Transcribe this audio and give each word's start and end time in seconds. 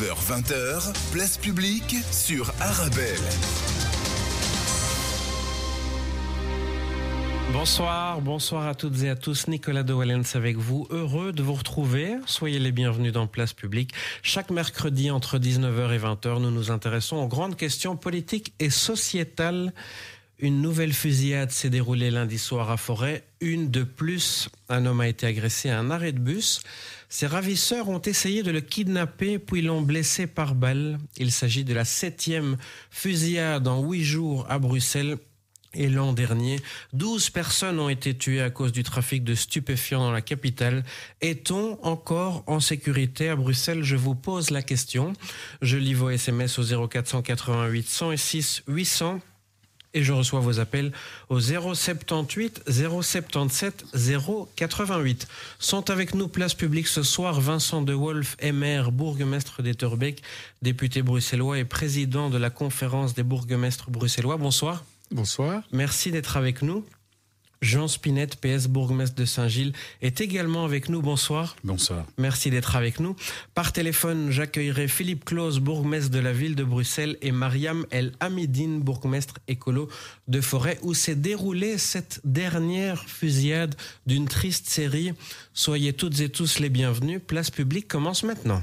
19h-20h, 0.00 1.12
place 1.12 1.36
publique 1.36 1.94
sur 2.10 2.50
Arabelle. 2.58 3.18
Bonsoir, 7.52 8.22
bonsoir 8.22 8.66
à 8.66 8.74
toutes 8.74 9.02
et 9.02 9.10
à 9.10 9.16
tous. 9.16 9.48
Nicolas 9.48 9.82
de 9.82 9.92
Wallens 9.92 10.36
avec 10.36 10.56
vous. 10.56 10.86
Heureux 10.88 11.32
de 11.32 11.42
vous 11.42 11.52
retrouver. 11.52 12.16
Soyez 12.24 12.58
les 12.58 12.72
bienvenus 12.72 13.12
dans 13.12 13.26
Place 13.26 13.52
Publique. 13.52 13.92
Chaque 14.22 14.50
mercredi 14.50 15.10
entre 15.10 15.38
19h 15.38 15.92
et 15.92 15.98
20h, 15.98 16.40
nous 16.40 16.50
nous 16.50 16.70
intéressons 16.70 17.16
aux 17.16 17.28
grandes 17.28 17.56
questions 17.56 17.96
politiques 17.96 18.54
et 18.58 18.70
sociétales. 18.70 19.74
Une 20.42 20.62
nouvelle 20.62 20.94
fusillade 20.94 21.50
s'est 21.50 21.68
déroulée 21.68 22.10
lundi 22.10 22.38
soir 22.38 22.70
à 22.70 22.78
Forêt. 22.78 23.24
Une 23.42 23.70
de 23.70 23.82
plus. 23.82 24.48
Un 24.70 24.86
homme 24.86 25.02
a 25.02 25.08
été 25.08 25.26
agressé 25.26 25.68
à 25.68 25.78
un 25.78 25.90
arrêt 25.90 26.12
de 26.12 26.18
bus. 26.18 26.62
Ses 27.10 27.26
ravisseurs 27.26 27.90
ont 27.90 28.00
essayé 28.00 28.42
de 28.42 28.50
le 28.50 28.62
kidnapper 28.62 29.38
puis 29.38 29.60
l'ont 29.60 29.82
blessé 29.82 30.26
par 30.26 30.54
balle. 30.54 30.98
Il 31.18 31.30
s'agit 31.30 31.64
de 31.64 31.74
la 31.74 31.84
septième 31.84 32.56
fusillade 32.90 33.68
en 33.68 33.82
huit 33.82 34.02
jours 34.02 34.46
à 34.48 34.58
Bruxelles. 34.58 35.18
Et 35.74 35.90
l'an 35.90 36.14
dernier, 36.14 36.58
12 36.94 37.30
personnes 37.30 37.78
ont 37.78 37.90
été 37.90 38.16
tuées 38.16 38.40
à 38.40 38.50
cause 38.50 38.72
du 38.72 38.82
trafic 38.82 39.22
de 39.22 39.34
stupéfiants 39.34 40.00
dans 40.00 40.10
la 40.10 40.22
capitale. 40.22 40.84
Est-on 41.20 41.78
encore 41.84 42.44
en 42.46 42.60
sécurité 42.60 43.28
à 43.28 43.36
Bruxelles? 43.36 43.84
Je 43.84 43.94
vous 43.94 44.14
pose 44.14 44.50
la 44.50 44.62
question. 44.62 45.12
Je 45.60 45.76
lis 45.76 45.94
vos 45.94 46.08
SMS 46.08 46.58
au 46.58 46.88
0488 46.88 47.86
106 47.86 48.62
800 48.66 49.20
et 49.94 50.02
je 50.02 50.12
reçois 50.12 50.40
vos 50.40 50.60
appels 50.60 50.92
au 51.28 51.40
078 51.40 52.62
077 52.68 53.84
088. 54.56 55.28
Sont 55.58 55.90
avec 55.90 56.14
nous 56.14 56.28
place 56.28 56.54
publique 56.54 56.88
ce 56.88 57.02
soir 57.02 57.40
Vincent 57.40 57.82
De 57.82 57.92
Wolf, 57.92 58.36
MR, 58.42 58.92
bourgmestre 58.92 59.62
d'Etterbeek, 59.62 60.22
député 60.62 61.02
bruxellois 61.02 61.58
et 61.58 61.64
président 61.64 62.30
de 62.30 62.38
la 62.38 62.50
conférence 62.50 63.14
des 63.14 63.22
bourgmestres 63.22 63.90
bruxellois. 63.90 64.36
Bonsoir. 64.36 64.84
Bonsoir. 65.10 65.62
Merci 65.72 66.12
d'être 66.12 66.36
avec 66.36 66.62
nous. 66.62 66.84
Jean 67.62 67.88
Spinette, 67.88 68.36
PS 68.36 68.68
bourgmestre 68.68 69.14
de 69.16 69.26
Saint-Gilles, 69.26 69.74
est 70.00 70.20
également 70.22 70.64
avec 70.64 70.88
nous. 70.88 71.02
Bonsoir. 71.02 71.56
Bonsoir. 71.62 72.06
Merci 72.16 72.50
d'être 72.50 72.74
avec 72.74 73.00
nous. 73.00 73.14
Par 73.54 73.72
téléphone, 73.72 74.30
j'accueillerai 74.30 74.88
Philippe 74.88 75.26
Claus, 75.26 75.58
bourgmestre 75.58 76.10
de 76.10 76.20
la 76.20 76.32
ville 76.32 76.54
de 76.54 76.64
Bruxelles, 76.64 77.18
et 77.20 77.32
Mariam 77.32 77.84
El 77.90 78.12
Hamidine, 78.20 78.80
bourgmestre 78.80 79.34
écolo 79.46 79.88
de 80.26 80.40
Forêt, 80.40 80.78
où 80.82 80.94
s'est 80.94 81.14
déroulée 81.14 81.76
cette 81.76 82.20
dernière 82.24 83.04
fusillade 83.06 83.74
d'une 84.06 84.26
triste 84.26 84.68
série. 84.68 85.12
Soyez 85.52 85.92
toutes 85.92 86.20
et 86.20 86.30
tous 86.30 86.60
les 86.60 86.70
bienvenus. 86.70 87.20
Place 87.26 87.50
publique 87.50 87.88
commence 87.88 88.22
maintenant. 88.22 88.62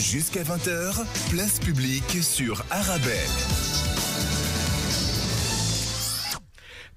Jusqu'à 0.00 0.42
20h, 0.42 1.04
place 1.30 1.58
publique 1.58 2.22
sur 2.22 2.64
Arabelle. 2.70 3.18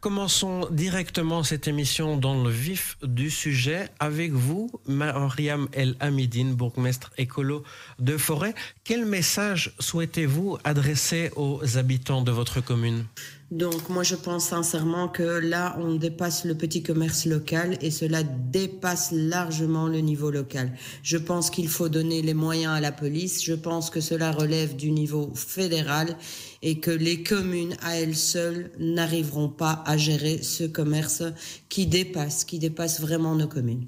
Commençons 0.06 0.68
directement 0.70 1.42
cette 1.42 1.68
émission 1.68 2.16
dans 2.16 2.44
le 2.44 2.52
vif 2.52 2.96
du 3.02 3.32
sujet 3.32 3.90
avec 4.00 4.34
vous, 4.34 4.70
Mariam 4.86 5.68
El 5.74 5.96
Hamidine, 6.00 6.54
bourgmestre 6.54 7.12
écolo 7.18 7.64
de 7.98 8.16
Forêt. 8.16 8.54
Quel 8.84 9.08
message 9.08 9.74
souhaitez-vous 9.80 10.60
adresser 10.64 11.32
aux 11.36 11.80
habitants 11.80 12.22
de 12.22 12.30
votre 12.30 12.62
commune? 12.62 13.06
Donc 13.52 13.90
moi 13.90 14.02
je 14.02 14.16
pense 14.16 14.46
sincèrement 14.46 15.08
que 15.08 15.22
là 15.24 15.78
on 15.80 15.96
dépasse 15.96 16.46
le 16.46 16.56
petit 16.56 16.82
commerce 16.82 17.26
local 17.26 17.78
et 17.80 17.92
cela 17.92 18.24
dépasse 18.24 19.12
largement 19.12 19.88
le 19.88 20.00
niveau 20.00 20.32
local. 20.32 20.72
Je 21.04 21.18
pense 21.18 21.52
qu'il 21.52 21.70
faut 21.70 21.88
donner 21.88 22.24
les 22.24 22.34
moyens 22.34 22.74
à 22.74 22.82
la 22.82 22.92
police, 22.92 23.44
je 23.44 23.54
pense 23.54 23.92
que 23.92 24.02
cela 24.02 24.32
relève 24.32 24.76
du 24.76 24.90
niveau 24.90 25.32
fédéral 25.36 26.18
et 26.66 26.80
que 26.80 26.90
les 26.90 27.22
communes 27.22 27.78
à 27.84 27.96
elles 27.96 28.16
seules 28.16 28.72
n'arriveront 28.80 29.50
pas 29.50 29.84
à 29.86 29.98
gérer 29.98 30.42
ce 30.42 30.64
commerce 30.64 31.22
qui 31.70 31.86
dépasse, 31.86 32.44
qui 32.44 32.58
dépasse 32.58 33.00
vraiment 33.00 33.36
nos 33.36 33.48
communes. 33.48 33.86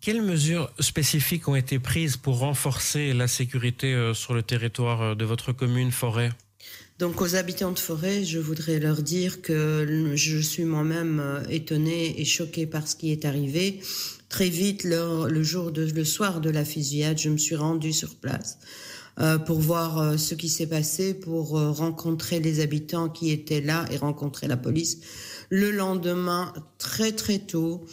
Quelles 0.00 0.20
mesures 0.20 0.72
spécifiques 0.80 1.46
ont 1.46 1.54
été 1.54 1.78
prises 1.78 2.16
pour 2.16 2.38
renforcer 2.38 3.12
la 3.12 3.28
sécurité 3.28 3.94
euh, 3.94 4.12
sur 4.12 4.34
le 4.34 4.42
territoire 4.42 5.02
euh, 5.02 5.14
de 5.14 5.24
votre 5.24 5.52
commune 5.52 5.92
forêt? 5.92 6.30
Donc 6.98 7.20
aux 7.20 7.36
habitants 7.36 7.70
de 7.70 7.78
forêt, 7.78 8.24
je 8.24 8.40
voudrais 8.40 8.80
leur 8.80 9.02
dire 9.02 9.40
que 9.40 10.12
je 10.16 10.38
suis 10.38 10.64
moi-même 10.64 11.20
euh, 11.20 11.42
étonnée 11.48 12.20
et 12.20 12.24
choquée 12.24 12.66
par 12.66 12.88
ce 12.88 12.96
qui 12.96 13.12
est 13.12 13.24
arrivé. 13.24 13.78
Très 14.28 14.48
vite, 14.48 14.82
le, 14.82 15.42
jour 15.44 15.70
de, 15.70 15.84
le 15.84 16.04
soir 16.04 16.40
de 16.40 16.50
la 16.50 16.64
fusillade, 16.64 17.18
je 17.18 17.28
me 17.28 17.36
suis 17.36 17.56
rendue 17.56 17.92
sur 17.92 18.16
place 18.16 18.58
pour 19.44 19.60
voir 19.60 19.98
euh, 19.98 20.16
ce 20.16 20.34
qui 20.34 20.48
s'est 20.48 20.66
passé, 20.66 21.14
pour 21.14 21.50
rencontrer 21.50 22.40
les 22.40 22.60
habitants 22.60 23.08
qui 23.08 23.30
étaient 23.30 23.60
là 23.60 23.84
et 23.90 23.96
rencontrer 23.96 24.48
la 24.48 24.56
police. 24.56 24.98
Le 25.50 25.70
lendemain, 25.70 26.52
très 26.78 27.12
très 27.12 27.38
tôt, 27.38 27.84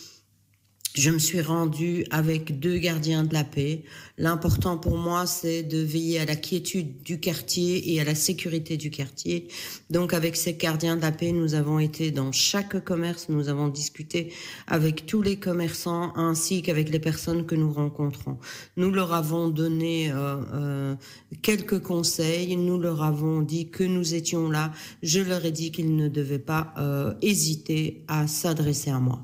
je 0.97 1.11
me 1.11 1.19
suis 1.19 1.41
rendue 1.41 2.05
avec 2.09 2.59
deux 2.59 2.77
gardiens 2.77 3.23
de 3.23 3.33
la 3.33 3.43
paix. 3.43 3.83
L'important 4.17 4.79
pour 4.79 4.97
moi, 4.97 5.27
c'est 5.27 5.61
de 5.61 5.77
veiller 5.77 6.19
à 6.19 6.25
la 6.25 6.35
quiétude 6.35 7.03
du 7.03 7.19
quartier 7.19 7.93
et 7.93 8.01
à 8.01 8.03
la 8.03 8.15
sécurité 8.15 8.77
du 8.77 8.89
quartier. 8.89 9.47
Donc, 9.91 10.13
avec 10.13 10.35
ces 10.35 10.55
gardiens 10.55 10.95
de 10.95 11.01
la 11.01 11.11
paix, 11.11 11.31
nous 11.31 11.53
avons 11.53 11.77
été 11.77 12.09
dans 12.09 12.31
chaque 12.31 12.83
commerce, 12.83 13.29
nous 13.29 13.47
avons 13.47 13.67
discuté 13.67 14.33
avec 14.65 15.05
tous 15.05 15.21
les 15.21 15.37
commerçants 15.37 16.13
ainsi 16.15 16.63
qu'avec 16.63 16.89
les 16.89 16.99
personnes 16.99 17.45
que 17.45 17.53
nous 17.53 17.71
rencontrons. 17.71 18.37
Nous 18.75 18.89
leur 18.89 19.13
avons 19.13 19.49
donné 19.49 20.11
euh, 20.11 20.41
euh, 20.53 20.95
quelques 21.43 21.79
conseils, 21.79 22.57
nous 22.57 22.79
leur 22.79 23.03
avons 23.03 23.41
dit 23.41 23.69
que 23.69 23.83
nous 23.83 24.15
étions 24.15 24.49
là. 24.49 24.71
Je 25.03 25.19
leur 25.19 25.45
ai 25.45 25.51
dit 25.51 25.71
qu'ils 25.71 25.95
ne 25.95 26.07
devaient 26.07 26.39
pas 26.39 26.73
euh, 26.79 27.13
hésiter 27.21 28.03
à 28.07 28.25
s'adresser 28.25 28.89
à 28.89 28.99
moi. 28.99 29.23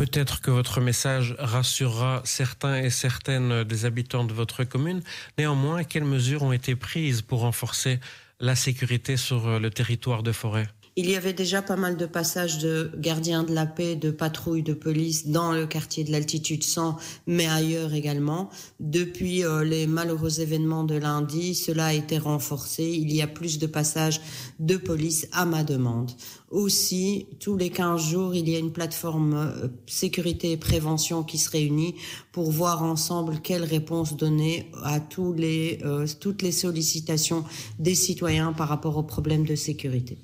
Peut-être 0.00 0.40
que 0.40 0.50
votre 0.50 0.80
message 0.80 1.36
rassurera 1.38 2.22
certains 2.24 2.78
et 2.78 2.88
certaines 2.88 3.64
des 3.64 3.84
habitants 3.84 4.24
de 4.24 4.32
votre 4.32 4.64
commune. 4.64 5.02
Néanmoins, 5.36 5.84
quelles 5.84 6.06
mesures 6.06 6.42
ont 6.42 6.52
été 6.52 6.74
prises 6.74 7.20
pour 7.20 7.40
renforcer 7.40 8.00
la 8.40 8.56
sécurité 8.56 9.18
sur 9.18 9.60
le 9.60 9.70
territoire 9.70 10.22
de 10.22 10.32
forêt? 10.32 10.68
Il 11.00 11.08
y 11.08 11.16
avait 11.16 11.32
déjà 11.32 11.62
pas 11.62 11.76
mal 11.76 11.96
de 11.96 12.04
passages 12.04 12.58
de 12.58 12.92
gardiens 12.98 13.42
de 13.42 13.54
la 13.54 13.64
paix, 13.64 13.96
de 13.96 14.10
patrouilles 14.10 14.62
de 14.62 14.74
police 14.74 15.28
dans 15.28 15.50
le 15.52 15.66
quartier 15.66 16.04
de 16.04 16.12
l'altitude 16.12 16.62
100, 16.62 16.98
mais 17.26 17.46
ailleurs 17.46 17.94
également. 17.94 18.50
Depuis 18.80 19.42
euh, 19.42 19.64
les 19.64 19.86
malheureux 19.86 20.42
événements 20.42 20.84
de 20.84 20.96
lundi, 20.96 21.54
cela 21.54 21.86
a 21.86 21.92
été 21.94 22.18
renforcé. 22.18 22.84
Il 22.84 23.10
y 23.14 23.22
a 23.22 23.26
plus 23.26 23.58
de 23.58 23.66
passages 23.66 24.20
de 24.58 24.76
police 24.76 25.26
à 25.32 25.46
ma 25.46 25.64
demande. 25.64 26.10
Aussi, 26.50 27.28
tous 27.38 27.56
les 27.56 27.70
15 27.70 28.10
jours, 28.10 28.34
il 28.34 28.46
y 28.50 28.54
a 28.54 28.58
une 28.58 28.72
plateforme 28.72 29.32
euh, 29.34 29.68
sécurité 29.86 30.52
et 30.52 30.58
prévention 30.58 31.22
qui 31.22 31.38
se 31.38 31.48
réunit 31.48 31.94
pour 32.30 32.50
voir 32.50 32.82
ensemble 32.82 33.40
quelle 33.40 33.64
réponse 33.64 34.18
donner 34.18 34.70
à 34.82 34.98
euh, 35.18 36.06
toutes 36.20 36.42
les 36.42 36.52
sollicitations 36.52 37.42
des 37.78 37.94
citoyens 37.94 38.52
par 38.52 38.68
rapport 38.68 38.98
aux 38.98 39.02
problèmes 39.02 39.46
de 39.46 39.54
sécurité. 39.54 40.18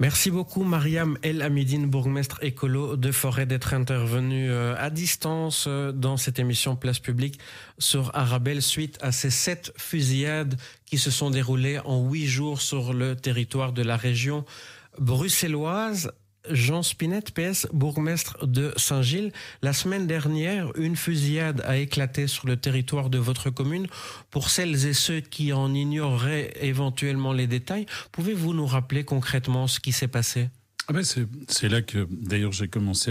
Merci 0.00 0.32
beaucoup 0.32 0.64
Mariam 0.64 1.16
El 1.22 1.40
Hamidine, 1.40 1.86
bourgmestre 1.86 2.42
écolo 2.42 2.96
de 2.96 3.12
Forêt, 3.12 3.46
d'être 3.46 3.74
intervenue 3.74 4.50
euh, 4.50 4.74
à 4.76 4.90
distance 4.90 5.66
euh, 5.68 5.92
dans 5.92 6.16
cette 6.16 6.40
émission 6.40 6.74
Place 6.74 6.98
Publique 6.98 7.38
sur 7.78 8.10
Arabelle 8.12 8.60
suite 8.60 8.98
à 9.02 9.12
ces 9.12 9.30
sept 9.30 9.72
fusillades 9.76 10.58
qui 10.84 10.98
se 10.98 11.12
sont 11.12 11.30
déroulées 11.30 11.78
en 11.84 12.02
huit 12.10 12.26
jours 12.26 12.60
sur 12.60 12.92
le 12.92 13.14
territoire 13.14 13.72
de 13.72 13.82
la 13.82 13.96
région 13.96 14.44
bruxelloise. 14.98 16.10
Jean 16.50 16.82
Spinette, 16.82 17.32
PS, 17.32 17.66
bourgmestre 17.72 18.46
de 18.46 18.72
Saint-Gilles. 18.76 19.32
La 19.62 19.72
semaine 19.72 20.06
dernière, 20.06 20.70
une 20.76 20.96
fusillade 20.96 21.62
a 21.66 21.76
éclaté 21.78 22.26
sur 22.26 22.46
le 22.46 22.56
territoire 22.56 23.10
de 23.10 23.18
votre 23.18 23.50
commune. 23.50 23.86
Pour 24.30 24.50
celles 24.50 24.86
et 24.86 24.92
ceux 24.92 25.20
qui 25.20 25.52
en 25.52 25.72
ignoreraient 25.72 26.52
éventuellement 26.60 27.32
les 27.32 27.46
détails, 27.46 27.86
pouvez-vous 28.12 28.52
nous 28.54 28.66
rappeler 28.66 29.04
concrètement 29.04 29.66
ce 29.66 29.80
qui 29.80 29.92
s'est 29.92 30.08
passé? 30.08 30.48
Ah 30.86 30.92
ben 30.92 31.02
c'est 31.02 31.68
là 31.70 31.80
que 31.80 32.06
d'ailleurs 32.10 32.52
j'ai 32.52 32.68
commencé 32.68 33.10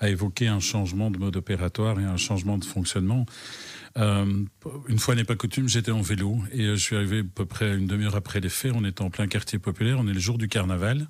à, 0.00 0.08
évoquer 0.08 0.48
un 0.48 0.58
changement 0.58 1.08
de 1.12 1.18
mode 1.18 1.36
opératoire 1.36 2.00
et 2.00 2.04
un 2.04 2.16
changement 2.16 2.58
de 2.58 2.64
fonctionnement. 2.64 3.26
Euh, 3.96 4.44
une 4.88 4.98
fois 4.98 5.14
n'est 5.14 5.24
pas 5.24 5.36
coutume, 5.36 5.68
j'étais 5.68 5.92
en 5.92 6.02
vélo 6.02 6.38
et 6.52 6.64
je 6.64 6.74
suis 6.74 6.96
arrivé 6.96 7.20
à 7.20 7.22
peu 7.32 7.46
près 7.46 7.76
une 7.76 7.86
demi-heure 7.86 8.16
après 8.16 8.40
les 8.40 8.48
faits. 8.48 8.72
On 8.74 8.84
est 8.84 9.00
en 9.00 9.10
plein 9.10 9.28
quartier 9.28 9.60
populaire, 9.60 9.98
on 10.00 10.08
est 10.08 10.12
le 10.12 10.18
jour 10.18 10.36
du 10.36 10.48
carnaval. 10.48 11.06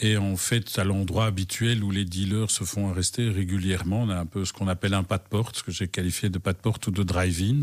Et 0.00 0.16
en 0.16 0.36
fait, 0.36 0.78
à 0.78 0.84
l'endroit 0.84 1.26
habituel 1.26 1.82
où 1.82 1.90
les 1.90 2.04
dealers 2.04 2.52
se 2.52 2.62
font 2.62 2.88
arrêter 2.88 3.28
régulièrement, 3.30 4.02
on 4.02 4.10
a 4.10 4.16
un 4.16 4.26
peu 4.26 4.44
ce 4.44 4.52
qu'on 4.52 4.68
appelle 4.68 4.94
un 4.94 5.02
pas 5.02 5.18
de 5.18 5.24
porte, 5.28 5.56
ce 5.56 5.64
que 5.64 5.72
j'ai 5.72 5.88
qualifié 5.88 6.28
de 6.28 6.38
pas 6.38 6.52
de 6.52 6.58
porte 6.58 6.86
ou 6.86 6.92
de 6.92 7.02
drive-in, 7.02 7.62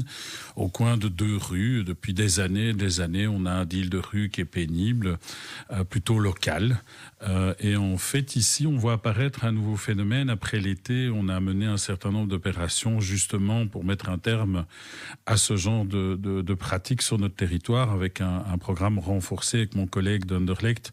au 0.57 0.67
coin 0.67 0.97
de 0.97 1.07
deux 1.07 1.37
rues. 1.37 1.85
Depuis 1.85 2.13
des 2.13 2.41
années, 2.41 2.73
des 2.73 2.99
années, 2.99 3.25
on 3.25 3.45
a 3.45 3.51
un 3.51 3.63
deal 3.63 3.89
de 3.89 3.99
rue 3.99 4.29
qui 4.29 4.41
est 4.41 4.45
pénible, 4.45 5.17
euh, 5.71 5.85
plutôt 5.85 6.19
local. 6.19 6.81
Euh, 7.23 7.53
et 7.61 7.77
en 7.77 7.97
fait, 7.97 8.35
ici, 8.35 8.67
on 8.67 8.75
voit 8.75 8.93
apparaître 8.93 9.45
un 9.45 9.53
nouveau 9.53 9.77
phénomène. 9.77 10.29
Après 10.29 10.59
l'été, 10.59 11.09
on 11.13 11.29
a 11.29 11.39
mené 11.39 11.65
un 11.65 11.77
certain 11.77 12.11
nombre 12.11 12.27
d'opérations 12.27 12.99
justement 12.99 13.65
pour 13.65 13.85
mettre 13.85 14.09
un 14.09 14.17
terme 14.17 14.65
à 15.25 15.37
ce 15.37 15.55
genre 15.55 15.85
de, 15.85 16.15
de, 16.17 16.53
pratiques 16.53 17.01
sur 17.01 17.17
notre 17.17 17.35
territoire 17.35 17.91
avec 17.91 18.19
un, 18.19 18.43
un, 18.51 18.57
programme 18.57 18.99
renforcé 18.99 19.57
avec 19.57 19.75
mon 19.75 19.87
collègue 19.87 20.25
d'Underlecht 20.25 20.91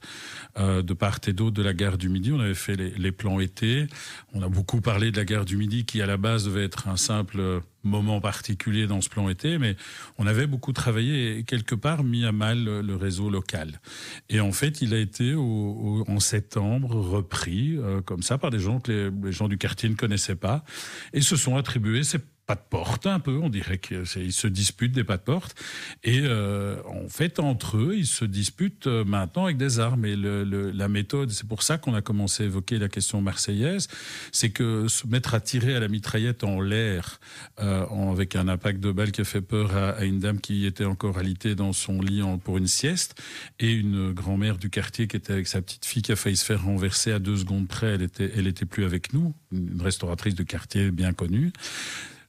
euh, 0.58 0.82
de 0.82 0.94
part 0.94 1.18
et 1.26 1.31
d'autre 1.32 1.55
de 1.55 1.62
la 1.62 1.75
gare 1.75 1.99
du 1.99 2.08
Midi. 2.08 2.32
On 2.32 2.40
avait 2.40 2.55
fait 2.55 2.76
les, 2.76 3.12
plans 3.12 3.40
été. 3.40 3.87
On 4.32 4.43
a 4.43 4.49
beaucoup 4.49 4.81
parlé 4.81 5.11
de 5.11 5.17
la 5.17 5.25
gare 5.25 5.44
du 5.44 5.56
Midi 5.56 5.84
qui, 5.84 6.00
à 6.02 6.06
la 6.06 6.17
base, 6.17 6.44
devait 6.44 6.64
être 6.64 6.88
un 6.88 6.96
simple 6.96 7.61
moment 7.84 8.20
particulier 8.20 8.87
dans 8.87 9.00
ce 9.00 9.08
plan 9.08 9.29
été, 9.29 9.58
mais 9.58 9.76
on 10.19 10.26
avait 10.26 10.46
beaucoup 10.46 10.73
travaillé 10.73 11.38
et 11.38 11.44
quelque 11.44 11.75
part 11.75 12.05
mis 12.05 12.25
à 12.25 12.32
mal 12.32 12.64
le 12.64 12.96
réseau 12.96 13.29
local. 13.29 13.81
Et 14.29 14.40
en 14.40 14.52
fait, 14.52 14.82
il 14.82 14.94
a 14.94 14.99
été 14.99 15.34
en 15.34 16.20
septembre 16.20 16.94
repris 16.94 17.76
euh, 17.76 18.00
comme 18.00 18.23
ça 18.23 18.38
par 18.38 18.50
des 18.50 18.61
gens 18.61 18.78
que 18.78 18.93
les, 18.93 19.26
les, 19.26 19.32
gens 19.32 19.49
du 19.49 19.58
quartier 19.58 19.88
ne 19.88 19.94
connaissaient 19.94 20.37
pas 20.37 20.64
et 21.12 21.20
se 21.20 21.37
sont 21.37 21.56
attribués 21.56 22.05
ces 22.05 22.20
pas 22.46 22.56
de 22.56 22.62
porte 22.68 23.06
un 23.06 23.20
peu, 23.20 23.38
on 23.38 23.48
dirait 23.48 23.78
qu'ils 23.78 24.32
se 24.32 24.46
disputent 24.48 24.92
des 24.92 25.04
pas 25.04 25.16
de 25.16 25.22
porte. 25.22 25.54
Et 26.02 26.22
euh, 26.24 26.76
en 26.88 27.08
fait, 27.08 27.38
entre 27.38 27.76
eux, 27.76 27.94
ils 27.96 28.06
se 28.06 28.24
disputent 28.24 28.88
euh, 28.88 29.04
maintenant 29.04 29.44
avec 29.44 29.56
des 29.56 29.78
armes. 29.78 30.04
Et 30.04 30.16
la 30.16 30.88
méthode, 30.88 31.30
c'est 31.30 31.46
pour 31.46 31.62
ça 31.62 31.78
qu'on 31.78 31.94
a 31.94 32.02
commencé 32.02 32.42
à 32.42 32.46
évoquer 32.46 32.78
la 32.78 32.88
question 32.88 33.20
marseillaise, 33.20 33.86
c'est 34.32 34.50
que 34.50 34.88
se 34.88 35.06
mettre 35.06 35.34
à 35.34 35.40
tirer 35.40 35.76
à 35.76 35.80
la 35.80 35.88
mitraillette 35.88 36.42
en 36.42 36.60
l'air, 36.60 37.20
euh, 37.60 37.86
avec 38.10 38.34
un 38.34 38.48
impact 38.48 38.80
de 38.80 38.90
balle 38.90 39.12
qui 39.12 39.20
a 39.20 39.24
fait 39.24 39.40
peur 39.40 39.76
à, 39.76 40.04
une 40.04 40.18
dame 40.18 40.40
qui 40.40 40.66
était 40.66 40.84
encore 40.84 41.18
alitée 41.18 41.54
dans 41.54 41.72
son 41.72 42.00
lit 42.00 42.22
pour 42.42 42.58
une 42.58 42.66
sieste, 42.66 43.20
et 43.60 43.70
une 43.70 44.12
grand-mère 44.12 44.58
du 44.58 44.68
quartier 44.68 45.06
qui 45.06 45.16
était 45.16 45.32
avec 45.32 45.46
sa 45.46 45.62
petite 45.62 45.86
fille 45.86 46.02
qui 46.02 46.12
a 46.12 46.16
failli 46.16 46.36
se 46.36 46.44
faire 46.44 46.64
renverser 46.64 47.12
à 47.12 47.18
deux 47.20 47.36
secondes 47.36 47.68
près, 47.68 47.94
elle 47.94 48.02
était, 48.02 48.32
elle 48.36 48.46
était 48.48 48.66
plus 48.66 48.84
avec 48.84 49.12
nous, 49.12 49.32
une 49.52 49.80
restauratrice 49.80 50.34
de 50.34 50.42
quartier 50.42 50.90
bien 50.90 51.12
connue 51.12 51.52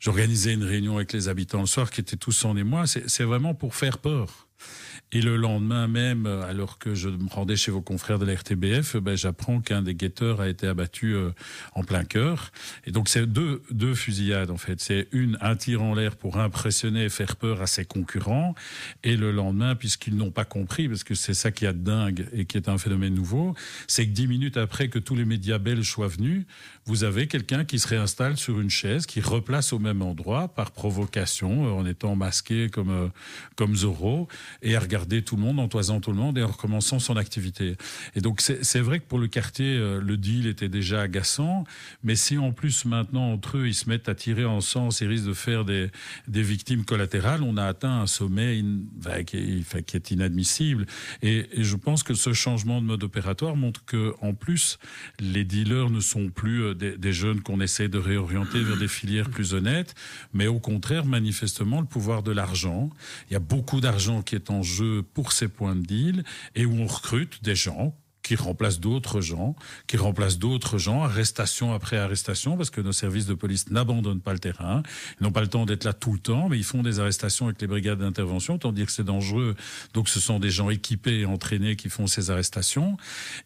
j'organisais 0.03 0.53
une 0.53 0.65
réunion 0.65 0.97
avec 0.97 1.13
les 1.13 1.29
habitants 1.29 1.61
le 1.61 1.65
soir 1.65 1.89
qui 1.89 2.01
étaient 2.01 2.17
tous 2.17 2.43
en 2.43 2.57
émoi. 2.57 2.85
C'est 2.87 3.23
vraiment 3.23 3.53
pour 3.53 3.73
faire 3.73 3.99
peur. 3.99 4.49
Et 5.11 5.21
le 5.21 5.37
lendemain 5.37 5.87
même, 5.87 6.25
alors 6.25 6.79
que 6.79 6.95
je 6.95 7.07
me 7.07 7.29
rendais 7.29 7.55
chez 7.55 7.69
vos 7.69 7.81
confrères 7.81 8.17
de 8.17 8.25
la 8.25 8.33
RTBF, 8.33 8.97
ben, 8.97 9.15
j'apprends 9.15 9.61
qu'un 9.61 9.83
des 9.83 9.93
guetteurs 9.93 10.41
a 10.41 10.49
été 10.49 10.65
abattu 10.67 11.13
euh, 11.13 11.29
en 11.75 11.83
plein 11.83 12.03
cœur. 12.03 12.51
Et 12.85 12.91
donc 12.91 13.09
c'est 13.09 13.27
deux, 13.27 13.61
deux 13.69 13.93
fusillades 13.93 14.49
en 14.49 14.57
fait. 14.57 14.81
C'est 14.81 15.07
une, 15.11 15.37
un 15.39 15.55
tir 15.55 15.83
en 15.83 15.93
l'air 15.93 16.15
pour 16.15 16.39
impressionner 16.39 17.05
et 17.05 17.09
faire 17.09 17.35
peur 17.35 17.61
à 17.61 17.67
ses 17.67 17.85
concurrents. 17.85 18.55
Et 19.03 19.15
le 19.15 19.31
lendemain, 19.31 19.75
puisqu'ils 19.75 20.15
n'ont 20.15 20.31
pas 20.31 20.45
compris, 20.45 20.89
parce 20.89 21.03
que 21.03 21.13
c'est 21.13 21.35
ça 21.35 21.51
qui 21.51 21.67
a 21.67 21.73
de 21.73 21.83
dingue 21.83 22.27
et 22.33 22.45
qui 22.45 22.57
est 22.57 22.67
un 22.67 22.79
phénomène 22.79 23.13
nouveau, 23.13 23.53
c'est 23.87 24.07
que 24.07 24.11
dix 24.11 24.27
minutes 24.27 24.57
après 24.57 24.87
que 24.87 24.99
tous 24.99 25.15
les 25.15 25.25
médias 25.25 25.59
belges 25.59 25.89
soient 25.89 26.07
venus, 26.07 26.45
vous 26.85 27.03
avez 27.03 27.27
quelqu'un 27.27 27.65
qui 27.65 27.79
se 27.79 27.87
réinstalle 27.87 28.37
sur 28.37 28.59
une 28.59 28.69
chaise, 28.69 29.05
qui 29.05 29.21
replace 29.21 29.73
au 29.73 29.79
même 29.79 30.01
endroit 30.01 30.47
par 30.49 30.71
provocation, 30.71 31.67
euh, 31.67 31.71
en 31.71 31.85
étant 31.85 32.15
masqué 32.15 32.69
comme, 32.69 32.89
euh, 32.89 33.07
comme 33.55 33.75
Zorro, 33.75 34.27
et 34.61 34.75
à 34.75 34.79
regarder 34.79 35.21
tout 35.21 35.35
le 35.35 35.41
monde, 35.41 35.59
en 35.59 35.67
toisant 35.67 35.99
tout 35.99 36.11
le 36.11 36.17
monde 36.17 36.37
et 36.37 36.43
en 36.43 36.47
recommençant 36.47 36.99
son 36.99 37.17
activité. 37.17 37.75
Et 38.15 38.21
donc 38.21 38.41
c'est 38.41 38.79
vrai 38.79 38.99
que 38.99 39.05
pour 39.05 39.19
le 39.19 39.27
quartier, 39.27 39.75
euh, 39.75 40.01
le 40.01 40.17
deal 40.17 40.47
était 40.47 40.69
déjà 40.69 41.01
agaçant, 41.01 41.63
mais 42.03 42.15
si 42.15 42.37
en 42.37 42.51
plus 42.51 42.85
maintenant 42.85 43.31
entre 43.31 43.57
eux 43.57 43.67
ils 43.67 43.73
se 43.73 43.89
mettent 43.89 44.09
à 44.09 44.15
tirer 44.15 44.45
en 44.45 44.61
sens 44.61 45.01
et 45.01 45.07
risquent 45.07 45.27
de 45.27 45.33
faire 45.33 45.65
des, 45.65 45.89
des 46.27 46.43
victimes 46.43 46.85
collatérales, 46.85 47.43
on 47.43 47.57
a 47.57 47.65
atteint 47.65 48.01
un 48.01 48.07
sommet 48.07 48.63
qui, 49.25 49.37
est, 49.37 50.11
inadmissible. 50.11 50.85
Et, 51.21 51.47
je 51.57 51.75
pense 51.75 52.03
que 52.03 52.13
ce 52.13 52.33
changement 52.33 52.81
de 52.81 52.87
mode 52.87 53.03
opératoire 53.03 53.55
montre 53.55 53.83
que 53.85 54.13
en 54.21 54.33
plus 54.33 54.79
les 55.19 55.43
dealers 55.43 55.89
ne 55.89 55.99
sont 55.99 56.29
plus 56.29 56.63
euh, 56.63 56.73
des 56.73 57.13
jeunes 57.13 57.41
qu'on 57.41 57.59
essaie 57.59 57.87
de 57.87 57.97
réorienter 57.97 58.63
vers 58.63 58.77
des 58.77 58.87
filières 58.87 59.29
plus 59.29 59.53
honnêtes, 59.53 59.95
mais 60.33 60.47
au 60.47 60.59
contraire 60.59 61.05
manifestement 61.05 61.81
le 61.81 61.87
pouvoir 61.87 62.23
de 62.23 62.31
l'argent. 62.31 62.89
Il 63.29 63.33
y 63.33 63.35
a 63.35 63.39
beaucoup 63.39 63.81
d'argent 63.81 64.21
qui 64.21 64.35
est 64.35 64.42
en 64.49 64.63
jeu 64.63 65.03
pour 65.03 65.31
ces 65.31 65.47
points 65.47 65.75
de 65.75 65.85
deal 65.85 66.23
et 66.55 66.65
où 66.65 66.73
on 66.73 66.87
recrute 66.87 67.43
des 67.43 67.55
gens 67.55 67.95
qui 68.23 68.35
remplacent 68.35 68.79
d'autres 68.79 69.21
gens, 69.21 69.55
qui 69.85 69.97
remplacent 69.97 70.39
d'autres 70.39 70.77
gens, 70.77 71.03
arrestation 71.03 71.73
après 71.73 71.97
arrestation, 71.97 72.57
parce 72.57 72.69
que 72.69 72.81
nos 72.81 72.93
services 72.93 73.25
de 73.25 73.33
police 73.33 73.69
n'abandonnent 73.69 74.21
pas 74.21 74.33
le 74.33 74.39
terrain. 74.39 74.81
Ils 75.19 75.23
n'ont 75.23 75.31
pas 75.31 75.41
le 75.41 75.47
temps 75.47 75.65
d'être 75.65 75.83
là 75.83 75.93
tout 75.93 76.13
le 76.13 76.19
temps, 76.19 76.47
mais 76.49 76.57
ils 76.57 76.63
font 76.63 76.81
des 76.83 76.99
arrestations 76.99 77.45
avec 77.47 77.61
les 77.61 77.67
brigades 77.67 77.99
d'intervention, 77.99 78.55
autant 78.55 78.71
dire 78.71 78.85
que 78.85 78.91
c'est 78.91 79.03
dangereux. 79.03 79.55
Donc 79.93 80.07
ce 80.07 80.19
sont 80.19 80.39
des 80.39 80.49
gens 80.49 80.69
équipés 80.69 81.19
et 81.19 81.25
entraînés 81.25 81.75
qui 81.75 81.89
font 81.89 82.07
ces 82.07 82.31
arrestations. 82.31 82.97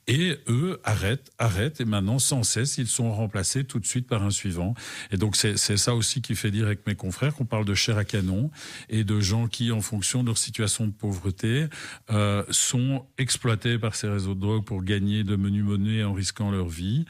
Et 0.08 0.38
eux 0.48 0.80
arrêtent, 0.84 1.32
arrêtent, 1.40 1.82
et 1.82 1.86
maintenant, 1.86 2.20
sans 2.20 2.44
cesse, 2.44 2.78
ils 2.78 2.88
sont 2.88 3.12
remplacés 3.12 3.64
tout 3.64 3.80
de 3.80 3.86
suite 3.86 4.08
par 4.08 4.24
un 4.24 4.32
suivant. 4.32 4.76
Et 5.12 5.18
donc 5.18 5.36
c'est 5.36 5.58
ça 5.58 5.96
aussi 5.96 6.22
qui 6.22 6.36
fait 6.36 6.52
dire 6.52 6.68
avec 6.68 6.86
mes 6.86 6.96
confrères 6.96 7.34
qu'on 7.34 7.46
parle 7.46 7.66
de 7.66 7.74
chair 7.74 7.98
à 7.98 8.06
canon 8.06 8.52
et 8.90 9.04
de 9.04 9.20
gens 9.20 9.48
qui, 9.48 9.72
en 9.72 9.82
fonction 9.82 10.22
de 10.22 10.28
leur 10.28 10.38
situation 10.38 10.86
de 10.86 10.92
pauvreté, 10.92 11.66
euh, 12.12 12.44
sont 12.52 13.06
exploités 13.18 13.80
par 13.80 13.96
ces 13.96 14.08
réseaux 14.08 14.36
de 14.36 14.40
drogue 14.40 14.67
pour 14.68 14.84
gagner 14.84 15.24
de 15.24 15.38
menus 15.38 15.64
monnaies 15.64 16.04
en 16.04 16.14
risquant 16.14 16.52
leur 16.52 16.68
vie. 16.68 17.06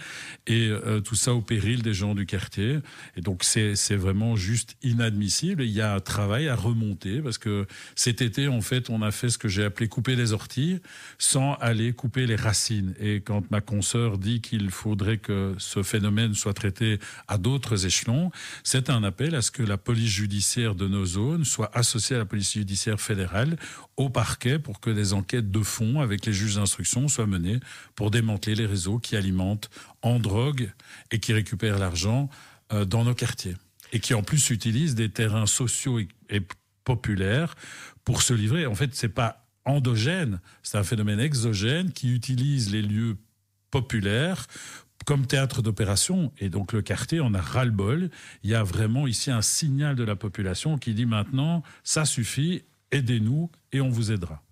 Et 0.45 0.67
euh, 0.69 1.01
tout 1.01 1.15
ça 1.15 1.33
au 1.33 1.41
péril 1.41 1.81
des 1.81 1.93
gens 1.93 2.13
du 2.13 2.27
quartier. 2.27 2.77
Et 3.17 3.21
donc 3.21 3.43
c'est 3.43 3.95
vraiment 3.95 4.35
juste 4.35 4.77
inadmissible. 4.83 5.63
Il 5.63 5.71
y 5.71 5.81
a 5.81 5.95
un 5.95 5.99
travail 5.99 6.47
à 6.47 6.55
remonter 6.55 7.19
parce 7.19 7.39
que 7.39 7.65
cet 7.95 8.21
été, 8.21 8.47
en 8.47 8.61
fait, 8.61 8.91
on 8.91 9.01
a 9.01 9.11
fait 9.11 9.29
ce 9.29 9.39
que 9.39 9.47
j'ai 9.47 9.63
appelé 9.63 9.87
couper 9.87 10.15
les 10.15 10.33
orties 10.33 10.79
sans 11.17 11.55
aller 11.55 11.93
couper 11.93 12.27
les 12.27 12.35
racines. 12.35 12.93
Et 12.99 13.21
quand 13.21 13.49
ma 13.49 13.59
consoeur 13.59 14.19
dit 14.19 14.39
qu'il 14.39 14.69
faudrait 14.69 15.17
que 15.17 15.55
ce 15.57 15.81
phénomène 15.81 16.35
soit 16.35 16.53
traité 16.53 16.99
à 17.27 17.39
d'autres 17.39 17.87
échelons, 17.87 18.31
c'est 18.63 18.91
un 18.91 19.03
appel 19.03 19.33
à 19.33 19.41
ce 19.41 19.49
que 19.49 19.63
la 19.63 19.77
police 19.77 20.11
judiciaire 20.11 20.75
de 20.75 20.87
nos 20.87 21.05
zones 21.05 21.43
soit 21.43 21.75
associée 21.75 22.17
à 22.17 22.19
la 22.19 22.25
police 22.25 22.53
judiciaire 22.53 23.01
fédérale 23.01 23.57
au 23.95 24.09
parquet 24.09 24.59
pour 24.59 24.79
que 24.79 24.91
des 24.91 25.13
enquêtes 25.13 25.49
de 25.49 25.63
fond 25.63 26.01
avec 26.01 26.25
les 26.27 26.33
juges 26.33 26.55
d'instruction 26.55 27.07
soient 27.07 27.25
menées 27.25 27.46
pour 27.95 28.11
démanteler 28.11 28.55
les 28.55 28.65
réseaux 28.65 28.99
qui 28.99 29.15
alimentent 29.15 29.69
en 30.01 30.19
drogue 30.19 30.71
et 31.11 31.19
qui 31.19 31.33
récupèrent 31.33 31.79
l'argent 31.79 32.29
euh, 32.73 32.85
dans 32.85 33.03
nos 33.03 33.13
quartiers. 33.13 33.55
Et 33.93 33.99
qui 33.99 34.13
en 34.13 34.23
plus 34.23 34.49
utilisent 34.49 34.95
des 34.95 35.09
terrains 35.09 35.45
sociaux 35.45 35.99
et, 35.99 36.07
et 36.29 36.41
populaires 36.83 37.55
pour 38.03 38.21
se 38.21 38.33
livrer. 38.33 38.65
En 38.65 38.75
fait, 38.75 38.95
c'est 38.95 39.09
pas 39.09 39.45
endogène, 39.65 40.39
c'est 40.63 40.77
un 40.77 40.83
phénomène 40.83 41.19
exogène 41.19 41.91
qui 41.91 42.13
utilise 42.13 42.71
les 42.71 42.81
lieux 42.81 43.17
populaires 43.71 44.47
comme 45.05 45.25
théâtre 45.25 45.61
d'opération. 45.61 46.33
Et 46.39 46.49
donc 46.49 46.73
le 46.73 46.81
quartier 46.81 47.19
en 47.19 47.33
a 47.33 47.41
ras-le-bol. 47.41 48.09
Il 48.43 48.49
y 48.49 48.55
a 48.55 48.63
vraiment 48.63 49.07
ici 49.07 49.31
un 49.31 49.41
signal 49.41 49.95
de 49.95 50.03
la 50.03 50.15
population 50.15 50.77
qui 50.77 50.93
dit 50.93 51.05
maintenant, 51.05 51.63
ça 51.83 52.05
suffit, 52.05 52.63
aidez-nous 52.91 53.49
et 53.71 53.81
on 53.81 53.89
vous 53.89 54.11
aidera. 54.11 54.43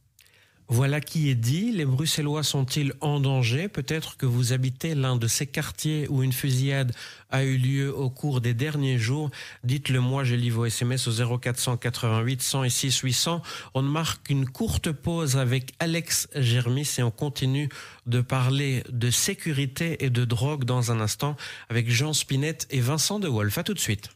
Voilà 0.68 1.00
qui 1.00 1.30
est 1.30 1.36
dit. 1.36 1.72
Les 1.72 1.86
Bruxellois 1.86 2.42
sont-ils 2.42 2.94
en 3.00 3.20
danger? 3.20 3.68
Peut-être 3.68 4.18
que 4.18 4.26
vous 4.26 4.52
habitez 4.52 4.96
l'un 4.96 5.16
de 5.16 5.28
ces 5.28 5.46
quartiers 5.46 6.08
où 6.10 6.24
une 6.24 6.34
fusillade 6.34 6.92
a 7.30 7.44
eu 7.44 7.58
lieu 7.58 7.96
au 7.96 8.10
cours 8.10 8.42
des 8.42 8.56
derniers 8.56 8.98
jours. 8.98 9.30
Dites-le 9.64 10.00
moi, 10.00 10.24
j'ai 10.24 10.38
livré 10.38 10.56
vos 10.56 10.66
SMS 10.66 11.08
au 11.08 11.38
0488 11.38 12.42
106 12.42 13.00
800. 13.00 13.42
On 13.74 13.82
marque 13.84 14.30
une 14.30 14.50
courte 14.50 14.92
pause 14.92 15.38
avec 15.38 15.74
Alex 15.80 16.30
Germis 16.34 16.90
et 16.98 17.04
on 17.04 17.12
continue 17.12 17.70
de 18.08 18.22
parler 18.22 18.84
de 18.90 19.12
sécurité 19.12 20.04
et 20.04 20.10
de 20.10 20.26
drogue 20.26 20.64
dans 20.64 20.92
un 20.92 21.00
instant 21.00 21.36
avec 21.70 21.90
Jean 21.92 22.14
Spinette 22.14 22.68
et 22.72 22.80
Vincent 22.80 23.20
De 23.20 23.28
Wolf. 23.28 23.58
À 23.58 23.64
tout 23.64 23.74
de 23.74 23.80
suite. 23.80 24.10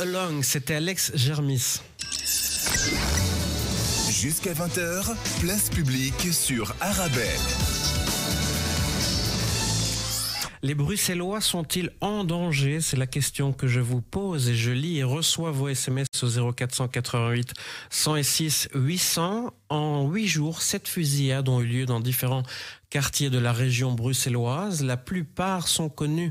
Along, 0.00 0.42
c'était 0.42 0.76
Alex 0.76 1.12
Germis. 1.14 1.80
Jusqu'à 4.10 4.54
20h, 4.54 5.14
place 5.40 5.68
publique 5.68 6.32
sur 6.32 6.74
Arabelle. 6.80 7.26
Les 10.62 10.74
Bruxellois 10.74 11.42
sont-ils 11.42 11.90
en 12.00 12.24
danger? 12.24 12.80
C'est 12.80 12.96
la 12.96 13.06
question 13.06 13.52
que 13.52 13.66
je 13.66 13.80
vous 13.80 14.00
pose 14.00 14.48
et 14.48 14.54
je 14.54 14.70
lis 14.70 14.98
et 14.98 15.04
reçois 15.04 15.50
vos 15.50 15.68
SMS 15.68 16.06
au 16.22 16.52
0488 16.52 17.52
106 17.90 18.68
800. 18.74 19.52
En 19.68 20.08
huit 20.08 20.28
jours, 20.28 20.62
sept 20.62 20.88
fusillades 20.88 21.48
ont 21.48 21.60
eu 21.60 21.66
lieu 21.66 21.86
dans 21.86 22.00
différents 22.00 22.42
quartiers 22.90 23.30
de 23.30 23.38
la 23.38 23.52
région 23.52 23.92
bruxelloise. 23.92 24.82
La 24.82 24.96
plupart 24.96 25.68
sont 25.68 25.88
connus 25.88 26.30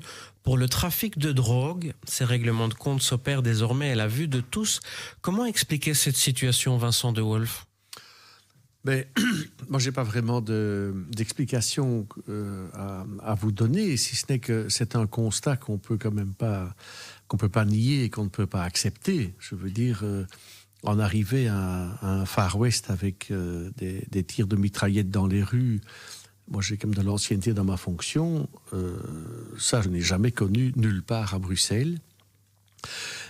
Pour 0.49 0.57
le 0.57 0.67
trafic 0.67 1.19
de 1.19 1.31
drogue, 1.31 1.93
ces 2.07 2.25
règlements 2.25 2.69
de 2.69 2.73
compte 2.73 3.03
s'opèrent 3.03 3.43
désormais 3.43 3.91
à 3.91 3.95
la 3.95 4.07
vue 4.07 4.27
de 4.27 4.41
tous. 4.41 4.79
Comment 5.21 5.45
expliquer 5.45 5.93
cette 5.93 6.17
situation, 6.17 6.75
Vincent 6.75 7.13
de 7.13 7.21
Wolf? 7.21 7.67
Mais 8.83 9.07
moi, 9.69 9.79
j'ai 9.79 9.91
pas 9.91 10.01
vraiment 10.01 10.41
d'explication 10.41 12.07
euh, 12.29 12.67
à, 12.73 13.35
vous 13.35 13.51
donner, 13.51 13.95
si 13.95 14.15
ce 14.15 14.25
n'est 14.27 14.39
que 14.39 14.69
c'est 14.69 14.95
un 14.95 15.05
constat 15.05 15.55
qu'on 15.55 15.77
peut 15.77 15.99
quand 15.99 16.09
même 16.09 16.33
pas 16.33 16.73
qu'on 17.27 17.37
peut 17.37 17.47
pas 17.47 17.65
nier 17.65 18.05
et 18.05 18.09
qu'on 18.09 18.23
ne 18.23 18.29
peut 18.29 18.47
pas 18.47 18.63
accepter. 18.63 19.35
Je 19.37 19.53
veux 19.53 19.69
dire, 19.69 19.99
euh, 20.01 20.25
en 20.81 20.97
arriver 20.99 21.47
à, 21.47 21.95
un 22.01 22.25
Far 22.25 22.57
West 22.57 22.89
avec 22.89 23.29
euh, 23.29 23.69
des, 23.77 24.23
tirs 24.23 24.47
de 24.47 24.55
mitraillettes 24.55 25.11
dans 25.11 25.27
les 25.27 25.43
rues. 25.43 25.81
Moi, 26.49 26.61
j'ai 26.61 26.77
comme 26.77 26.93
de 26.93 27.01
l'ancienneté 27.01 27.53
dans 27.53 27.63
ma 27.63 27.77
fonction. 27.77 28.49
ça, 29.57 29.81
je 29.81 29.89
n'ai 29.89 30.01
jamais 30.01 30.31
connu 30.31 30.73
nulle 30.75 31.03
part 31.03 31.33
à 31.33 31.39
Bruxelles. 31.39 31.99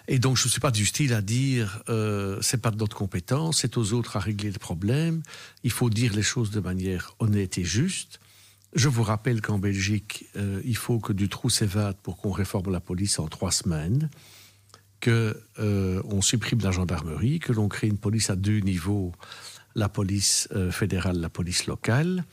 Et 0.07 0.17
donc, 0.17 0.37
je 0.37 0.45
ne 0.45 0.49
suis 0.49 0.59
pas 0.59 0.71
du 0.71 0.87
style 0.87 1.13
à 1.13 1.21
dire 1.21 1.83
euh, 1.87 2.39
c'est 2.41 2.61
pas 2.61 2.71
de 2.71 2.77
notre 2.77 2.97
compétence, 2.97 3.59
c'est 3.59 3.77
aux 3.77 3.93
autres 3.93 4.17
à 4.17 4.19
régler 4.19 4.51
le 4.51 4.57
problème. 4.57 5.21
Il 5.63 5.71
faut 5.71 5.91
dire 5.91 6.15
les 6.15 6.23
choses 6.23 6.49
de 6.49 6.59
manière 6.59 7.13
honnête 7.19 7.59
et 7.59 7.63
juste. 7.63 8.19
Je 8.73 8.87
vous 8.87 9.03
rappelle 9.03 9.39
qu'en 9.41 9.59
Belgique, 9.59 10.25
euh, 10.35 10.61
il 10.65 10.75
faut 10.75 10.99
que 10.99 11.13
du 11.13 11.29
trou 11.29 11.49
s'évade 11.49 11.95
pour 12.01 12.17
qu'on 12.17 12.31
réforme 12.31 12.71
la 12.71 12.79
police 12.79 13.19
en 13.19 13.27
trois 13.27 13.51
semaines, 13.51 14.09
que 14.99 15.39
euh, 15.59 16.01
on 16.05 16.21
supprime 16.21 16.59
la 16.61 16.71
gendarmerie, 16.71 17.39
que 17.39 17.53
l'on 17.53 17.67
crée 17.67 17.87
une 17.87 17.97
police 17.97 18.31
à 18.31 18.35
deux 18.35 18.59
niveaux, 18.59 19.11
la 19.75 19.89
police 19.89 20.47
euh, 20.55 20.71
fédérale, 20.71 21.19
la 21.19 21.29
police 21.29 21.67
locale, 21.67 22.25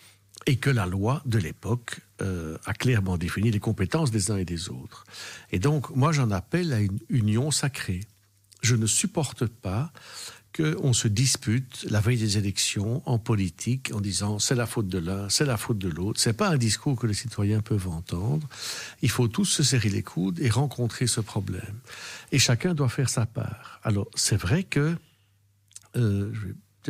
et 0.46 0.56
que 0.56 0.70
la 0.70 0.86
loi 0.86 1.22
de 1.26 1.38
l'époque 1.38 2.00
euh, 2.22 2.56
a 2.64 2.72
clairement 2.72 3.18
défini 3.18 3.50
les 3.50 3.60
compétences 3.60 4.10
des 4.10 4.30
uns 4.30 4.36
et 4.36 4.44
des 4.44 4.68
autres. 4.70 5.04
Et 5.52 5.58
donc, 5.58 5.94
moi, 5.94 6.12
j'en 6.12 6.30
appelle 6.30 6.72
à 6.72 6.80
une 6.80 6.98
union 7.08 7.50
sacrée. 7.50 8.00
Je 8.62 8.76
ne 8.76 8.86
supporte 8.86 9.46
pas 9.46 9.92
qu'on 10.56 10.92
se 10.92 11.08
dispute 11.08 11.84
la 11.90 12.00
veille 12.00 12.16
des 12.16 12.38
élections 12.38 13.02
en 13.04 13.18
politique 13.18 13.90
en 13.92 14.00
disant 14.00 14.38
c'est 14.38 14.54
la 14.54 14.66
faute 14.66 14.88
de 14.88 14.98
l'un, 14.98 15.28
c'est 15.28 15.44
la 15.44 15.56
faute 15.56 15.78
de 15.78 15.88
l'autre. 15.88 16.20
C'est 16.20 16.32
pas 16.32 16.48
un 16.48 16.56
discours 16.56 16.96
que 16.96 17.06
les 17.06 17.14
citoyens 17.14 17.60
peuvent 17.60 17.88
entendre. 17.88 18.48
Il 19.02 19.10
faut 19.10 19.28
tous 19.28 19.44
se 19.44 19.62
serrer 19.62 19.90
les 19.90 20.02
coudes 20.02 20.40
et 20.40 20.48
rencontrer 20.48 21.06
ce 21.06 21.20
problème. 21.20 21.80
Et 22.32 22.38
chacun 22.38 22.72
doit 22.72 22.88
faire 22.88 23.10
sa 23.10 23.26
part. 23.26 23.80
Alors, 23.82 24.08
c'est 24.14 24.36
vrai 24.36 24.64
que 24.64 24.96
euh, 25.96 26.32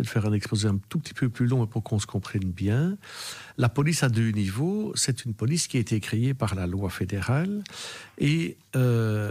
peut 0.03 0.09
faire 0.09 0.27
un 0.27 0.33
exposé 0.33 0.69
un 0.69 0.79
tout 0.89 0.99
petit 0.99 1.15
peu 1.15 1.29
plus 1.29 1.47
long 1.47 1.67
pour 1.67 1.83
qu'on 1.83 1.99
se 1.99 2.07
comprenne 2.07 2.51
bien. 2.51 2.97
La 3.59 3.69
police 3.69 4.03
à 4.03 4.09
deux 4.09 4.31
niveaux, 4.31 4.93
c'est 4.95 5.25
une 5.25 5.35
police 5.35 5.69
qui 5.69 5.77
a 5.77 5.81
été 5.81 6.01
créée 6.01 6.35
par 6.35 6.55
la 6.55 6.67
loi 6.67 6.91
fédérale 6.91 7.63
et 8.19 8.57
euh, 8.75 9.31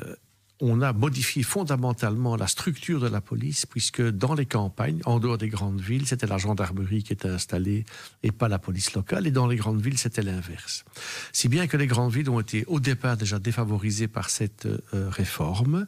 on 0.61 0.81
a 0.81 0.93
modifié 0.93 1.43
fondamentalement 1.43 2.35
la 2.35 2.47
structure 2.47 2.99
de 2.99 3.07
la 3.07 3.21
police, 3.21 3.65
puisque 3.65 4.01
dans 4.01 4.33
les 4.33 4.45
campagnes, 4.45 5.01
en 5.05 5.19
dehors 5.19 5.37
des 5.37 5.49
grandes 5.49 5.81
villes, 5.81 6.07
c'était 6.07 6.27
la 6.27 6.37
gendarmerie 6.37 7.03
qui 7.03 7.13
était 7.13 7.27
installée 7.27 7.85
et 8.23 8.31
pas 8.31 8.47
la 8.47 8.59
police 8.59 8.93
locale, 8.93 9.27
et 9.27 9.31
dans 9.31 9.47
les 9.47 9.57
grandes 9.57 9.81
villes, 9.81 9.97
c'était 9.97 10.21
l'inverse. 10.21 10.85
Si 11.33 11.49
bien 11.49 11.67
que 11.67 11.77
les 11.77 11.87
grandes 11.87 12.13
villes 12.13 12.29
ont 12.29 12.39
été 12.39 12.63
au 12.67 12.79
départ 12.79 13.17
déjà 13.17 13.39
défavorisées 13.39 14.07
par 14.07 14.29
cette 14.29 14.65
euh, 14.65 15.09
réforme, 15.09 15.87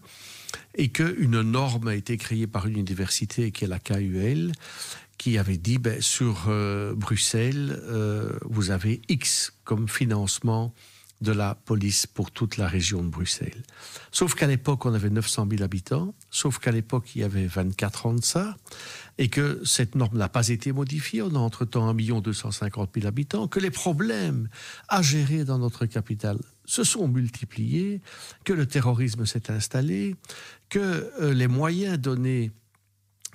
et 0.76 0.90
qu'une 0.90 1.42
norme 1.42 1.88
a 1.88 1.96
été 1.96 2.18
créée 2.18 2.48
par 2.48 2.68
une 2.68 2.78
université 2.78 3.52
qui 3.52 3.66
est 3.66 3.68
la 3.68 3.80
KUL, 3.80 4.52
qui 5.18 5.38
avait 5.38 5.58
dit 5.58 5.78
ben, 5.78 6.02
sur 6.02 6.46
euh, 6.48 6.94
Bruxelles, 6.96 7.80
euh, 7.84 8.38
vous 8.46 8.72
avez 8.72 9.02
X 9.10 9.54
comme 9.64 9.88
financement 9.88 10.74
de 11.22 11.32
la 11.32 11.56
police 11.56 12.06
pour 12.06 12.32
toute 12.32 12.58
la 12.58 12.68
région 12.68 13.04
de 13.04 13.10
Bruxelles. 13.10 13.64
Sauf 14.12 14.36
qu'à 14.36 14.46
l'époque, 14.46 14.86
on 14.86 14.94
avait 14.94 15.10
900 15.10 15.48
000 15.50 15.64
habitants, 15.64 16.14
sauf 16.30 16.60
qu'à 16.60 16.72
l'époque, 16.72 17.16
il 17.16 17.22
y 17.22 17.24
avait 17.24 17.48
24 17.48 18.06
ans 18.06 18.14
de 18.14 18.24
ça, 18.24 18.56
et 19.18 19.30
que 19.30 19.60
cette 19.66 19.96
norme 19.96 20.18
n'a 20.18 20.30
pas 20.30 20.50
été 20.50 20.72
modifiée. 20.72 21.24
On 21.24 21.34
a 21.34 21.40
entre-temps 21.40 21.90
1 21.90 22.22
250 22.22 22.92
000 22.94 23.08
habitants, 23.08 23.48
que 23.48 23.60
les 23.60 23.72
problèmes 23.72 24.48
à 24.90 25.02
gérer 25.02 25.44
dans 25.44 25.58
notre 25.58 25.88
capitale 25.88 26.38
se 26.68 26.84
sont 26.84 27.08
multipliés, 27.08 28.02
que 28.44 28.54
le 28.54 28.68
terrorisme 28.68 29.26
s'est 29.26 29.50
installé, 29.50 30.16
que 30.70 31.12
euh, 31.20 31.34
les 31.34 31.48
moyens 31.48 31.98
donnés 31.98 32.52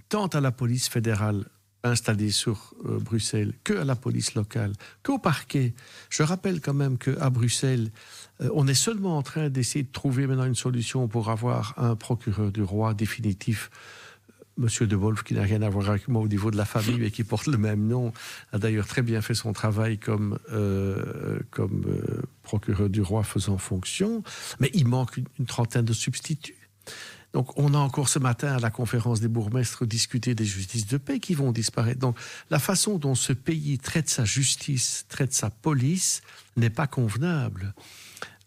tant 0.09 0.27
à 0.29 0.41
la 0.41 0.53
police 0.53 0.89
fédérale 0.89 1.47
installée 1.83 2.31
sur 2.31 2.75
euh, 2.85 2.99
Bruxelles 2.99 3.55
que 3.65 3.73
à 3.73 3.85
la 3.85 3.97
police 3.97 4.35
locale, 4.35 4.75
qu'au 5.03 5.19
parquet. 5.19 5.75
Je 6.11 6.23
rappelle 6.23 6.61
quand 6.61 6.75
même 6.75 6.99
qu'à 6.99 7.31
Bruxelles, 7.31 7.91
euh, 8.41 8.51
on 8.55 8.69
est 8.69 8.75
seulement 8.75 9.17
en 9.17 9.23
train 9.23 9.49
d'essayer 9.49 9.83
de 9.83 9.91
trouver 9.91 10.27
maintenant 10.27 10.45
une 10.45 10.55
solution 10.55 11.09
pour 11.09 11.31
avoir 11.31 11.75
un 11.79 11.97
procureur 11.97 12.53
du 12.53 12.62
roi 12.62 12.95
définitif 12.95 13.71
Monsieur 14.59 14.87
De 14.87 14.97
Wolf, 14.97 15.23
qui 15.23 15.35
n'a 15.35 15.43
rien 15.43 15.63
à 15.63 15.69
voir 15.69 15.89
avec 15.91 16.09
moi 16.09 16.23
au 16.23 16.29
niveau 16.29 16.51
de 16.51 16.57
la 16.57 16.65
famille 16.65 17.03
et 17.05 17.11
qui 17.11 17.25
porte 17.25 17.47
le 17.47 17.57
même 17.57 17.87
nom, 17.87 18.13
a 18.53 18.59
d'ailleurs 18.59 18.87
très 18.87 19.03
bien 19.03 19.23
fait 19.23 19.35
son 19.35 19.53
travail 19.53 19.99
comme, 19.99 20.39
euh, 20.53 21.39
comme 21.51 21.85
euh, 21.89 22.23
procureur 22.43 22.91
du 22.91 23.01
roi 23.01 23.25
faisant 23.25 23.59
fonction, 23.59 24.23
mais 24.61 24.71
il 24.75 24.87
manque 24.87 25.17
une, 25.17 25.47
trentaine 25.47 25.85
de 25.85 25.93
substituts. 25.93 26.69
Donc, 27.33 27.59
on 27.59 27.73
a 27.73 27.79
encore 27.79 28.11
ce 28.11 28.19
matin 28.19 28.57
à 28.57 28.59
la 28.59 28.71
conférence 28.71 29.21
des 29.21 29.29
bourgmestres 29.29 29.87
discuté 29.87 30.35
des 30.35 30.45
justices 30.45 30.87
de 30.87 30.99
paix 30.99 31.19
qui 31.19 31.35
vont 31.35 31.51
disparaître. 31.51 32.01
Donc, 32.01 32.19
la 32.51 32.59
façon 32.59 32.99
dont 32.99 33.15
ce 33.15 33.33
pays 33.33 33.79
traite 33.79 34.11
sa 34.11 34.27
justice, 34.27 35.07
traite 35.09 35.33
sa 35.33 35.49
police, 35.49 36.21
n'est 36.57 36.69
pas 36.69 36.87
convenable. 36.87 37.75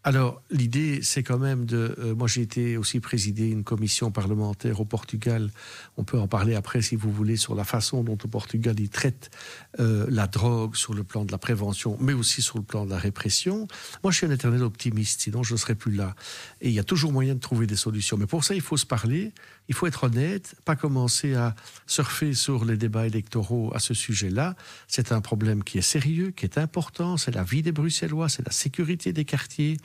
Alors, 0.08 0.44
l'idée, 0.52 1.00
c'est 1.02 1.24
quand 1.24 1.40
même 1.40 1.66
de. 1.66 1.96
Euh, 1.98 2.14
moi, 2.14 2.28
j'ai 2.28 2.44
été 2.44 2.78
aussi 2.78 3.00
présidé 3.00 3.50
une 3.50 3.64
commission 3.64 4.12
parlementaire 4.12 4.80
au 4.80 4.86
Portugal. 4.86 5.50
On 5.98 6.04
peut 6.04 6.20
en 6.20 6.28
parler 6.28 6.54
après, 6.54 6.84
si 6.84 6.96
vous 6.96 7.12
voulez, 7.12 7.38
sur 7.38 7.56
la 7.56 7.64
façon 7.64 8.04
dont 8.04 8.18
au 8.24 8.28
Portugal 8.28 8.80
ils 8.80 8.90
traitent 8.90 9.32
euh, 9.80 10.06
la 10.08 10.28
drogue 10.28 10.76
sur 10.76 10.94
le 10.94 11.04
plan 11.04 11.26
de 11.26 11.32
la 11.32 11.40
prévention, 11.40 11.98
mais 12.00 12.14
aussi 12.14 12.44
sur 12.44 12.60
le 12.60 12.64
plan 12.64 12.86
de 12.86 12.92
la 12.92 13.00
répression. 13.00 13.68
Moi, 14.04 14.12
je 14.12 14.18
suis 14.18 14.28
un 14.28 14.32
éternel 14.32 14.62
optimiste, 14.62 15.22
sinon 15.22 15.42
je 15.42 15.54
ne 15.54 15.58
serais 15.58 15.74
plus 15.74 15.94
là. 15.94 16.16
Et 16.62 16.70
il 16.70 16.76
y 16.76 16.80
a 16.80 16.84
toujours 16.84 17.12
moyen 17.12 17.34
de 17.34 17.40
trouver 17.40 17.66
des 17.66 17.76
solutions. 17.76 18.16
Mais 18.16 18.28
pour 18.28 18.44
ça, 18.44 18.54
il 18.54 18.62
faut 18.62 18.78
se 18.78 18.86
parler, 18.86 19.34
il 19.68 19.76
faut 19.76 19.88
être 19.88 20.06
honnête, 20.06 20.56
pas 20.66 20.76
commencer 20.76 21.34
à 21.34 21.56
surfer 21.88 22.34
sur 22.34 22.66
les 22.66 22.78
débats 22.78 23.08
électoraux 23.08 23.72
à 23.74 23.80
ce 23.80 23.94
sujet-là. 23.94 24.56
C'est 24.88 25.12
un 25.12 25.22
problème 25.22 25.64
qui 25.64 25.78
est 25.78 25.82
sérieux, 25.82 26.32
qui 26.32 26.46
est 26.46 26.58
important. 26.58 27.18
C'est 27.18 27.34
la 27.34 27.44
vie 27.44 27.62
des 27.62 27.72
Bruxellois, 27.72 28.30
c'est 28.30 28.46
la 28.46 28.52
sécurité 28.52 29.14
des 29.14 29.26
quartiers. 29.26 29.78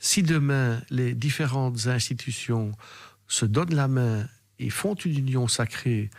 Si 0.00 0.22
demain 0.22 0.80
les 0.90 1.14
différentes 1.14 1.86
institutions 1.86 2.72
se 3.28 3.44
donnent 3.46 3.74
la 3.74 3.88
main 3.88 4.26
et 4.58 4.70
font 4.70 4.94
une 4.94 5.18
union 5.18 5.48
sacrée 5.48 6.10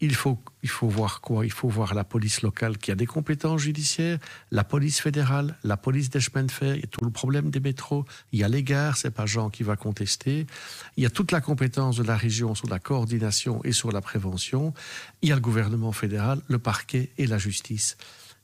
il 0.00 0.14
faut, 0.14 0.38
il 0.62 0.68
faut 0.68 0.88
voir 0.88 1.20
quoi? 1.20 1.46
Il 1.46 1.52
faut 1.52 1.68
voir 1.68 1.94
la 1.94 2.04
police 2.04 2.42
locale 2.42 2.78
qui 2.78 2.90
a 2.90 2.94
des 2.94 3.06
compétences 3.06 3.62
judiciaires, 3.62 4.18
la 4.50 4.64
police 4.64 5.00
fédérale, 5.00 5.56
la 5.64 5.76
police 5.76 6.10
des 6.10 6.20
chemins 6.20 6.42
de 6.42 6.50
fer, 6.50 6.74
il 6.74 6.80
y 6.80 6.84
a 6.84 6.88
tout 6.88 7.04
le 7.04 7.10
problème 7.10 7.50
des 7.50 7.60
métros, 7.60 8.04
il 8.32 8.40
y 8.40 8.44
a 8.44 8.48
les 8.48 8.62
gares, 8.62 8.96
c'est 8.96 9.10
pas 9.10 9.26
Jean 9.26 9.50
qui 9.50 9.62
va 9.62 9.76
contester, 9.76 10.46
il 10.96 11.02
y 11.02 11.06
a 11.06 11.10
toute 11.10 11.32
la 11.32 11.40
compétence 11.40 11.96
de 11.96 12.02
la 12.02 12.16
région 12.16 12.54
sur 12.54 12.68
la 12.68 12.78
coordination 12.78 13.62
et 13.64 13.72
sur 13.72 13.92
la 13.92 14.00
prévention, 14.00 14.74
il 15.22 15.28
y 15.28 15.32
a 15.32 15.36
le 15.36 15.40
gouvernement 15.40 15.92
fédéral, 15.92 16.42
le 16.48 16.58
parquet 16.58 17.10
et 17.16 17.26
la 17.26 17.38
justice. 17.38 17.96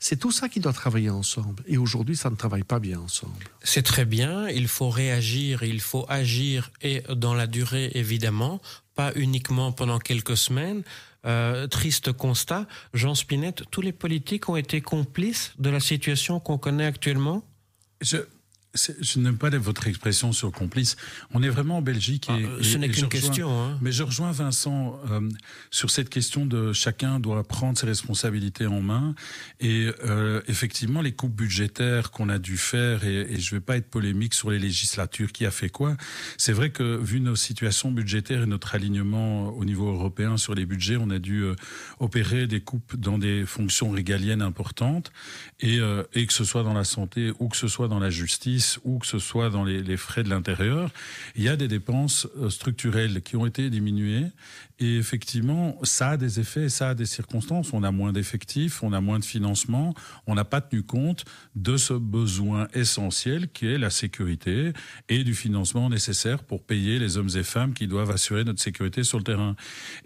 C'est 0.03 0.17
tout 0.17 0.33
ça 0.33 0.49
qui 0.49 0.61
doit 0.61 0.73
travailler 0.73 1.11
ensemble. 1.11 1.63
Et 1.67 1.77
aujourd'hui, 1.77 2.17
ça 2.17 2.31
ne 2.31 2.35
travaille 2.35 2.65
pas 2.65 2.81
bien 2.81 2.99
ensemble. 2.99 3.45
C'est 3.63 3.83
très 3.83 4.07
bien. 4.07 4.49
Il 4.49 4.67
faut 4.67 4.89
réagir, 4.89 5.63
il 5.63 5.81
faut 5.81 6.07
agir 6.09 6.71
et 6.81 7.03
dans 7.15 7.35
la 7.35 7.47
durée, 7.47 7.91
évidemment, 7.95 8.63
pas 8.95 9.13
uniquement 9.15 9.73
pendant 9.73 9.99
quelques 9.99 10.39
semaines. 10.39 10.83
Euh, 11.27 11.67
triste 11.67 12.13
constat, 12.13 12.67
Jean 12.95 13.15
Spinette, 13.15 13.65
tous 13.71 13.83
les 13.83 13.93
politiques 13.93 14.49
ont 14.49 14.57
été 14.57 14.81
complices 14.81 15.53
de 15.59 15.69
la 15.69 15.81
situation 15.81 16.41
qu'on 16.41 16.57
connaît 16.57 16.87
actuellement? 16.87 17.45
Je, 18.01 18.17
je 18.75 19.19
n'aime 19.19 19.37
pas 19.37 19.51
votre 19.51 19.89
expression 19.89 20.33
sur 20.33 20.53
complice. 20.53 20.97
On 21.33 21.43
est 21.43 21.49
vraiment 21.49 21.79
en 21.79 21.83
Belgique. 21.83 22.29
Et, 22.31 22.45
ah, 22.45 22.63
ce 22.63 22.77
n'est 22.77 22.89
qu'une 22.89 23.09
question. 23.09 23.51
Hein. 23.51 23.79
Mais 23.81 23.91
je 23.91 24.03
rejoins 24.03 24.31
Vincent 24.31 25.01
euh, 25.11 25.29
sur 25.71 25.91
cette 25.91 26.09
question 26.09 26.47
de 26.47 26.73
chacun 26.73 27.19
doit 27.19 27.43
prendre 27.43 27.77
ses 27.77 27.87
responsabilités 27.87 28.67
en 28.67 28.81
main. 28.81 29.15
Et 29.59 29.91
euh, 30.05 30.41
effectivement, 30.47 31.01
les 31.01 31.13
coupes 31.13 31.35
budgétaires 31.35 32.13
qu'on 32.13 32.29
a 32.29 32.39
dû 32.39 32.57
faire, 32.57 33.05
et, 33.05 33.23
et 33.33 33.41
je 33.41 33.55
ne 33.55 33.59
vais 33.59 33.65
pas 33.65 33.77
être 33.77 33.91
polémique 33.91 34.35
sur 34.35 34.51
les 34.51 34.59
législatures 34.59 35.33
qui 35.33 35.47
a 35.47 35.51
fait 35.51 35.69
quoi, 35.69 35.97
c'est 36.37 36.53
vrai 36.53 36.71
que 36.71 36.97
vu 36.97 37.21
nos 37.21 37.37
situations 37.37 37.91
budgétaires 37.91 38.43
et 38.43 38.47
notre 38.47 38.75
alignement 38.75 39.49
au 39.49 39.65
niveau 39.65 39.89
européen 39.89 40.37
sur 40.37 40.55
les 40.55 40.67
budgets, 40.67 40.97
on 40.97 41.11
a 41.11 41.19
dû 41.19 41.43
euh, 41.43 41.57
opérer 41.99 42.47
des 42.47 42.61
coupes 42.61 42.97
dans 42.97 43.19
des 43.19 43.45
fonctions 43.47 43.91
régaliennes 43.91 44.43
importantes. 44.43 45.11
Et, 45.63 45.79
et 46.15 46.27
que 46.27 46.33
ce 46.33 46.45
soit 46.45 46.63
dans 46.63 46.73
la 46.73 46.85
santé 46.85 47.33
ou 47.39 47.49
que 47.49 47.57
ce 47.57 47.69
soit 47.69 47.89
dans 47.89 47.99
la 47.99 48.09
justice, 48.09 48.60
ou 48.85 48.99
que 48.99 49.07
ce 49.07 49.19
soit 49.19 49.51
dans 49.51 49.65
les, 49.65 49.83
les 49.83 49.97
frais 49.97 50.23
de 50.23 50.29
l'intérieur, 50.29 50.91
il 51.37 51.43
y 51.43 51.49
a 51.49 51.57
des 51.57 51.69
dépenses 51.69 52.29
euh, 52.37 52.51
structurelles 52.51 53.23
qui 53.23 53.37
ont 53.37 53.47
été 53.47 53.71
diminuées 53.71 54.27
et 54.81 54.97
effectivement, 54.97 55.77
ça 55.83 56.11
a 56.11 56.17
des 56.17 56.41
effets, 56.41 56.71
ça 56.71 56.91
a 56.91 56.95
des 56.95 57.05
circonstances. 57.05 57.75
On 57.75 57.83
a 57.83 57.91
moins 57.91 58.13
d'effectifs, 58.13 58.83
on 58.83 58.95
a 58.95 59.01
moins 59.03 59.19
de 59.19 59.25
financement, 59.25 59.95
on 60.27 60.35
n'a 60.35 60.47
pas 60.47 60.63
tenu 60.63 60.83
compte 60.83 61.27
de 61.55 61.77
ce 61.77 61.93
besoin 61.93 62.67
essentiel 62.73 63.51
qui 63.53 63.67
est 63.67 63.77
la 63.77 63.91
sécurité 63.91 64.73
et 65.11 65.23
du 65.23 65.35
financement 65.35 65.91
nécessaire 65.91 66.43
pour 66.43 66.65
payer 66.65 66.99
les 66.99 67.19
hommes 67.19 67.29
et 67.37 67.43
femmes 67.43 67.75
qui 67.75 67.89
doivent 67.89 68.11
assurer 68.11 68.43
notre 68.43 68.63
sécurité 68.63 69.05
sur 69.05 69.19
le 69.19 69.25
terrain. 69.25 69.55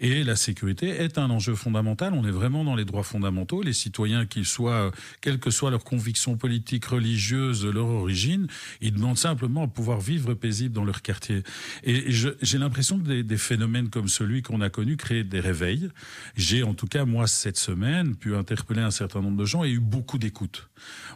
Et 0.01 0.25
la 0.25 0.35
sécurité 0.35 0.89
est 0.89 1.17
un 1.17 1.29
enjeu 1.29 1.55
fondamental. 1.55 2.11
On 2.13 2.25
est 2.25 2.31
vraiment 2.31 2.65
dans 2.65 2.75
les 2.75 2.85
droits 2.85 3.03
fondamentaux. 3.03 3.61
Les 3.61 3.73
citoyens, 3.73 4.25
qu'ils 4.25 4.45
soient, 4.45 4.91
quelles 5.21 5.39
que 5.39 5.51
soient 5.51 5.71
leurs 5.71 5.85
convictions 5.85 6.35
politiques, 6.35 6.85
religieuses, 6.85 7.65
leur 7.65 7.87
origine, 7.87 8.44
ils 8.81 8.93
demandent 8.93 9.17
simplement 9.17 9.63
à 9.63 9.67
pouvoir 9.67 9.99
vivre 9.99 10.33
paisible 10.33 10.73
dans 10.73 10.85
leur 10.85 11.01
quartier. 11.01 11.43
Et 11.83 12.11
j'ai 12.11 12.57
l'impression 12.57 12.99
que 12.99 13.07
des, 13.07 13.23
des 13.23 13.37
phénomènes 13.37 13.89
comme 13.89 14.07
celui 14.07 14.41
qu'on 14.41 14.61
a 14.61 14.69
connu 14.69 14.97
créer 14.97 15.23
des 15.23 15.39
réveils. 15.39 15.89
J'ai 16.35 16.63
en 16.63 16.73
tout 16.73 16.87
cas, 16.87 17.05
moi, 17.05 17.27
cette 17.27 17.57
semaine, 17.57 18.15
pu 18.15 18.35
interpeller 18.35 18.81
un 18.81 18.91
certain 18.91 19.21
nombre 19.21 19.37
de 19.37 19.45
gens 19.45 19.63
et 19.63 19.71
eu 19.71 19.79
beaucoup 19.79 20.17
d'écoute. 20.17 20.69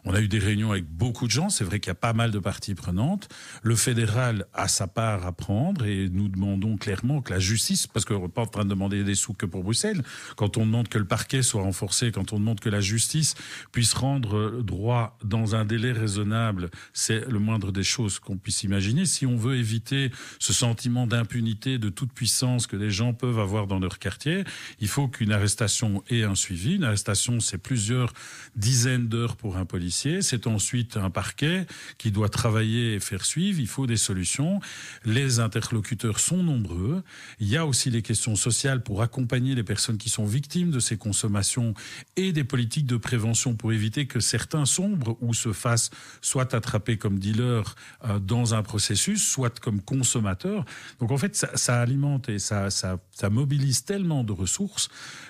On 0.06 0.14
a 0.14 0.22
eu 0.22 0.28
des 0.28 0.40
réunions 0.40 0.72
avec 0.72 0.86
beaucoup 0.86 1.26
de 1.26 1.32
gens. 1.32 1.50
C'est 1.50 1.64
vrai 1.64 1.80
qu'il 1.80 1.90
y 1.90 1.92
a 1.92 1.96
pas 1.96 2.14
mal 2.14 2.32
de 2.32 2.40
parties 2.40 2.76
prenantes. 2.76 3.30
Le 3.64 3.76
fédéral 3.76 4.46
a 4.54 4.68
sa 4.68 4.88
part 4.88 5.26
à 5.26 5.32
prendre 5.32 5.86
et 5.86 6.10
nous 6.10 6.30
demandons 6.30 6.78
clairement 6.78 7.22
que 7.22 7.34
la 7.34 7.40
justice, 7.40 7.88
parce 7.88 8.06
qu'on 8.06 8.22
n'est 8.22 8.28
pas 8.30 8.44
en 8.44 8.48
train 8.48 8.64
de 8.64 8.70
demander 8.70 9.04
des 9.04 9.16
sous 9.16 9.34
que 9.34 9.46
pour 9.46 9.64
Bruxelles, 9.64 10.04
quand 10.36 10.58
on 10.58 10.66
demande 10.66 10.88
que 10.88 10.98
le 10.98 11.06
parquet 11.06 11.42
soit 11.42 11.62
renforcé, 11.62 12.12
quand 12.12 12.34
on 12.34 12.40
demande 12.40 12.60
que 12.60 12.70
la 12.70 12.82
justice 12.82 13.36
puisse 13.72 13.94
rendre 13.94 14.62
droit 14.62 15.18
dans 15.24 15.56
un 15.56 15.66
délai 15.66 15.92
raisonnable, 15.92 16.70
c'est 16.94 17.19
le 17.28 17.40
moindre 17.40 17.72
des 17.72 17.84
choses 17.84 18.20
qu'on 18.20 18.38
puisse 18.38 18.64
imaginer. 18.64 19.06
Si 19.06 19.26
on 19.26 19.38
veut 19.38 19.58
éviter 19.58 20.12
ce 20.40 20.54
sentiment 20.54 21.08
d'impunité, 21.08 21.78
de 21.78 21.90
toute 21.90 22.12
puissance 22.12 22.68
que 22.68 22.76
les 22.76 22.92
gens 22.92 23.14
peuvent 23.14 23.40
avoir 23.40 23.68
dans 23.68 23.80
leur 23.80 24.00
quartier, 24.00 24.44
il 24.80 24.88
faut 24.88 25.08
qu'une 25.08 25.32
arrestation 25.32 26.04
ait 26.10 26.24
un 26.24 26.36
suivi. 26.36 26.76
Une 26.76 26.84
arrestation, 26.84 27.40
c'est 27.40 27.58
plusieurs 27.58 28.14
dizaines 28.56 29.08
d'heures 29.08 29.36
pour 29.36 29.58
un 29.58 29.66
policier. 29.66 30.22
C'est 30.22 30.48
ensuite 30.48 30.98
un 30.98 31.10
parquet 31.10 31.66
qui 31.98 32.12
doit 32.12 32.30
travailler 32.30 32.96
et 32.96 33.00
faire 33.00 33.26
suivre. 33.26 33.60
Il 33.60 33.68
faut 33.68 33.88
des 33.88 33.98
solutions. 33.98 34.60
Les 35.06 35.40
interlocuteurs 35.40 36.20
sont 36.20 36.44
nombreux. 36.44 37.04
Il 37.40 37.48
y 37.48 37.58
a 37.58 37.66
aussi 37.66 37.90
les 37.90 38.02
questions 38.02 38.36
sociales 38.36 38.84
pour 38.84 39.02
accompagner 39.02 39.56
les 39.56 39.64
personnes 39.64 39.98
qui 39.98 40.10
sont 40.10 40.26
victimes 40.26 40.72
de 40.72 40.80
ces 40.80 40.98
consommations 40.98 41.74
et 42.16 42.32
des 42.32 42.44
politiques 42.44 42.86
de 42.86 42.98
prévention 42.98 43.56
pour 43.56 43.74
éviter 43.74 44.06
que 44.06 44.20
certains 44.20 44.66
sombres 44.66 45.18
ou 45.22 45.34
se 45.34 45.54
fassent 45.54 45.90
soit 46.22 46.54
attrapés 46.54 46.98
comme 46.98 47.09
dealers 47.18 47.76
euh, 48.04 48.20
dans 48.20 48.54
un 48.54 48.62
processus, 48.62 49.28
soit 49.28 49.60
comme 49.60 49.82
consommateurs. 49.82 50.66
Donc 51.00 51.12
en 51.12 51.18
fait, 51.18 51.36
ça, 51.36 51.82
alimente 51.82 52.30
et 52.30 52.38
ça, 52.38 52.70
ça 52.70 53.30
mobilise 53.30 53.86
tellement 53.86 54.24
de 54.24 54.34
ressources 54.34 54.90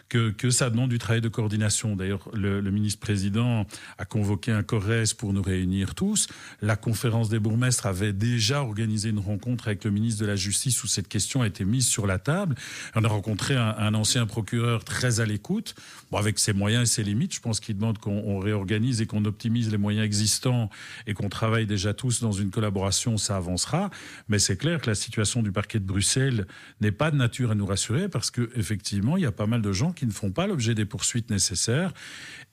que, 0.10 0.32
que 0.32 0.50
ça 0.50 0.70
demande 0.70 0.90
du 0.90 0.98
travail 0.98 1.22
de 1.22 1.30
coordination. 1.30 1.96
D'ailleurs, 1.96 2.28
le, 2.34 2.60
le 2.60 2.72
ministre-président 2.72 3.66
a 3.98 4.06
convoqué 4.06 4.52
un 4.52 4.64
CORES 4.64 5.14
pour 5.18 5.34
nous 5.34 5.42
réunir 5.42 5.96
tous. 5.96 6.28
La 6.62 6.76
conférence 6.76 7.30
des 7.30 7.40
bourgmestres 7.40 7.86
avait 7.86 8.12
déjà 8.14 8.62
organisé 8.62 9.10
une 9.10 9.20
rencontre 9.20 9.68
avec 9.68 9.84
le 9.84 9.92
ministre 9.92 10.22
de 10.22 10.26
la 10.26 10.36
Justice 10.36 10.84
où 10.84 10.88
cette 10.88 11.08
question 11.08 11.44
a 11.44 11.48
été 11.48 11.64
mise 11.64 11.88
sur 11.88 12.08
la 12.08 12.18
table. 12.20 12.56
On 12.96 13.04
a 13.04 13.08
rencontré 13.08 13.56
un, 13.56 13.76
un 13.78 13.94
ancien 13.94 14.26
procureur 14.26 14.84
très 14.84 15.20
à 15.20 15.26
l'écoute, 15.26 15.76
bon, 16.12 16.18
avec 16.18 16.40
ses 16.40 16.54
moyens 16.54 16.90
et 16.90 16.92
ses 16.92 17.04
limites. 17.04 17.34
Je 17.36 17.40
pense 17.40 17.60
qu'il 17.60 17.76
demande 17.76 18.00
qu'on 18.00 18.40
réorganise 18.40 19.02
et 19.02 19.06
qu'on 19.06 19.26
optimise 19.26 19.70
les 19.70 19.78
moyens 19.78 20.06
existants 20.06 20.70
et 21.06 21.14
qu'on 21.14 21.30
travaille 21.30 21.68
déjà 21.68 21.94
tous 21.94 22.20
dans 22.20 22.32
une 22.32 22.50
collaboration, 22.50 23.18
ça 23.18 23.38
avancera. 23.38 23.92
Mais 24.28 24.40
c'est 24.40 24.58
clair 24.58 24.82
que 24.82 24.90
la 24.90 24.96
situation 24.96 25.44
du 25.44 25.52
parquet 25.52 25.80
de 25.80 25.86
Bruxelles 25.86 26.48
n'est 26.82 26.92
pas 26.92 27.12
de 27.12 27.16
nature 27.16 27.52
à 27.52 27.56
nous 27.56 27.66
rassurer 27.68 28.10
parce 28.10 28.32
que 28.32 28.50
effectivement, 28.56 29.16
il 29.18 29.24
y 29.24 29.28
a 29.28 29.32
pas 29.32 29.46
mal 29.46 29.62
de 29.62 29.72
gens 29.72 29.92
ne 30.06 30.12
font 30.12 30.32
pas 30.32 30.48
l'objet 30.48 30.76
des 30.76 30.86
poursuites 30.86 31.30
nécessaires. 31.30 31.94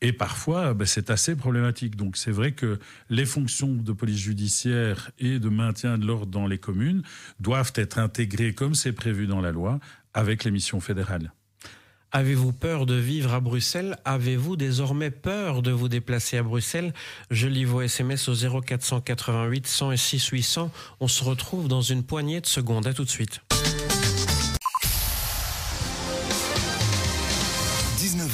Et 0.01 0.13
parfois, 0.13 0.75
ben, 0.75 0.87
c'est 0.87 1.11
assez 1.11 1.37
problématique. 1.37 1.97
Donc 1.97 2.17
c'est 2.17 2.31
vrai 2.31 2.53
que 2.53 2.79
les 3.09 3.27
fonctions 3.27 3.73
de 3.73 3.93
police 3.93 4.19
judiciaire 4.19 5.11
et 5.19 5.39
de 5.39 5.49
maintien 5.49 5.99
de 5.99 6.07
l'ordre 6.07 6.27
dans 6.33 6.47
les 6.47 6.59
communes 6.59 7.03
doivent 7.41 7.73
être 7.77 7.99
intégrées 7.99 8.55
comme 8.55 8.75
c'est 8.75 8.93
prévu 8.93 9.27
dans 9.27 9.41
la 9.41 9.53
loi 9.53 9.81
avec 10.15 10.45
les 10.45 10.51
missions 10.51 10.81
fédérales. 10.81 11.33
Avez-vous 12.13 12.53
peur 12.53 12.87
de 12.87 12.95
vivre 12.95 13.35
à 13.35 13.41
Bruxelles? 13.41 13.99
Avez-vous 14.05 14.57
désormais 14.57 15.11
peur 15.11 15.61
de 15.61 15.71
vous 15.71 15.89
déplacer 15.89 16.39
à 16.39 16.43
Bruxelles? 16.43 16.95
Je 17.31 17.47
lis 17.47 17.65
vos 17.65 17.83
SMS 17.83 18.29
au 18.29 18.35
0488 18.63 19.67
106 19.67 20.29
800. 20.29 20.71
On 21.01 21.09
se 21.09 21.25
retrouve 21.25 21.69
dans 21.69 21.83
une 21.83 22.05
poignée 22.05 22.41
de 22.41 22.47
secondes. 22.47 22.87
À 22.87 22.95
tout 22.95 23.05
de 23.05 23.11
suite. 23.11 23.43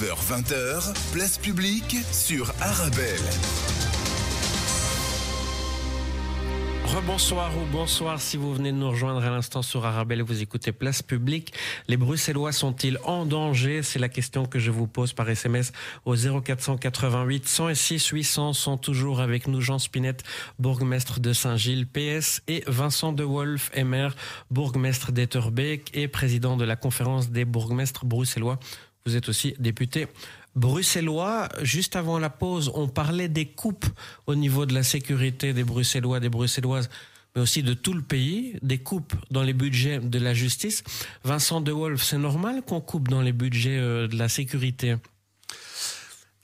19h-20h, 0.03 1.13
place 1.13 1.39
publique 1.39 1.97
sur 2.11 2.53
Arabelle. 2.61 3.21
Rebonsoir 6.87 7.57
ou 7.57 7.65
bonsoir 7.71 8.21
si 8.21 8.37
vous 8.37 8.53
venez 8.53 8.73
de 8.73 8.77
nous 8.77 8.91
rejoindre 8.91 9.25
à 9.25 9.31
l'instant 9.31 9.63
sur 9.63 9.87
Arabelle 9.87 10.23
vous 10.23 10.43
écoutez 10.43 10.73
Place 10.73 11.03
Publique. 11.03 11.55
Les 11.87 11.97
Bruxellois 11.97 12.51
sont-ils 12.51 12.99
en 13.05 13.27
danger? 13.27 13.85
C'est 13.85 14.01
la 14.01 14.09
question 14.09 14.45
que 14.45 14.59
je 14.59 14.73
vous 14.73 14.89
pose 14.89 15.13
par 15.13 15.31
SMS 15.31 15.71
au 16.05 16.17
0488 16.17 17.47
106 17.47 18.09
800 18.09 18.53
sont 18.55 18.79
toujours 18.79 19.21
avec 19.21 19.47
nous 19.47 19.61
Jean 19.61 19.79
Spinette, 19.79 20.25
bourgmestre 20.59 21.21
de 21.21 21.33
Saint-Gilles, 21.33 21.87
PS, 21.87 22.43
et 22.49 22.65
Vincent 22.67 23.13
De 23.13 23.23
Wolf, 23.23 23.71
MR, 23.77 24.11
bourgmestre 24.51 25.13
d'Etterbeek 25.13 25.93
et 25.95 26.09
président 26.09 26.57
de 26.57 26.65
la 26.65 26.75
conférence 26.75 27.31
des 27.31 27.45
bourgmestres 27.45 28.05
bruxellois. 28.05 28.59
Vous 29.07 29.17
êtes 29.17 29.29
aussi 29.29 29.55
député 29.59 30.07
bruxellois. 30.55 31.49
Juste 31.63 31.97
avant 31.97 32.19
la 32.19 32.31
pause, 32.31 32.71
on 32.75 32.89
parlait 32.89 33.29
des 33.29 33.47
coupes 33.47 33.87
au 34.27 34.35
niveau 34.35 34.67
de 34.67 34.75
la 34.75 34.83
sécurité 34.83 35.53
des 35.53 35.65
Bruxellois, 35.65 36.21
des 36.21 36.29
Bruxelloises, 36.29 36.91
mais 37.35 37.43
aussi 37.43 37.63
de 37.63 37.75
tout 37.75 37.95
le 37.95 38.03
pays, 38.03 38.57
des 38.63 38.79
coupes 38.79 39.15
dans 39.31 39.43
les 39.43 39.55
budgets 39.55 39.99
de 40.01 40.19
la 40.19 40.35
justice. 40.35 40.85
Vincent 41.25 41.61
De 41.61 41.73
Wolf, 41.73 42.03
c'est 42.03 42.19
normal 42.19 42.63
qu'on 42.63 42.81
coupe 42.81 43.09
dans 43.09 43.23
les 43.23 43.33
budgets 43.33 43.79
euh, 43.79 44.09
de 44.09 44.17
la 44.17 44.29
sécurité? 44.29 44.97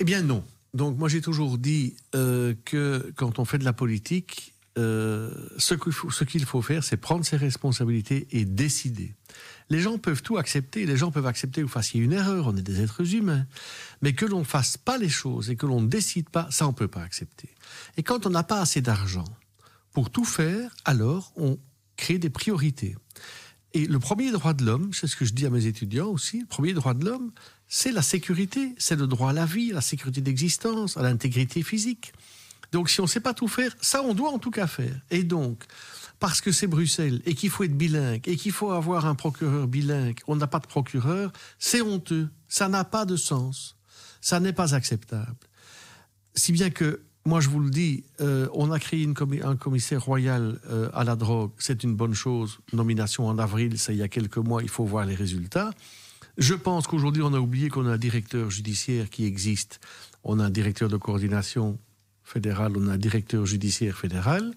Eh 0.01 0.05
bien 0.05 0.23
non. 0.23 0.45
Donc 0.75 0.99
moi 0.99 1.09
j'ai 1.09 1.21
toujours 1.21 1.59
dit 1.59 1.97
euh, 2.15 2.55
que 2.65 3.13
quand 3.17 3.39
on 3.39 3.45
fait 3.45 3.59
de 3.59 3.65
la 3.65 3.73
politique, 3.73 4.55
euh, 4.79 5.31
ce 5.57 5.75
qu'il 5.75 5.93
faut, 5.93 6.11
ce 6.11 6.25
qu'il 6.25 6.45
faut 6.45 6.63
faire, 6.63 6.85
c'est 6.85 6.97
prendre 6.97 7.25
ses 7.25 7.37
responsabilités 7.37 8.29
et 8.31 8.45
décider. 8.45 9.15
Les 9.71 9.81
gens 9.81 9.99
peuvent 9.99 10.23
tout 10.23 10.39
accepter, 10.39 10.87
les 10.87 10.97
gens 10.97 11.11
peuvent 11.11 11.27
accepter 11.27 11.61
que 11.61 11.67
vous 11.67 11.73
fassiez 11.73 12.01
une 12.01 12.13
erreur, 12.13 12.47
on 12.47 12.57
est 12.57 12.63
des 12.63 12.81
êtres 12.81 13.15
humains, 13.15 13.47
mais 14.01 14.15
que 14.15 14.25
l'on 14.25 14.41
ne 14.41 14.45
fasse 14.45 14.77
pas 14.77 14.97
les 14.97 15.09
choses 15.09 15.51
et 15.51 15.57
que 15.57 15.67
l'on 15.67 15.83
ne 15.83 15.89
décide 15.89 16.31
pas, 16.31 16.49
ça 16.51 16.67
on 16.67 16.71
ne 16.71 16.75
peut 16.75 16.89
pas 16.89 17.03
accepter. 17.03 17.49
Et 17.97 18.03
quand 18.03 18.27
on 18.27 18.31
n'a 18.31 18.43
pas 18.43 18.61
assez 18.61 18.81
d'argent 18.81 19.27
pour 19.93 20.11
tout 20.11 20.25
faire, 20.25 20.75
alors 20.85 21.33
on 21.37 21.59
crée 21.97 22.19
des 22.19 22.31
priorités. 22.31 22.97
Et 23.75 23.87
le 23.87 23.99
premier 23.99 24.31
droit 24.31 24.55
de 24.55 24.65
l'homme, 24.65 24.93
c'est 24.95 25.07
ce 25.07 25.17
que 25.17 25.27
je 25.27 25.35
dis 25.35 25.45
à 25.45 25.51
mes 25.51 25.67
étudiants 25.67 26.09
aussi, 26.09 26.41
le 26.41 26.47
premier 26.47 26.73
droit 26.73 26.95
de 26.95 27.05
l'homme, 27.05 27.33
c'est 27.69 27.93
la 27.93 28.01
sécurité, 28.01 28.75
c'est 28.79 28.97
le 28.97 29.07
droit 29.07 29.31
à 29.31 29.33
la 29.35 29.45
vie, 29.45 29.73
à 29.73 29.75
la 29.75 29.81
sécurité 29.83 30.23
d'existence, 30.23 30.97
à 30.97 31.03
l'intégrité 31.03 31.63
physique. 31.63 32.13
Donc 32.73 32.89
si 32.89 33.01
on 33.01 33.05
ne 33.05 33.09
sait 33.09 33.21
pas 33.21 33.35
tout 33.35 33.49
faire, 33.49 33.77
ça 33.81 34.03
on 34.03 34.15
doit 34.15 34.31
en 34.31 34.39
tout 34.39 34.51
cas 34.51 34.67
faire. 34.67 34.99
Et 35.11 35.23
donc, 35.23 35.65
parce 36.21 36.41
que 36.41 36.53
c'est 36.53 36.67
Bruxelles 36.67 37.23
et 37.27 37.35
qu'il 37.35 37.51
faut 37.51 37.65
être 37.65 37.77
bilingue 37.77 38.27
et 38.27 38.37
qu'il 38.37 38.53
faut 38.53 38.71
avoir 38.71 39.07
un 39.07 39.15
procureur 39.15 39.69
bilingue, 39.69 40.19
on 40.27 40.37
n'a 40.37 40.47
pas 40.47 40.59
de 40.59 40.67
procureur, 40.67 41.33
c'est 41.59 41.81
honteux. 41.81 42.29
Ça 42.49 42.69
n'a 42.69 42.85
pas 42.85 43.05
de 43.05 43.17
sens. 43.17 43.77
Ça 44.21 44.41
n'est 44.41 44.53
pas 44.53 44.75
acceptable. 44.75 45.37
Si 46.35 46.53
bien 46.53 46.71
que, 46.71 47.03
moi 47.25 47.41
je 47.41 47.49
vous 47.49 47.61
le 47.61 47.71
dis, 47.71 48.05
euh, 48.21 48.49
on 48.53 48.73
a 48.73 48.79
créé 48.79 49.07
un 49.45 49.57
commissaire 49.57 50.05
royal 50.05 50.61
euh, 50.71 50.89
à 50.93 51.05
la 51.05 51.15
drogue, 51.15 51.53
c'est 51.59 51.85
une 51.85 51.95
bonne 51.95 52.15
chose. 52.15 52.59
Nomination 52.73 53.27
en 53.27 53.39
avril, 53.39 53.79
ça 53.79 53.93
il 53.93 53.99
y 53.99 54.03
a 54.03 54.09
quelques 54.09 54.39
mois, 54.39 54.63
il 54.63 54.69
faut 54.69 54.85
voir 54.85 55.05
les 55.05 55.15
résultats. 55.15 55.71
Je 56.37 56.55
pense 56.55 56.87
qu'aujourd'hui 56.87 57.23
on 57.23 57.35
a 57.35 57.39
oublié 57.39 57.69
qu'on 57.69 57.87
a 57.87 57.93
un 57.93 57.99
directeur 57.99 58.51
judiciaire 58.51 59.11
qui 59.11 59.25
existe. 59.25 59.81
On 60.25 60.41
a 60.41 60.45
un 60.45 60.51
directeur 60.51 60.89
de 60.89 60.97
coordination 60.97 61.79
fédéral, 62.25 62.73
on 62.77 62.89
a 62.89 62.93
un 62.93 62.99
directeur 62.99 63.47
judiciaire 63.47 63.97
fédéral 63.97 64.53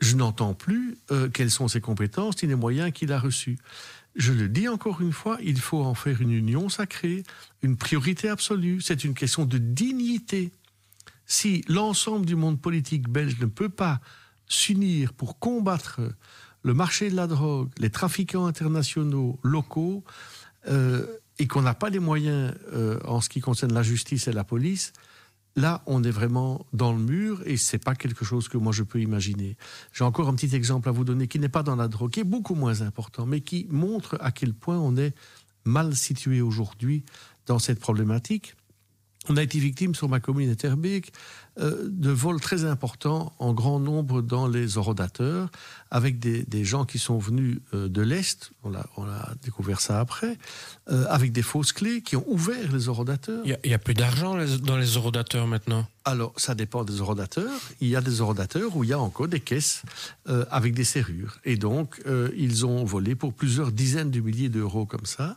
je 0.00 0.16
n'entends 0.16 0.54
plus 0.54 0.98
euh, 1.10 1.28
quelles 1.28 1.50
sont 1.50 1.68
ses 1.68 1.80
compétences 1.80 2.42
ni 2.42 2.48
les 2.48 2.54
moyens 2.54 2.92
qu'il 2.92 3.12
a 3.12 3.18
reçus. 3.18 3.58
Je 4.16 4.32
le 4.32 4.48
dis 4.48 4.68
encore 4.68 5.00
une 5.00 5.12
fois, 5.12 5.38
il 5.42 5.58
faut 5.60 5.82
en 5.82 5.94
faire 5.94 6.20
une 6.20 6.32
union 6.32 6.68
sacrée, 6.68 7.22
une 7.62 7.76
priorité 7.76 8.28
absolue. 8.28 8.80
C'est 8.80 9.04
une 9.04 9.14
question 9.14 9.44
de 9.44 9.58
dignité. 9.58 10.52
Si 11.26 11.64
l'ensemble 11.68 12.26
du 12.26 12.34
monde 12.34 12.60
politique 12.60 13.08
belge 13.08 13.38
ne 13.38 13.46
peut 13.46 13.68
pas 13.68 14.00
s'unir 14.46 15.12
pour 15.12 15.38
combattre 15.38 16.00
le 16.62 16.74
marché 16.74 17.10
de 17.10 17.16
la 17.16 17.26
drogue, 17.26 17.70
les 17.78 17.90
trafiquants 17.90 18.46
internationaux 18.46 19.38
locaux, 19.42 20.04
euh, 20.68 21.06
et 21.38 21.46
qu'on 21.46 21.62
n'a 21.62 21.74
pas 21.74 21.88
les 21.88 22.00
moyens 22.00 22.54
euh, 22.72 22.98
en 23.04 23.20
ce 23.20 23.28
qui 23.28 23.40
concerne 23.40 23.72
la 23.72 23.82
justice 23.82 24.26
et 24.26 24.32
la 24.32 24.44
police, 24.44 24.92
là, 25.58 25.82
on 25.86 26.02
est 26.04 26.10
vraiment 26.10 26.64
dans 26.72 26.92
le 26.92 26.98
mur 26.98 27.42
et 27.44 27.56
c'est 27.56 27.82
pas 27.82 27.94
quelque 27.94 28.24
chose 28.24 28.48
que 28.48 28.56
moi 28.56 28.72
je 28.72 28.82
peux 28.82 29.00
imaginer. 29.00 29.56
J'ai 29.92 30.04
encore 30.04 30.28
un 30.28 30.34
petit 30.34 30.54
exemple 30.54 30.88
à 30.88 30.92
vous 30.92 31.04
donner 31.04 31.28
qui 31.28 31.38
n'est 31.38 31.48
pas 31.48 31.62
dans 31.62 31.76
la 31.76 31.88
drogue, 31.88 32.10
qui 32.10 32.20
est 32.20 32.24
beaucoup 32.24 32.54
moins 32.54 32.80
important, 32.80 33.26
mais 33.26 33.40
qui 33.40 33.66
montre 33.70 34.16
à 34.20 34.30
quel 34.30 34.54
point 34.54 34.78
on 34.78 34.96
est 34.96 35.14
mal 35.64 35.94
situé 35.94 36.40
aujourd'hui 36.40 37.04
dans 37.46 37.58
cette 37.58 37.80
problématique. 37.80 38.54
On 39.28 39.36
a 39.36 39.42
été 39.42 39.58
victime 39.58 39.94
sur 39.94 40.08
ma 40.08 40.20
commune 40.20 40.50
Etterbeek 40.50 41.12
euh, 41.60 41.88
de 41.90 42.10
vols 42.10 42.40
très 42.40 42.64
importants 42.64 43.34
en 43.38 43.52
grand 43.52 43.80
nombre 43.80 44.22
dans 44.22 44.46
les 44.46 44.78
orodateurs, 44.78 45.50
avec 45.90 46.20
des, 46.20 46.64
gens 46.64 46.84
qui 46.84 46.98
sont 46.98 47.18
venus 47.18 47.58
euh, 47.74 47.88
de 47.88 48.00
l'Est, 48.00 48.52
on 48.62 48.74
a, 48.74 48.86
on 48.96 49.04
a, 49.04 49.34
découvert 49.42 49.80
ça 49.80 49.98
après, 49.98 50.38
euh, 50.90 51.04
avec 51.08 51.32
des 51.32 51.42
fausses 51.42 51.72
clés 51.72 52.00
qui 52.00 52.14
ont 52.16 52.24
ouvert 52.28 52.70
les 52.72 52.88
orodateurs. 52.88 53.42
Il 53.44 53.58
n'y 53.64 53.74
a, 53.74 53.78
plus 53.78 53.94
d'argent 53.94 54.36
dans 54.62 54.76
les 54.76 54.96
orodateurs 54.96 55.48
maintenant? 55.48 55.86
Alors, 56.04 56.32
ça 56.36 56.54
dépend 56.54 56.84
des 56.84 57.00
orodateurs. 57.00 57.60
Il 57.80 57.88
y 57.88 57.96
a 57.96 58.00
des 58.00 58.20
orodateurs 58.20 58.76
où 58.76 58.84
il 58.84 58.90
y 58.90 58.92
a 58.92 59.00
encore 59.00 59.28
des 59.28 59.40
caisses 59.40 59.82
avec 60.50 60.74
des 60.74 60.84
serrures. 60.84 61.38
Et 61.44 61.56
donc, 61.56 62.00
ils 62.34 62.64
ont 62.64 62.82
volé 62.84 63.14
pour 63.14 63.34
plusieurs 63.34 63.72
dizaines 63.72 64.10
de 64.10 64.20
milliers 64.20 64.48
d'euros 64.48 64.86
comme 64.86 65.04
ça. 65.04 65.36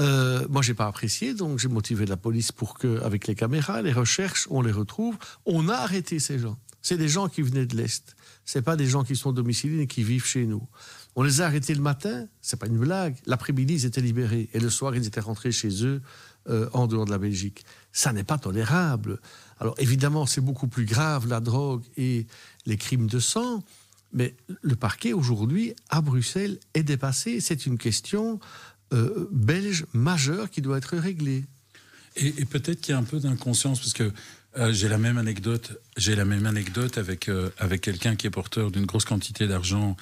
Euh, 0.00 0.46
moi, 0.48 0.62
j'ai 0.62 0.74
pas 0.74 0.86
apprécié, 0.86 1.34
donc 1.34 1.58
j'ai 1.58 1.68
motivé 1.68 2.06
la 2.06 2.16
police 2.16 2.52
pour 2.52 2.78
que, 2.78 3.00
avec 3.02 3.26
les 3.26 3.34
caméras, 3.34 3.82
les 3.82 3.92
recherches, 3.92 4.46
on 4.50 4.62
les 4.62 4.72
retrouve. 4.72 5.16
On 5.44 5.68
a 5.68 5.74
arrêté 5.74 6.18
ces 6.18 6.38
gens. 6.38 6.58
C'est 6.80 6.96
des 6.96 7.08
gens 7.08 7.28
qui 7.28 7.42
venaient 7.42 7.66
de 7.66 7.76
l'est. 7.76 8.16
C'est 8.44 8.62
pas 8.62 8.76
des 8.76 8.86
gens 8.86 9.04
qui 9.04 9.14
sont 9.14 9.32
domiciliés 9.32 9.82
et 9.82 9.86
qui 9.86 10.02
vivent 10.02 10.24
chez 10.24 10.46
nous. 10.46 10.66
On 11.14 11.22
les 11.22 11.40
a 11.40 11.46
arrêtés 11.46 11.74
le 11.74 11.82
matin. 11.82 12.26
C'est 12.40 12.58
pas 12.58 12.66
une 12.66 12.78
blague. 12.78 13.16
L'après-midi, 13.26 13.74
ils 13.74 13.86
étaient 13.86 14.00
libérés 14.00 14.48
et 14.52 14.58
le 14.58 14.70
soir, 14.70 14.96
ils 14.96 15.06
étaient 15.06 15.20
rentrés 15.20 15.52
chez 15.52 15.84
eux 15.84 16.02
euh, 16.48 16.68
en 16.72 16.88
dehors 16.88 17.04
de 17.04 17.10
la 17.10 17.18
Belgique. 17.18 17.64
Ça 17.92 18.12
n'est 18.12 18.24
pas 18.24 18.38
tolérable. 18.38 19.20
Alors 19.60 19.76
évidemment, 19.78 20.26
c'est 20.26 20.40
beaucoup 20.40 20.66
plus 20.66 20.86
grave 20.86 21.28
la 21.28 21.38
drogue 21.38 21.84
et 21.96 22.26
les 22.66 22.76
crimes 22.76 23.06
de 23.06 23.20
sang. 23.20 23.62
Mais 24.12 24.34
le 24.60 24.76
parquet 24.76 25.12
aujourd'hui 25.12 25.74
à 25.88 26.00
Bruxelles 26.00 26.58
est 26.74 26.82
dépassé. 26.82 27.40
C'est 27.40 27.64
une 27.64 27.78
question 27.78 28.40
euh, 28.92 29.28
belge 29.32 29.86
majeur 29.92 30.50
qui 30.50 30.60
doit 30.60 30.78
être 30.78 30.96
réglé. 30.96 31.44
Et, 32.16 32.28
et 32.38 32.44
peut-être 32.44 32.80
qu'il 32.80 32.92
y 32.92 32.94
a 32.94 32.98
un 32.98 33.04
peu 33.04 33.20
d'inconscience, 33.20 33.80
parce 33.80 33.92
que 33.94 34.12
euh, 34.58 34.70
j'ai 34.72 34.88
la 34.88 34.98
même 34.98 35.16
anecdote. 35.16 35.80
J'ai 35.96 36.14
la 36.14 36.26
même 36.26 36.46
anecdote 36.46 36.98
avec 36.98 37.28
euh, 37.28 37.50
avec 37.58 37.80
quelqu'un 37.80 38.16
qui 38.16 38.26
est 38.26 38.30
porteur 38.30 38.70
d'une 38.70 38.84
grosse 38.84 39.06
quantité 39.06 39.46
d'argent 39.46 39.96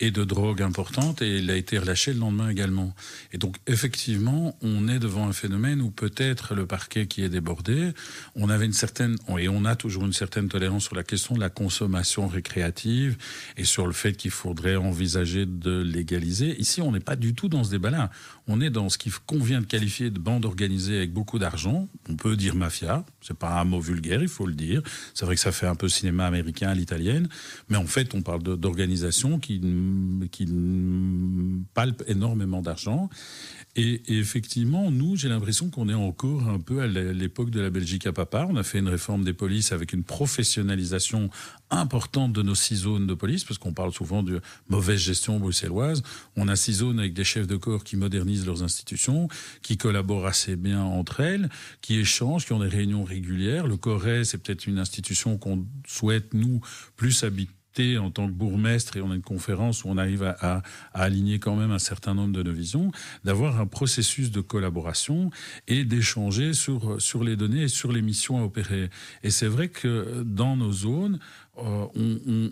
et 0.00 0.10
de 0.10 0.24
drogue 0.24 0.60
importante 0.60 1.22
et 1.22 1.38
il 1.38 1.50
a 1.50 1.56
été 1.56 1.78
relâché 1.78 2.12
le 2.12 2.20
lendemain 2.20 2.50
également. 2.50 2.94
Et 3.32 3.38
donc 3.38 3.56
effectivement, 3.66 4.56
on 4.60 4.88
est 4.88 4.98
devant 4.98 5.26
un 5.26 5.32
phénomène 5.32 5.80
où 5.80 5.90
peut-être 5.90 6.54
le 6.54 6.66
parquet 6.66 7.06
qui 7.06 7.22
est 7.22 7.28
débordé, 7.28 7.92
on 8.34 8.50
avait 8.50 8.66
une 8.66 8.72
certaine 8.72 9.16
et 9.38 9.48
on 9.48 9.64
a 9.64 9.76
toujours 9.76 10.04
une 10.04 10.12
certaine 10.12 10.48
tolérance 10.48 10.84
sur 10.84 10.96
la 10.96 11.04
question 11.04 11.34
de 11.34 11.40
la 11.40 11.50
consommation 11.50 12.26
récréative 12.26 13.16
et 13.56 13.64
sur 13.64 13.86
le 13.86 13.92
fait 13.92 14.14
qu'il 14.14 14.32
faudrait 14.32 14.76
envisager 14.76 15.46
de 15.46 15.80
légaliser. 15.80 16.60
Ici, 16.60 16.82
on 16.82 16.92
n'est 16.92 17.00
pas 17.00 17.16
du 17.16 17.34
tout 17.34 17.48
dans 17.48 17.64
ce 17.64 17.70
débat-là. 17.70 18.10
On 18.48 18.60
est 18.60 18.70
dans 18.70 18.88
ce 18.88 18.98
qu'il 18.98 19.12
convient 19.26 19.60
de 19.60 19.66
qualifier 19.66 20.10
de 20.10 20.18
bande 20.18 20.44
organisée 20.44 20.96
avec 20.96 21.12
beaucoup 21.12 21.38
d'argent. 21.38 21.88
On 22.08 22.16
peut 22.16 22.36
dire 22.36 22.54
mafia, 22.54 23.04
c'est 23.22 23.36
pas 23.36 23.60
un 23.60 23.64
mot 23.64 23.80
il 24.04 24.28
faut 24.28 24.46
le 24.46 24.54
dire. 24.54 24.82
C'est 25.14 25.24
vrai 25.24 25.34
que 25.34 25.40
ça 25.40 25.52
fait 25.52 25.66
un 25.66 25.74
peu 25.74 25.88
cinéma 25.88 26.26
américain 26.26 26.68
à 26.68 26.74
l'italienne, 26.74 27.28
mais 27.68 27.76
en 27.76 27.86
fait, 27.86 28.14
on 28.14 28.22
parle 28.22 28.42
d'organisation 28.42 29.38
qui 29.38 29.60
qui 30.30 30.48
palpe 31.74 32.02
énormément 32.06 32.62
d'argent. 32.62 33.08
Et, 33.76 34.02
effectivement, 34.06 34.90
nous, 34.90 35.16
j'ai 35.16 35.28
l'impression 35.28 35.68
qu'on 35.68 35.88
est 35.88 35.94
encore 35.94 36.48
un 36.48 36.60
peu 36.60 36.80
à 36.80 36.86
l'époque 36.86 37.50
de 37.50 37.60
la 37.60 37.70
Belgique 37.70 38.06
à 38.06 38.12
papa. 38.12 38.46
On 38.48 38.56
a 38.56 38.62
fait 38.62 38.78
une 38.78 38.88
réforme 38.88 39.24
des 39.24 39.32
polices 39.32 39.72
avec 39.72 39.92
une 39.92 40.04
professionnalisation 40.04 41.28
importante 41.78 42.32
de 42.32 42.42
nos 42.42 42.54
six 42.54 42.76
zones 42.76 43.06
de 43.06 43.14
police, 43.14 43.44
parce 43.44 43.58
qu'on 43.58 43.72
parle 43.72 43.92
souvent 43.92 44.22
de 44.22 44.40
mauvaise 44.68 45.00
gestion 45.00 45.38
bruxelloise. 45.38 46.02
On 46.36 46.48
a 46.48 46.56
six 46.56 46.74
zones 46.74 46.98
avec 46.98 47.14
des 47.14 47.24
chefs 47.24 47.46
de 47.46 47.56
corps 47.56 47.84
qui 47.84 47.96
modernisent 47.96 48.46
leurs 48.46 48.62
institutions, 48.62 49.28
qui 49.62 49.76
collaborent 49.76 50.26
assez 50.26 50.56
bien 50.56 50.82
entre 50.82 51.20
elles, 51.20 51.48
qui 51.80 51.98
échangent, 51.98 52.46
qui 52.46 52.52
ont 52.52 52.60
des 52.60 52.68
réunions 52.68 53.04
régulières. 53.04 53.66
Le 53.66 53.76
Corée, 53.76 54.24
c'est 54.24 54.38
peut-être 54.38 54.66
une 54.66 54.78
institution 54.78 55.38
qu'on 55.38 55.66
souhaite, 55.86 56.34
nous, 56.34 56.60
plus 56.96 57.24
habiter 57.24 57.50
en 57.98 58.10
tant 58.10 58.26
que 58.26 58.32
bourgmestre 58.32 58.96
et 58.96 59.00
on 59.00 59.10
a 59.10 59.14
une 59.14 59.22
conférence 59.22 59.84
où 59.84 59.88
on 59.88 59.98
arrive 59.98 60.22
à, 60.22 60.62
aligner 60.92 61.38
quand 61.38 61.56
même 61.56 61.72
un 61.72 61.78
certain 61.78 62.14
nombre 62.14 62.32
de 62.32 62.42
nos 62.42 62.52
visions, 62.52 62.92
d'avoir 63.24 63.60
un 63.60 63.66
processus 63.66 64.30
de 64.30 64.40
collaboration 64.40 65.30
et 65.66 65.84
d'échanger 65.84 66.52
sur, 66.52 67.00
sur 67.00 67.24
les 67.24 67.36
données 67.36 67.62
et 67.62 67.68
sur 67.68 67.92
les 67.92 68.02
missions 68.02 68.38
à 68.38 68.44
opérer. 68.44 68.90
Et 69.22 69.30
c'est 69.30 69.48
vrai 69.48 69.68
que 69.68 70.22
dans 70.24 70.56
nos 70.56 70.72
zones, 70.72 71.18
euh, 71.56 71.86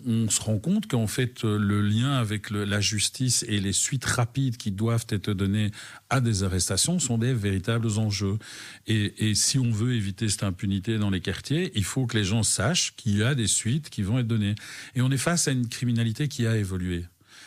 on, 0.05 0.29
se 0.29 0.41
rend 0.41 0.59
compte 0.59 0.87
qu'en 0.87 1.07
fait 1.07 1.43
le 1.43 1.81
lien 1.81 2.13
avec 2.13 2.49
la 2.49 2.79
justice 2.79 3.43
et 3.49 3.59
les 3.59 3.73
suites 3.73 4.05
rapides 4.05 4.55
qui 4.55 4.71
doivent 4.71 5.05
être 5.09 5.33
données 5.33 5.71
à 6.09 6.21
des 6.21 6.43
arrestations 6.43 6.99
sont 6.99 7.17
des 7.17 7.33
véritables 7.33 7.99
enjeux. 7.99 8.37
Et, 8.87 9.35
si 9.35 9.59
on 9.59 9.71
veut 9.71 9.95
éviter 9.95 10.29
cette 10.29 10.43
impunité 10.43 10.97
dans 10.97 11.09
les 11.09 11.21
quartiers, 11.21 11.71
il 11.75 11.83
faut 11.83 12.05
que 12.05 12.17
les 12.17 12.23
gens 12.23 12.43
sachent 12.43 12.95
qu'il 12.95 13.17
y 13.17 13.23
a 13.23 13.35
des 13.35 13.47
suites 13.47 13.89
qui 13.89 14.03
vont 14.03 14.19
être 14.19 14.27
données. 14.27 14.55
Et 14.95 15.01
on 15.01 15.11
est 15.11 15.17
face 15.17 15.47
à 15.47 15.51
une 15.51 15.67
criminalité 15.67 16.27
qui 16.27 16.47
a 16.47 16.55
évolué. 16.55 17.05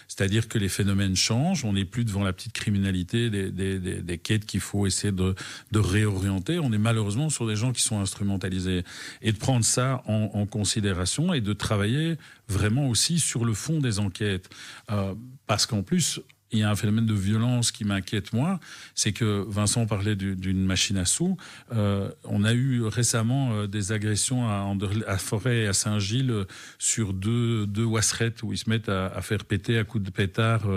C'est-à-dire 0.08 0.48
que 0.48 0.58
les 0.58 0.68
phénomènes 0.68 1.16
changent, 1.16 1.64
on 1.64 1.72
n'est 1.72 1.84
plus 1.84 2.04
devant 2.04 2.22
la 2.22 2.32
petite 2.32 2.52
criminalité 2.52 3.30
des, 3.30 3.50
des, 3.50 4.18
quêtes 4.18 4.46
qu'il 4.46 4.60
faut 4.60 4.86
essayer 4.86 5.12
de, 5.12 5.34
de, 5.72 5.78
réorienter, 5.78 6.58
on 6.58 6.72
est 6.72 6.78
malheureusement 6.78 7.28
sur 7.28 7.46
des 7.46 7.56
gens 7.56 7.72
qui 7.72 7.82
sont 7.82 8.00
instrumentalisés. 8.00 8.84
Et 9.22 9.32
de 9.32 9.38
prendre 9.38 9.64
ça 9.64 10.02
en, 10.06 10.30
en 10.34 10.46
considération 10.46 11.32
et 11.32 11.40
de 11.40 11.52
travailler 11.52 12.16
vraiment 12.48 12.88
aussi 12.88 13.18
sur 13.18 13.44
le 13.44 13.54
fond 13.54 13.80
des 13.80 13.98
enquêtes. 13.98 14.48
Euh, 14.90 15.14
parce 15.46 15.66
qu'en 15.66 15.82
plus, 15.82 16.20
il 16.52 16.60
y 16.60 16.62
a 16.62 16.70
un 16.70 16.76
phénomène 16.76 17.06
de 17.06 17.14
violence 17.14 17.72
qui 17.72 17.84
m'inquiète 17.84 18.32
moi, 18.32 18.60
c'est 18.94 19.12
que 19.12 19.44
Vincent 19.48 19.86
parlait 19.86 20.14
d'une 20.14 20.64
machine 20.64 20.96
à 20.96 21.04
sous. 21.04 21.36
Euh, 21.72 22.10
on 22.24 22.44
a 22.44 22.52
eu 22.52 22.84
récemment 22.84 23.52
euh, 23.52 23.66
des 23.66 23.90
agressions 23.92 24.48
à, 24.48 25.18
Forêt 25.18 25.62
et 25.62 25.66
à 25.66 25.72
Saint-Gilles 25.72 26.30
euh, 26.30 26.44
sur 26.78 27.12
deux, 27.12 27.66
deux 27.66 27.84
wasserettes 27.84 28.42
où 28.42 28.52
ils 28.52 28.58
se 28.58 28.70
mettent 28.70 28.88
à, 28.88 29.20
faire 29.22 29.44
péter 29.44 29.78
à 29.78 29.84
coups 29.84 30.04
de 30.04 30.10
pétard 30.10 30.68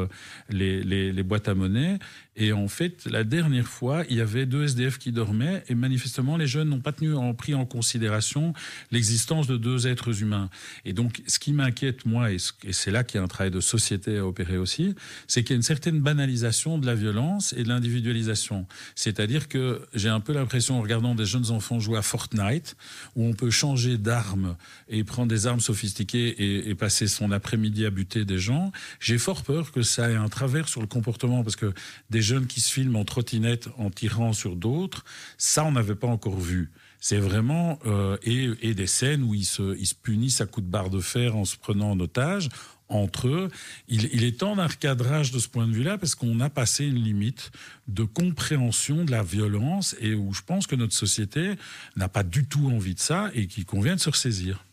les, 0.50 0.82
les, 0.82 1.24
boîtes 1.24 1.48
à 1.48 1.54
monnaie. 1.54 2.00
Et 2.36 2.54
en 2.54 2.68
fait, 2.68 3.06
la 3.06 3.24
dernière 3.24 3.68
fois, 3.68 4.04
il 4.10 4.16
y 4.16 4.22
avait 4.22 4.46
deux 4.46 4.64
SDF 4.64 4.98
qui 4.98 5.12
dormaient 5.12 5.64
et 5.68 5.76
manifestement, 5.76 6.38
les 6.38 6.48
jeunes 6.48 6.70
n'ont 6.70 6.80
pas 6.80 6.94
tenu 6.94 7.14
en, 7.14 7.34
pris 7.34 7.54
en 7.54 7.66
considération 7.66 8.54
l'existence 8.92 9.46
de 9.46 9.58
deux 9.58 9.88
êtres 9.88 10.22
humains. 10.22 10.50
Et 10.86 10.94
donc, 10.94 11.22
ce 11.28 11.38
qui 11.38 11.54
m'inquiète, 11.54 12.06
moi, 12.06 12.32
et 12.32 12.38
c'est 12.72 12.92
là 12.92 13.04
qu'il 13.04 13.20
y 13.20 13.22
a 13.22 13.24
un 13.24 13.28
travail 13.28 13.52
de 13.52 13.60
société 13.60 14.18
à 14.18 14.26
opérer 14.26 14.58
aussi, 14.58 14.96
c'est 15.28 15.44
qu'il 15.44 15.59
une 15.60 15.64
certaine 15.64 16.00
banalisation 16.00 16.78
de 16.78 16.86
la 16.86 16.96
violence 16.96 17.52
et 17.52 17.64
de 17.64 17.68
l'individualisation. 17.68 18.66
C'est-à-dire 18.96 19.50
que 19.50 19.82
j'ai 19.94 20.08
un 20.08 20.22
peu 20.22 20.32
l'impression, 20.32 20.80
en 20.80 20.82
regardant 20.82 21.16
des 21.16 21.26
jeunes 21.26 21.52
enfants 21.52 21.82
jouer 21.82 21.98
à 21.98 22.02
Fortnite, 22.02 22.78
où 23.18 23.26
on 23.26 23.34
peut 23.34 23.50
changer 23.50 23.98
d'armes 23.98 24.56
et 24.88 25.04
prendre 25.04 25.28
des 25.28 25.48
armes 25.48 25.60
sophistiquées 25.60 26.70
et, 26.70 26.76
passer 26.76 27.10
son 27.10 27.34
après-midi 27.34 27.86
à 27.86 27.90
buter 27.90 28.24
des 28.24 28.38
gens, 28.38 28.72
j'ai 29.02 29.18
fort 29.18 29.44
peur 29.44 29.74
que 29.74 29.82
ça 29.82 30.10
ait 30.10 30.16
un 30.16 30.30
travers 30.30 30.70
sur 30.70 30.80
le 30.80 30.88
comportement, 30.88 31.44
parce 31.44 31.58
que 31.58 31.74
des 32.10 32.22
jeunes 32.22 32.48
qui 32.48 32.62
se 32.62 32.72
filment 32.72 32.96
en 32.96 33.04
trottinette 33.04 33.68
en 33.78 33.90
tirant 33.90 34.32
sur 34.32 34.56
d'autres, 34.56 35.04
ça, 35.38 35.66
on 35.66 35.74
n'avait 35.74 35.96
pas 35.96 36.08
encore 36.08 36.40
vu. 36.40 36.72
C'est 37.02 37.20
vraiment 37.20 37.80
euh, 37.86 38.16
et, 38.24 38.50
et, 38.62 38.74
des 38.74 38.88
scènes 38.88 39.24
où 39.24 39.34
ils 39.34 39.46
se, 39.46 39.78
ils 39.78 39.88
se 39.88 39.96
punissent 39.96 40.40
à 40.40 40.46
coups 40.46 40.66
de 40.66 40.72
barre 40.72 40.90
de 40.90 41.02
fer 41.02 41.36
en 41.36 41.44
se 41.44 41.58
prenant 41.58 41.92
en 41.92 42.00
otage 42.00 42.48
entre 42.90 43.28
eux. 43.28 43.50
Il, 43.88 44.24
est 44.24 44.40
temps 44.40 44.56
d'un 44.56 44.68
recadrage 44.68 45.32
de 45.32 45.40
ce 45.40 45.48
point 45.48 45.68
de 45.68 45.74
vue-là 45.74 45.98
parce 45.98 46.16
qu'on 46.16 46.40
a 46.40 46.50
passé 46.50 46.86
une 46.86 47.04
limite 47.04 47.52
de 47.88 48.04
compréhension 48.04 49.06
de 49.06 49.12
la 49.12 49.24
violence 49.24 49.96
et 50.00 50.14
où 50.14 50.34
je 50.34 50.42
pense 50.42 50.68
que 50.68 50.76
notre 50.76 50.94
société 50.94 51.54
n'a 51.96 52.10
pas 52.10 52.24
du 52.24 52.46
tout 52.46 52.70
envie 52.70 52.96
de 52.96 53.00
ça 53.00 53.30
et 53.34 53.48
qu'il 53.48 53.66
convient 53.66 53.96
de 53.96 54.02
se 54.02 54.10
ressaisir. 54.10 54.66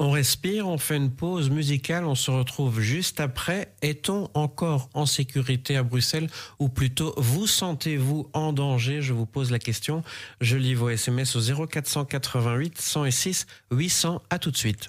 On 0.00 0.12
respire, 0.12 0.68
on 0.68 0.78
fait 0.78 0.96
une 0.96 1.10
pause 1.10 1.50
musicale, 1.50 2.04
on 2.04 2.14
se 2.14 2.30
retrouve 2.30 2.80
juste 2.80 3.18
après. 3.18 3.74
Est-on 3.82 4.30
encore 4.34 4.88
en 4.94 5.06
sécurité 5.06 5.76
à 5.76 5.82
Bruxelles 5.82 6.30
ou 6.60 6.68
plutôt 6.68 7.14
vous 7.16 7.48
sentez-vous 7.48 8.30
en 8.32 8.52
danger? 8.52 9.02
Je 9.02 9.12
vous 9.12 9.26
pose 9.26 9.50
la 9.50 9.58
question. 9.58 10.04
Je 10.40 10.56
lis 10.56 10.74
vos 10.74 10.88
SMS 10.88 11.34
au 11.34 11.66
0488 11.66 12.80
106 12.80 13.46
800. 13.72 14.22
À 14.30 14.38
tout 14.38 14.52
de 14.52 14.56
suite. 14.56 14.88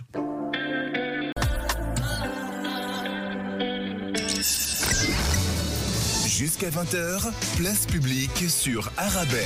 Jusqu'à 6.39 6.69
20h, 6.69 7.33
place 7.57 7.85
publique 7.85 8.49
sur 8.49 8.89
Arabelle. 8.95 9.43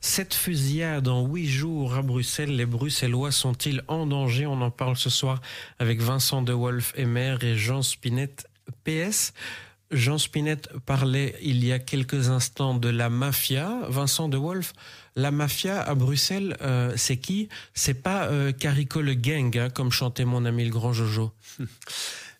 Cette 0.00 0.32
fusillade 0.32 1.06
en 1.06 1.26
huit 1.26 1.50
jours 1.50 1.92
à 1.92 2.00
Bruxelles, 2.00 2.56
les 2.56 2.64
Bruxellois 2.64 3.30
sont-ils 3.30 3.82
en 3.88 4.06
danger? 4.06 4.46
On 4.46 4.62
en 4.62 4.70
parle 4.70 4.96
ce 4.96 5.10
soir 5.10 5.42
avec 5.78 6.00
Vincent 6.00 6.40
De 6.40 6.54
Wolf, 6.54 6.94
maire 6.96 7.44
et 7.44 7.58
Jean 7.58 7.82
Spinette, 7.82 8.48
PS. 8.84 9.34
Jean 9.90 10.16
Spinette 10.16 10.70
parlait 10.86 11.36
il 11.42 11.62
y 11.62 11.72
a 11.72 11.78
quelques 11.78 12.30
instants 12.30 12.72
de 12.72 12.88
la 12.88 13.10
mafia. 13.10 13.80
Vincent 13.86 14.30
de 14.30 14.38
Wolf, 14.38 14.72
la 15.14 15.30
mafia 15.30 15.78
à 15.82 15.94
Bruxelles, 15.94 16.56
euh, 16.62 16.94
c'est 16.96 17.18
qui? 17.18 17.50
C'est 17.74 18.02
pas 18.02 18.28
euh, 18.28 18.50
Carico 18.52 19.02
le 19.02 19.12
gang, 19.12 19.54
hein, 19.58 19.68
comme 19.68 19.92
chantait 19.92 20.24
mon 20.24 20.46
ami 20.46 20.64
le 20.64 20.70
grand 20.70 20.94
Jojo. 20.94 21.32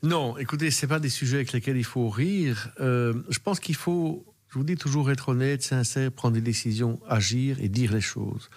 Non, 0.04 0.36
écoutez, 0.36 0.72
c'est 0.72 0.88
pas 0.88 0.98
des 0.98 1.08
sujets 1.08 1.36
avec 1.36 1.52
lesquels 1.52 1.76
il 1.76 1.84
faut 1.84 2.08
rire. 2.08 2.70
Euh, 2.80 3.14
je 3.28 3.38
pense 3.38 3.60
qu'il 3.60 3.76
faut, 3.76 4.26
je 4.48 4.58
vous 4.58 4.64
dis 4.64 4.74
toujours 4.74 5.12
être 5.12 5.28
honnête, 5.28 5.62
sincère, 5.62 6.10
prendre 6.10 6.34
des 6.34 6.40
décisions, 6.40 6.98
agir 7.08 7.60
et 7.60 7.68
dire 7.68 7.92
les 7.92 8.00
choses. 8.00 8.50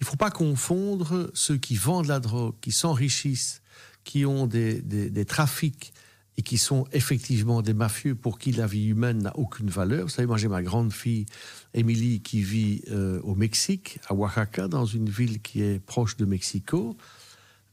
Il 0.00 0.06
faut 0.06 0.16
pas 0.16 0.30
confondre 0.30 1.30
ceux 1.32 1.56
qui 1.56 1.76
vendent 1.76 2.08
la 2.08 2.20
drogue, 2.20 2.54
qui 2.60 2.70
s'enrichissent, 2.70 3.62
qui 4.04 4.26
ont 4.26 4.46
des, 4.46 4.82
des, 4.82 5.24
trafics 5.24 5.94
et 6.36 6.42
qui 6.42 6.58
sont 6.58 6.86
effectivement 6.92 7.62
des 7.62 7.74
mafieux 7.74 8.14
pour 8.14 8.38
qui 8.38 8.52
la 8.52 8.66
vie 8.66 8.88
humaine 8.88 9.22
n'a 9.22 9.34
aucune 9.38 9.70
valeur. 9.70 10.02
Vous 10.02 10.10
savez, 10.10 10.26
moi 10.26 10.36
j'ai 10.36 10.48
ma 10.48 10.62
grande 10.62 10.92
fille 10.92 11.24
Émilie 11.72 12.20
qui 12.20 12.42
vit 12.42 12.82
euh, 12.90 13.22
au 13.22 13.34
Mexique, 13.34 14.00
à 14.06 14.14
Oaxaca, 14.14 14.68
dans 14.68 14.84
une 14.84 15.08
ville 15.08 15.40
qui 15.40 15.62
est 15.62 15.80
proche 15.80 16.18
de 16.18 16.26
Mexico. 16.26 16.94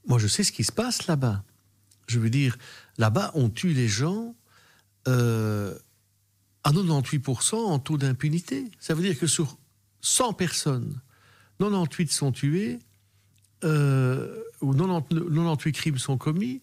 Moi 0.08 0.18
je 0.18 0.28
sais 0.28 0.46
ce 0.46 0.54
qui 0.54 0.64
se 0.64 0.72
passe 0.72 1.08
là-bas. 1.08 1.44
Je 2.08 2.20
veux 2.20 2.30
dire, 2.30 2.58
là-bas 2.98 3.32
on 3.36 3.50
tue 3.50 3.74
les 3.74 3.88
gens 3.88 4.36
euh, 5.08 5.78
à 6.64 6.72
98% 6.72 7.56
en 7.56 7.80
taux 7.80 7.98
d'impunité. 7.98 8.66
Ça 8.80 8.94
veut 8.94 9.04
dire 9.04 9.18
que 9.18 9.28
sur 9.28 9.58
100 10.02 10.34
personnes, 10.34 11.00
98 11.60 12.12
sont 12.12 12.32
tués, 12.32 12.80
euh, 13.64 14.42
ou 14.62 14.74
98 14.74 15.72
crimes 15.72 15.98
sont 15.98 16.18
commis, 16.18 16.62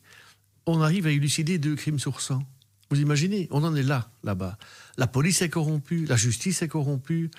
on 0.66 0.80
arrive 0.80 1.06
à 1.06 1.10
élucider 1.10 1.58
deux 1.58 1.76
crimes 1.76 1.98
sur 1.98 2.20
100. 2.20 2.42
Vous 2.90 3.00
imaginez 3.00 3.48
On 3.50 3.64
en 3.64 3.74
est 3.74 3.82
là, 3.82 4.10
là-bas. 4.22 4.58
La 4.96 5.06
police 5.06 5.42
est 5.42 5.48
corrompue, 5.48 6.06
la 6.06 6.16
justice 6.16 6.62
est 6.62 6.68
corrompue. 6.68 7.30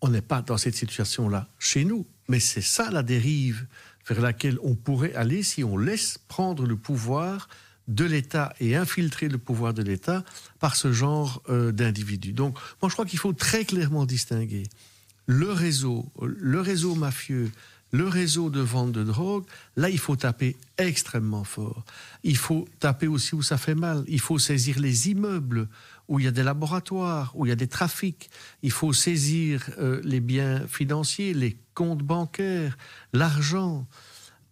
On 0.00 0.08
n'est 0.08 0.22
pas 0.22 0.42
dans 0.42 0.56
cette 0.56 0.74
situation-là 0.74 1.48
chez 1.58 1.84
nous. 1.84 2.06
Mais 2.28 2.40
c'est 2.40 2.62
ça 2.62 2.90
la 2.90 3.02
dérive 3.02 3.66
vers 4.06 4.20
laquelle 4.20 4.58
on 4.62 4.74
pourrait 4.74 5.14
aller 5.14 5.42
si 5.42 5.64
on 5.64 5.76
laisse 5.76 6.18
prendre 6.28 6.66
le 6.66 6.76
pouvoir 6.76 7.48
de 7.88 8.04
l'État 8.04 8.54
et 8.60 8.76
infiltrer 8.76 9.28
le 9.28 9.38
pouvoir 9.38 9.74
de 9.74 9.82
l'État 9.82 10.24
par 10.60 10.76
ce 10.76 10.92
genre 10.92 11.42
euh, 11.48 11.72
d'individus. 11.72 12.32
Donc, 12.32 12.56
moi, 12.80 12.88
je 12.88 12.94
crois 12.94 13.06
qu'il 13.06 13.18
faut 13.18 13.32
très 13.32 13.64
clairement 13.64 14.06
distinguer 14.06 14.64
le 15.26 15.52
réseau, 15.52 16.10
le 16.20 16.60
réseau 16.60 16.94
mafieux, 16.94 17.50
le 17.92 18.08
réseau 18.08 18.48
de 18.48 18.60
vente 18.60 18.92
de 18.92 19.04
drogue, 19.04 19.44
là, 19.76 19.90
il 19.90 19.98
faut 19.98 20.16
taper 20.16 20.56
extrêmement 20.78 21.44
fort. 21.44 21.84
Il 22.22 22.38
faut 22.38 22.66
taper 22.80 23.06
aussi 23.06 23.34
où 23.34 23.42
ça 23.42 23.58
fait 23.58 23.74
mal. 23.74 24.02
Il 24.08 24.20
faut 24.20 24.38
saisir 24.38 24.78
les 24.80 25.10
immeubles 25.10 25.68
où 26.08 26.18
il 26.18 26.24
y 26.24 26.28
a 26.28 26.32
des 26.32 26.42
laboratoires, 26.42 27.32
où 27.36 27.44
il 27.44 27.50
y 27.50 27.52
a 27.52 27.56
des 27.56 27.68
trafics. 27.68 28.30
Il 28.62 28.70
faut 28.70 28.94
saisir 28.94 29.68
euh, 29.78 30.00
les 30.04 30.20
biens 30.20 30.66
financiers, 30.66 31.34
les 31.34 31.56
comptes 31.74 32.02
bancaires, 32.02 32.76
l'argent. 33.12 33.86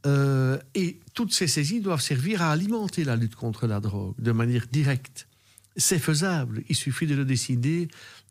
Euh, 0.07 0.59
et 0.75 0.99
toutes 1.15 1.35
ces 1.35 1.47
saisies 1.47 1.81
doivent 1.81 2.01
servir 2.01 2.41
à 2.41 2.51
alimenter 2.53 3.05
la 3.05 3.17
lutte 3.17 3.37
contre 3.37 3.67
la 3.67 3.81
drogue 3.81 4.15
de 4.19 4.33
manière 4.33 4.67
directe. 4.67 5.29
C'est 5.77 5.99
faisable. 5.99 6.63
Il 6.69 6.77
suffit 6.77 7.07
de 7.07 7.15
le 7.15 7.25
décider 7.25 7.89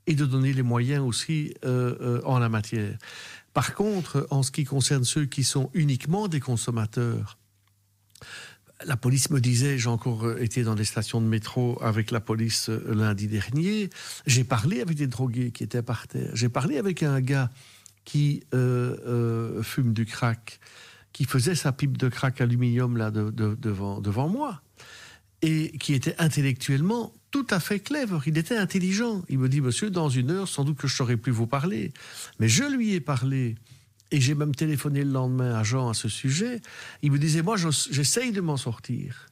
et 0.08 0.16
de 0.16 0.26
donner 0.26 0.54
les 0.54 0.64
moyens 0.64 1.04
aussi 1.04 1.54
euh, 1.66 2.22
en 2.26 2.40
la 2.40 2.50
matière. 2.50 2.98
Par 3.54 3.76
contre, 3.76 4.28
en 4.32 4.42
ce 4.42 4.52
qui 4.52 4.64
concerne 4.64 5.04
ceux 5.04 5.26
qui 5.26 5.44
sont 5.44 5.70
uniquement 5.74 6.28
des 6.28 6.40
consommateurs, 6.40 7.38
la 8.86 8.98
police 8.98 9.30
me 9.30 9.40
disait, 9.42 9.78
j'ai 9.78 9.90
encore 9.90 10.26
euh, 10.26 10.42
été 10.42 10.64
dans 10.64 10.76
des 10.76 10.86
stations 10.86 11.22
de 11.22 11.26
métro 11.26 11.78
avec 11.82 12.12
la 12.12 12.20
police 12.20 12.70
euh, 12.70 12.94
lundi 12.94 13.28
dernier, 13.28 13.90
j'ai 14.26 14.44
parlé 14.44 14.82
avec 14.82 14.96
des 14.96 15.08
drogués 15.08 15.52
qui 15.52 15.64
étaient 15.64 15.82
par 15.82 16.08
terre, 16.08 16.32
j'ai 16.34 16.50
parlé 16.50 16.78
avec 16.78 17.04
un 17.04 17.20
gars 17.20 17.50
qui 18.10 18.42
euh, 18.56 19.62
fume 19.62 19.94
du 19.94 20.08
crack, 20.08 20.60
qui 21.14 21.26
faisait 21.26 21.54
sa 21.54 21.72
pipe 21.72 21.96
de 21.96 22.10
crack 22.10 22.42
aluminium 22.42 22.98
là 22.98 23.12
devant, 23.12 24.02
devant 24.02 24.28
moi, 24.28 24.64
et 25.44 25.78
qui 25.78 25.94
était 25.94 26.16
intellectuellement 26.18 27.14
tout 27.30 27.46
à 27.52 27.60
fait 27.60 27.80
clever, 27.80 28.18
il 28.26 28.36
était 28.40 28.58
intelligent. 28.58 29.22
Il 29.30 29.38
me 29.38 29.48
dit, 29.48 29.62
monsieur, 29.62 29.92
dans 29.92 30.10
une 30.10 30.32
heure, 30.32 30.48
sans 30.48 30.64
doute 30.64 30.80
que 30.80 30.88
je 30.88 30.96
saurais 30.96 31.18
plus 31.18 31.32
vous 31.32 31.46
parler. 31.46 31.94
Mais 32.40 32.50
je 32.50 32.64
lui 32.64 32.96
ai 32.96 33.00
parlé, 33.00 33.54
et 34.10 34.20
j'ai 34.20 34.34
même 34.34 34.56
téléphoné 34.56 35.04
le 35.04 35.12
lendemain 35.12 35.54
à 35.54 35.62
Jean 35.62 35.90
à 35.90 35.94
ce 35.94 36.10
sujet. 36.10 36.62
Il 37.04 37.12
me 37.12 37.20
disait, 37.20 37.44
moi, 37.44 37.58
j'essaye 37.92 38.32
de 38.32 38.42
m'en 38.42 38.58
sortir. 38.58 39.28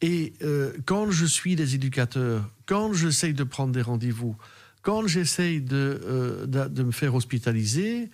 Et 0.00 0.32
euh, 0.42 0.72
quand 0.86 1.12
je 1.12 1.24
suis 1.24 1.54
des 1.54 1.76
éducateurs, 1.76 2.50
quand 2.66 2.92
j'essaye 2.94 3.32
de 3.32 3.44
prendre 3.44 3.72
des 3.72 3.82
rendez-vous, 3.82 4.36
quand 4.82 5.06
j'essaye 5.06 5.60
de, 5.60 6.00
euh, 6.04 6.46
de, 6.46 6.82
me 6.82 6.92
faire 6.92 7.14
hospitaliser, 7.14 8.10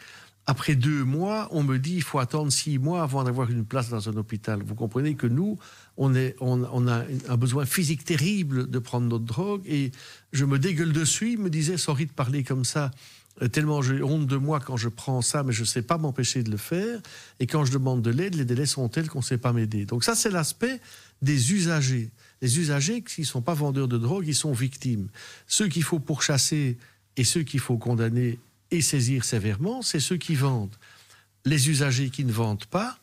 après 0.46 0.74
deux 0.74 1.04
mois, 1.04 1.48
on 1.52 1.62
me 1.62 1.78
dit 1.78 1.94
il 1.94 2.02
faut 2.02 2.18
attendre 2.18 2.52
six 2.52 2.78
mois 2.78 3.02
avant 3.02 3.24
d'avoir 3.24 3.50
une 3.50 3.64
place 3.64 3.88
dans 3.88 4.08
un 4.08 4.16
hôpital. 4.16 4.62
Vous 4.62 4.74
comprenez 4.74 5.14
que 5.14 5.26
nous, 5.26 5.58
on, 5.96 6.14
est, 6.14 6.36
on, 6.40 6.86
a 6.86 7.04
un 7.28 7.36
besoin 7.36 7.64
physique 7.64 8.04
terrible 8.04 8.68
de 8.68 8.78
prendre 8.78 9.06
notre 9.06 9.24
drogue 9.24 9.62
et 9.66 9.90
je 10.32 10.44
me 10.44 10.58
dégueule 10.58 10.92
dessus. 10.92 11.32
Il 11.32 11.38
me 11.38 11.50
disait 11.50 11.78
sorry 11.78 12.06
de 12.06 12.12
parler 12.12 12.44
comme 12.44 12.64
ça, 12.64 12.90
euh, 13.42 13.48
tellement 13.48 13.80
j'ai 13.80 14.02
honte 14.02 14.26
de 14.26 14.36
moi 14.36 14.60
quand 14.60 14.76
je 14.76 14.88
prends 14.88 15.22
ça, 15.22 15.42
mais 15.42 15.52
je 15.52 15.62
ne 15.62 15.66
sais 15.66 15.82
pas 15.82 15.96
m'empêcher 15.96 16.42
de 16.42 16.50
le 16.50 16.56
faire. 16.58 17.00
Et 17.40 17.46
quand 17.46 17.64
je 17.64 17.72
demande 17.72 18.02
de 18.02 18.10
l'aide, 18.10 18.34
les 18.34 18.44
délais 18.44 18.66
sont 18.66 18.88
tels 18.88 19.08
qu'on 19.08 19.20
ne 19.20 19.24
sait 19.24 19.38
pas 19.38 19.52
m'aider. 19.52 19.86
Donc 19.86 20.04
ça, 20.04 20.14
c'est 20.14 20.30
l'aspect 20.30 20.80
des 21.22 21.52
usagers. 21.52 22.10
Les 22.42 22.58
usagers, 22.58 23.02
s'ils 23.06 23.22
ne 23.22 23.28
sont 23.28 23.42
pas 23.42 23.54
vendeurs 23.54 23.88
de 23.88 23.98
drogue, 23.98 24.26
ils 24.26 24.34
sont 24.34 24.52
victimes. 24.52 25.08
Ceux 25.46 25.68
qu'il 25.68 25.82
faut 25.82 25.98
pourchasser 25.98 26.78
et 27.16 27.24
ceux 27.24 27.42
qu'il 27.42 27.60
faut 27.60 27.78
condamner 27.78 28.38
et 28.70 28.82
saisir 28.82 29.24
sévèrement, 29.24 29.82
c'est 29.82 30.00
ceux 30.00 30.16
qui 30.16 30.34
vendent. 30.34 30.76
Les 31.44 31.68
usagers 31.70 32.10
qui 32.10 32.24
ne 32.24 32.32
vendent 32.32 32.64
pas, 32.66 32.98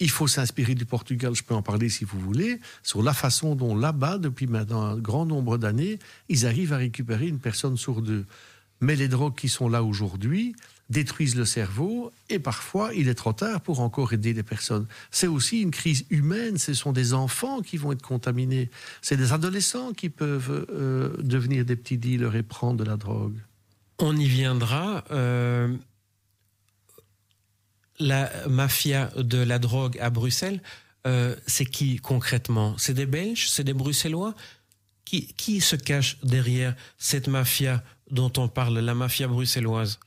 il 0.00 0.10
faut 0.10 0.26
s'inspirer 0.26 0.74
du 0.74 0.84
Portugal, 0.84 1.34
je 1.34 1.42
peux 1.42 1.54
en 1.54 1.62
parler 1.62 1.88
si 1.88 2.04
vous 2.04 2.18
voulez, 2.18 2.60
sur 2.82 3.02
la 3.02 3.14
façon 3.14 3.54
dont 3.54 3.76
là-bas, 3.76 4.18
depuis 4.18 4.46
maintenant 4.46 4.82
un 4.82 4.96
grand 4.96 5.26
nombre 5.26 5.56
d'années, 5.56 5.98
ils 6.28 6.46
arrivent 6.46 6.72
à 6.72 6.78
récupérer 6.78 7.28
une 7.28 7.38
personne 7.38 7.76
sur 7.76 8.02
deux. 8.02 8.26
Mais 8.80 8.96
les 8.96 9.08
drogues 9.08 9.36
qui 9.36 9.48
sont 9.48 9.68
là 9.68 9.82
aujourd'hui 9.82 10.54
détruisent 11.00 11.36
le 11.36 11.44
cerveau 11.44 12.12
et 12.30 12.38
parfois 12.38 12.94
il 12.94 13.08
est 13.08 13.18
trop 13.24 13.32
tard 13.32 13.60
pour 13.60 13.80
encore 13.80 14.12
aider 14.12 14.32
les 14.32 14.42
personnes. 14.54 14.86
C'est 15.10 15.26
aussi 15.26 15.60
une 15.60 15.70
crise 15.70 16.06
humaine, 16.08 16.56
ce 16.56 16.72
sont 16.72 16.92
des 16.92 17.12
enfants 17.12 17.60
qui 17.60 17.76
vont 17.76 17.92
être 17.92 18.06
contaminés, 18.14 18.70
c'est 19.02 19.18
des 19.18 19.32
adolescents 19.32 19.92
qui 19.92 20.08
peuvent 20.08 20.66
euh, 20.70 21.10
devenir 21.18 21.64
des 21.64 21.76
petits 21.76 21.98
dealers 21.98 22.36
et 22.36 22.42
prendre 22.42 22.78
de 22.82 22.84
la 22.84 22.96
drogue. 22.96 23.38
On 23.98 24.16
y 24.16 24.26
viendra. 24.26 25.04
Euh, 25.10 25.76
la 28.00 28.48
mafia 28.48 29.10
de 29.16 29.38
la 29.38 29.58
drogue 29.58 29.96
à 30.00 30.10
Bruxelles, 30.10 30.60
euh, 31.06 31.36
c'est 31.46 31.66
qui 31.66 31.96
concrètement? 31.96 32.74
C'est 32.76 32.94
des 32.94 33.06
Belges? 33.06 33.48
C'est 33.48 33.64
des 33.64 33.74
Bruxellois? 33.74 34.34
Qui, 35.04 35.26
qui 35.34 35.60
se 35.60 35.76
cache 35.76 36.18
derrière 36.22 36.74
cette 36.98 37.28
mafia 37.28 37.84
dont 38.10 38.32
on 38.38 38.48
parle, 38.48 38.78
la 38.78 38.94
mafia 38.94 39.28
bruxelloise? 39.28 40.00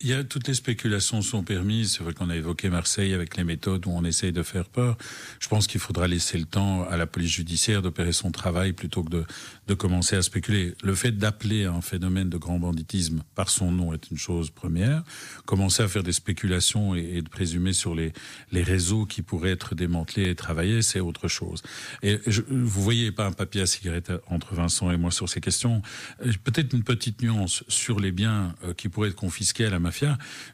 Il 0.00 0.08
y 0.08 0.12
a 0.12 0.24
toutes 0.24 0.46
les 0.46 0.54
spéculations 0.54 1.22
sont 1.22 1.42
permises. 1.42 1.94
C'est 1.94 2.04
vrai 2.04 2.12
qu'on 2.12 2.28
a 2.28 2.36
évoqué 2.36 2.68
Marseille 2.68 3.14
avec 3.14 3.36
les 3.38 3.44
méthodes 3.44 3.86
où 3.86 3.90
on 3.90 4.04
essaye 4.04 4.30
de 4.30 4.42
faire 4.42 4.68
peur. 4.68 4.98
Je 5.40 5.48
pense 5.48 5.66
qu'il 5.66 5.80
faudra 5.80 6.06
laisser 6.06 6.36
le 6.36 6.44
temps 6.44 6.86
à 6.86 6.98
la 6.98 7.06
police 7.06 7.30
judiciaire 7.30 7.80
d'opérer 7.80 8.12
son 8.12 8.30
travail 8.30 8.74
plutôt 8.74 9.02
que 9.02 9.10
de, 9.10 9.24
de 9.68 9.74
commencer 9.74 10.14
à 10.14 10.20
spéculer. 10.20 10.74
Le 10.82 10.94
fait 10.94 11.12
d'appeler 11.12 11.64
un 11.64 11.80
phénomène 11.80 12.28
de 12.28 12.36
grand 12.36 12.58
banditisme 12.58 13.22
par 13.34 13.48
son 13.48 13.72
nom 13.72 13.94
est 13.94 14.10
une 14.10 14.18
chose 14.18 14.50
première. 14.50 15.02
Commencer 15.46 15.82
à 15.82 15.88
faire 15.88 16.02
des 16.02 16.12
spéculations 16.12 16.94
et, 16.94 17.22
de 17.22 17.28
présumer 17.30 17.72
sur 17.72 17.94
les, 17.94 18.12
les 18.52 18.62
réseaux 18.62 19.06
qui 19.06 19.22
pourraient 19.22 19.52
être 19.52 19.74
démantelés 19.74 20.28
et 20.28 20.34
travaillés, 20.34 20.82
c'est 20.82 21.00
autre 21.00 21.26
chose. 21.26 21.62
Et 22.02 22.18
je, 22.26 22.42
vous 22.42 22.82
voyez 22.82 23.12
pas 23.12 23.24
un 23.24 23.32
papier 23.32 23.62
à 23.62 23.66
cigarette 23.66 24.12
entre 24.26 24.54
Vincent 24.54 24.90
et 24.90 24.98
moi 24.98 25.10
sur 25.10 25.28
ces 25.30 25.40
questions. 25.40 25.80
Peut-être 26.44 26.74
une 26.74 26.84
petite 26.84 27.22
nuance 27.22 27.64
sur 27.68 27.98
les 27.98 28.12
biens 28.12 28.54
euh, 28.64 28.74
qui 28.74 28.90
pourraient 28.90 29.08
être 29.08 29.14
confisqués 29.14 29.64
à 29.64 29.70
la 29.70 29.85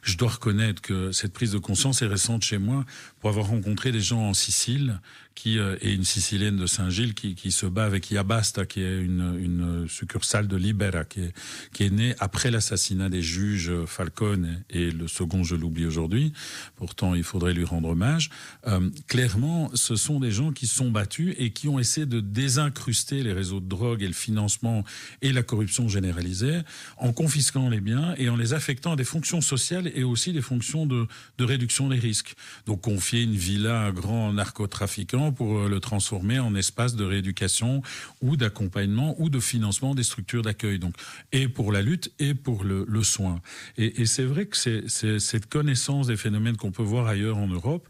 je 0.01 0.17
dois 0.17 0.29
reconnaître 0.29 0.81
que 0.81 1.11
cette 1.11 1.33
prise 1.33 1.51
de 1.51 1.57
conscience 1.57 2.01
est 2.01 2.07
récente 2.07 2.43
chez 2.43 2.57
moi. 2.57 2.85
Pour 3.19 3.29
avoir 3.29 3.47
rencontré 3.47 3.91
des 3.91 4.01
gens 4.01 4.21
en 4.21 4.33
Sicile 4.33 4.99
qui 5.35 5.57
euh, 5.57 5.75
est 5.81 5.93
une 5.93 6.03
Sicilienne 6.03 6.57
de 6.57 6.65
Saint-Gilles 6.67 7.13
qui, 7.13 7.35
qui, 7.35 7.51
se 7.51 7.65
bat 7.65 7.85
avec 7.85 8.11
Iabasta, 8.11 8.65
qui 8.65 8.81
est 8.81 8.99
une, 8.99 9.85
succursale 9.89 10.47
de 10.47 10.55
Libera, 10.55 11.03
qui 11.05 11.21
est, 11.21 11.33
qui 11.73 11.83
est 11.83 11.89
née 11.89 12.15
après 12.19 12.51
l'assassinat 12.51 13.09
des 13.09 13.21
juges 13.21 13.71
Falcone 13.85 14.63
et 14.69 14.91
le 14.91 15.07
second, 15.07 15.43
je 15.43 15.55
l'oublie 15.55 15.85
aujourd'hui. 15.85 16.33
Pourtant, 16.75 17.15
il 17.15 17.23
faudrait 17.23 17.53
lui 17.53 17.65
rendre 17.65 17.89
hommage. 17.89 18.29
Euh, 18.67 18.89
clairement, 19.07 19.69
ce 19.73 19.95
sont 19.95 20.19
des 20.19 20.31
gens 20.31 20.51
qui 20.51 20.67
sont 20.67 20.91
battus 20.91 21.35
et 21.37 21.51
qui 21.51 21.67
ont 21.67 21.79
essayé 21.79 22.05
de 22.05 22.19
désincruster 22.19 23.23
les 23.23 23.33
réseaux 23.33 23.59
de 23.59 23.67
drogue 23.67 24.01
et 24.01 24.07
le 24.07 24.13
financement 24.13 24.83
et 25.21 25.31
la 25.31 25.43
corruption 25.43 25.87
généralisée 25.87 26.61
en 26.97 27.13
confisquant 27.13 27.69
les 27.69 27.81
biens 27.81 28.15
et 28.17 28.29
en 28.29 28.35
les 28.35 28.53
affectant 28.53 28.93
à 28.93 28.95
des 28.95 29.03
fonctions 29.03 29.41
sociales 29.41 29.91
et 29.95 30.03
aussi 30.03 30.33
des 30.33 30.41
fonctions 30.41 30.85
de, 30.85 31.07
de 31.37 31.43
réduction 31.43 31.89
des 31.89 31.99
risques. 31.99 32.35
Donc, 32.65 32.81
confier 32.81 33.23
une 33.23 33.35
villa 33.35 33.81
à 33.81 33.85
un 33.85 33.91
grand 33.91 34.33
narcotrafiquant 34.33 35.22
pour 35.31 35.67
le 35.67 35.79
transformer 35.79 36.39
en 36.39 36.55
espace 36.55 36.95
de 36.95 37.03
rééducation 37.03 37.81
ou 38.21 38.35
d'accompagnement 38.37 39.15
ou 39.19 39.29
de 39.29 39.39
financement 39.39 39.95
des 39.95 40.03
structures 40.03 40.41
d'accueil. 40.41 40.79
Donc, 40.79 40.95
et 41.31 41.47
pour 41.47 41.71
la 41.71 41.81
lutte 41.81 42.11
et 42.19 42.33
pour 42.33 42.63
le, 42.63 43.03
soin. 43.03 43.41
Et, 43.77 44.01
et 44.01 44.05
c'est 44.05 44.23
vrai 44.23 44.45
que 44.45 44.57
c'est 44.57 45.19
cette 45.19 45.47
connaissance 45.47 46.07
des 46.07 46.17
phénomènes 46.17 46.57
qu'on 46.57 46.71
peut 46.71 46.83
voir 46.83 47.07
ailleurs 47.07 47.37
en 47.37 47.47
Europe, 47.47 47.87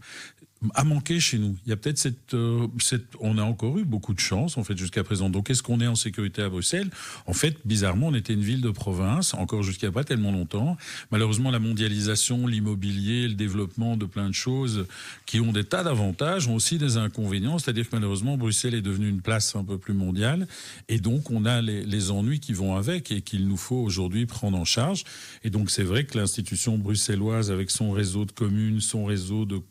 a 0.74 0.84
manqué 0.84 1.20
chez 1.20 1.38
nous. 1.38 1.56
Il 1.66 1.70
y 1.70 1.74
a 1.74 1.78
peut-être 1.78 2.08
euh, 2.34 2.68
cette, 2.80 3.06
on 3.20 3.38
a 3.38 3.44
encore 3.44 3.78
eu 3.78 3.84
beaucoup 3.84 4.14
de 4.14 4.20
chance 4.20 4.58
en 4.58 4.64
fait 4.64 4.78
jusqu'à 4.78 5.04
présent. 5.04 5.30
Donc 5.30 5.50
est-ce 5.50 5.64
qu'on 5.64 5.80
est 5.80 5.88
en 5.88 5.96
sécurité 5.96 6.42
à 6.42 6.50
Bruxelles? 6.50 6.90
En 7.26 7.34
fait, 7.34 7.58
bizarrement, 7.66 8.08
on 8.08 8.16
était 8.16 8.34
une 8.34 8.42
ville 8.44 8.62
de 8.62 8.70
province 8.70 9.34
encore 9.34 9.64
jusqu'à 9.64 9.92
pas 9.92 10.04
tellement 10.04 10.32
longtemps. 10.32 10.78
Malheureusement, 11.12 11.52
la 11.52 11.60
mondialisation, 11.60 12.48
l'immobilier, 12.48 13.28
le 13.28 13.34
développement 13.36 13.98
de 13.98 14.06
plein 14.06 14.30
de 14.30 14.34
choses 14.34 14.86
qui 15.26 15.40
ont 15.40 15.52
des 15.52 15.64
tas 15.64 15.84
d'avantages 15.84 16.48
ont 16.48 16.56
aussi 16.56 16.78
des 16.78 16.98
inconvénients. 16.98 17.60
C'est-à-dire 17.60 17.90
que 17.90 17.96
malheureusement, 17.96 18.38
Bruxelles 18.38 18.76
est 18.76 18.82
devenue 18.82 19.10
une 19.10 19.22
place 19.22 19.56
un 19.56 19.64
peu 19.64 19.78
plus 19.78 19.94
mondiale 19.94 20.48
et 20.90 21.00
donc 21.00 21.32
on 21.32 21.46
a 21.46 21.62
les, 21.62 22.12
ennuis 22.12 22.40
qui 22.40 22.54
vont 22.54 22.76
avec 22.76 23.12
et 23.12 23.22
qu'il 23.22 23.48
nous 23.48 23.58
faut 23.58 23.78
aujourd'hui 23.78 24.26
prendre 24.26 24.58
en 24.58 24.66
charge. 24.66 25.04
Et 25.44 25.50
donc 25.50 25.72
c'est 25.72 25.84
vrai 25.84 26.06
que 26.06 26.18
l'institution 26.18 26.78
bruxelloise 26.78 27.52
avec 27.52 27.72
son 27.72 27.92
réseau 27.92 28.26
de 28.26 28.32
communes, 28.32 28.82
son 28.82 29.06
réseau 29.06 29.46
de 29.46 29.62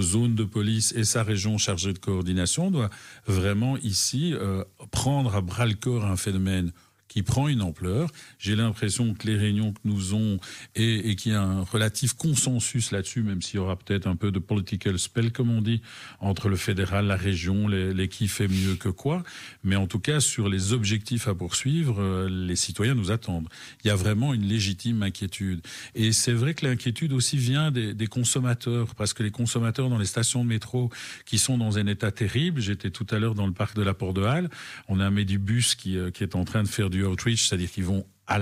zone 0.00 0.34
de 0.34 0.44
police 0.44 0.92
et 0.96 1.04
sa 1.04 1.22
région 1.22 1.58
chargée 1.58 1.92
de 1.92 1.98
coordination 1.98 2.70
doit 2.70 2.90
vraiment 3.26 3.76
ici 3.78 4.34
euh, 4.34 4.64
prendre 4.90 5.34
à 5.34 5.40
bras 5.40 5.66
le 5.66 5.74
corps 5.74 6.04
un 6.04 6.16
phénomène 6.16 6.72
qui 7.14 7.22
prend 7.22 7.46
une 7.46 7.62
ampleur. 7.62 8.10
J'ai 8.40 8.56
l'impression 8.56 9.14
que 9.14 9.28
les 9.28 9.36
réunions 9.36 9.72
que 9.72 9.78
nous 9.84 10.14
avons 10.14 10.40
et, 10.74 11.10
et 11.10 11.14
qu'il 11.14 11.30
y 11.30 11.34
a 11.36 11.40
un 11.40 11.62
relatif 11.62 12.14
consensus 12.14 12.90
là-dessus, 12.90 13.22
même 13.22 13.40
s'il 13.40 13.54
y 13.54 13.58
aura 13.60 13.76
peut-être 13.76 14.08
un 14.08 14.16
peu 14.16 14.32
de 14.32 14.40
political 14.40 14.98
spell, 14.98 15.30
comme 15.30 15.48
on 15.48 15.62
dit, 15.62 15.80
entre 16.18 16.48
le 16.48 16.56
fédéral, 16.56 17.06
la 17.06 17.14
région, 17.14 17.68
les, 17.68 18.08
qui 18.08 18.26
fait 18.26 18.48
mieux 18.48 18.74
que 18.74 18.88
quoi. 18.88 19.22
Mais 19.62 19.76
en 19.76 19.86
tout 19.86 20.00
cas, 20.00 20.18
sur 20.18 20.48
les 20.48 20.72
objectifs 20.72 21.28
à 21.28 21.36
poursuivre, 21.36 22.02
euh, 22.02 22.28
les 22.28 22.56
citoyens 22.56 22.96
nous 22.96 23.12
attendent. 23.12 23.46
Il 23.84 23.88
y 23.88 23.90
a 23.92 23.94
vraiment 23.94 24.34
une 24.34 24.48
légitime 24.48 25.04
inquiétude. 25.04 25.60
Et 25.94 26.10
c'est 26.10 26.32
vrai 26.32 26.54
que 26.54 26.66
l'inquiétude 26.66 27.12
aussi 27.12 27.36
vient 27.36 27.70
des, 27.70 27.94
consommateurs, 28.08 28.92
parce 28.96 29.14
que 29.14 29.22
les 29.22 29.30
consommateurs 29.30 29.88
dans 29.88 29.98
les 29.98 30.04
stations 30.04 30.42
de 30.42 30.48
métro 30.48 30.90
qui 31.26 31.38
sont 31.38 31.58
dans 31.58 31.78
un 31.78 31.86
état 31.86 32.10
terrible, 32.10 32.60
j'étais 32.60 32.90
tout 32.90 33.06
à 33.10 33.20
l'heure 33.20 33.36
dans 33.36 33.46
le 33.46 33.52
parc 33.52 33.76
de 33.76 33.82
la 33.82 33.94
Porte 33.94 34.16
de 34.16 34.22
Halle, 34.22 34.50
on 34.88 34.98
a 34.98 35.06
un 35.06 35.10
Médibus 35.10 35.76
euh, 35.86 36.10
qui 36.10 36.24
est 36.24 36.34
en 36.34 36.44
train 36.44 36.64
de 36.64 36.68
faire 36.68 36.90
du 36.90 37.03
outreach, 37.06 37.48
c'est-à-dire 37.48 37.70
qu'ils 37.70 37.84
vont 37.84 38.04
à, 38.26 38.38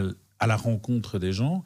la 0.47 0.57
rencontre 0.57 1.21
des 1.21 1.33
gens 1.33 1.63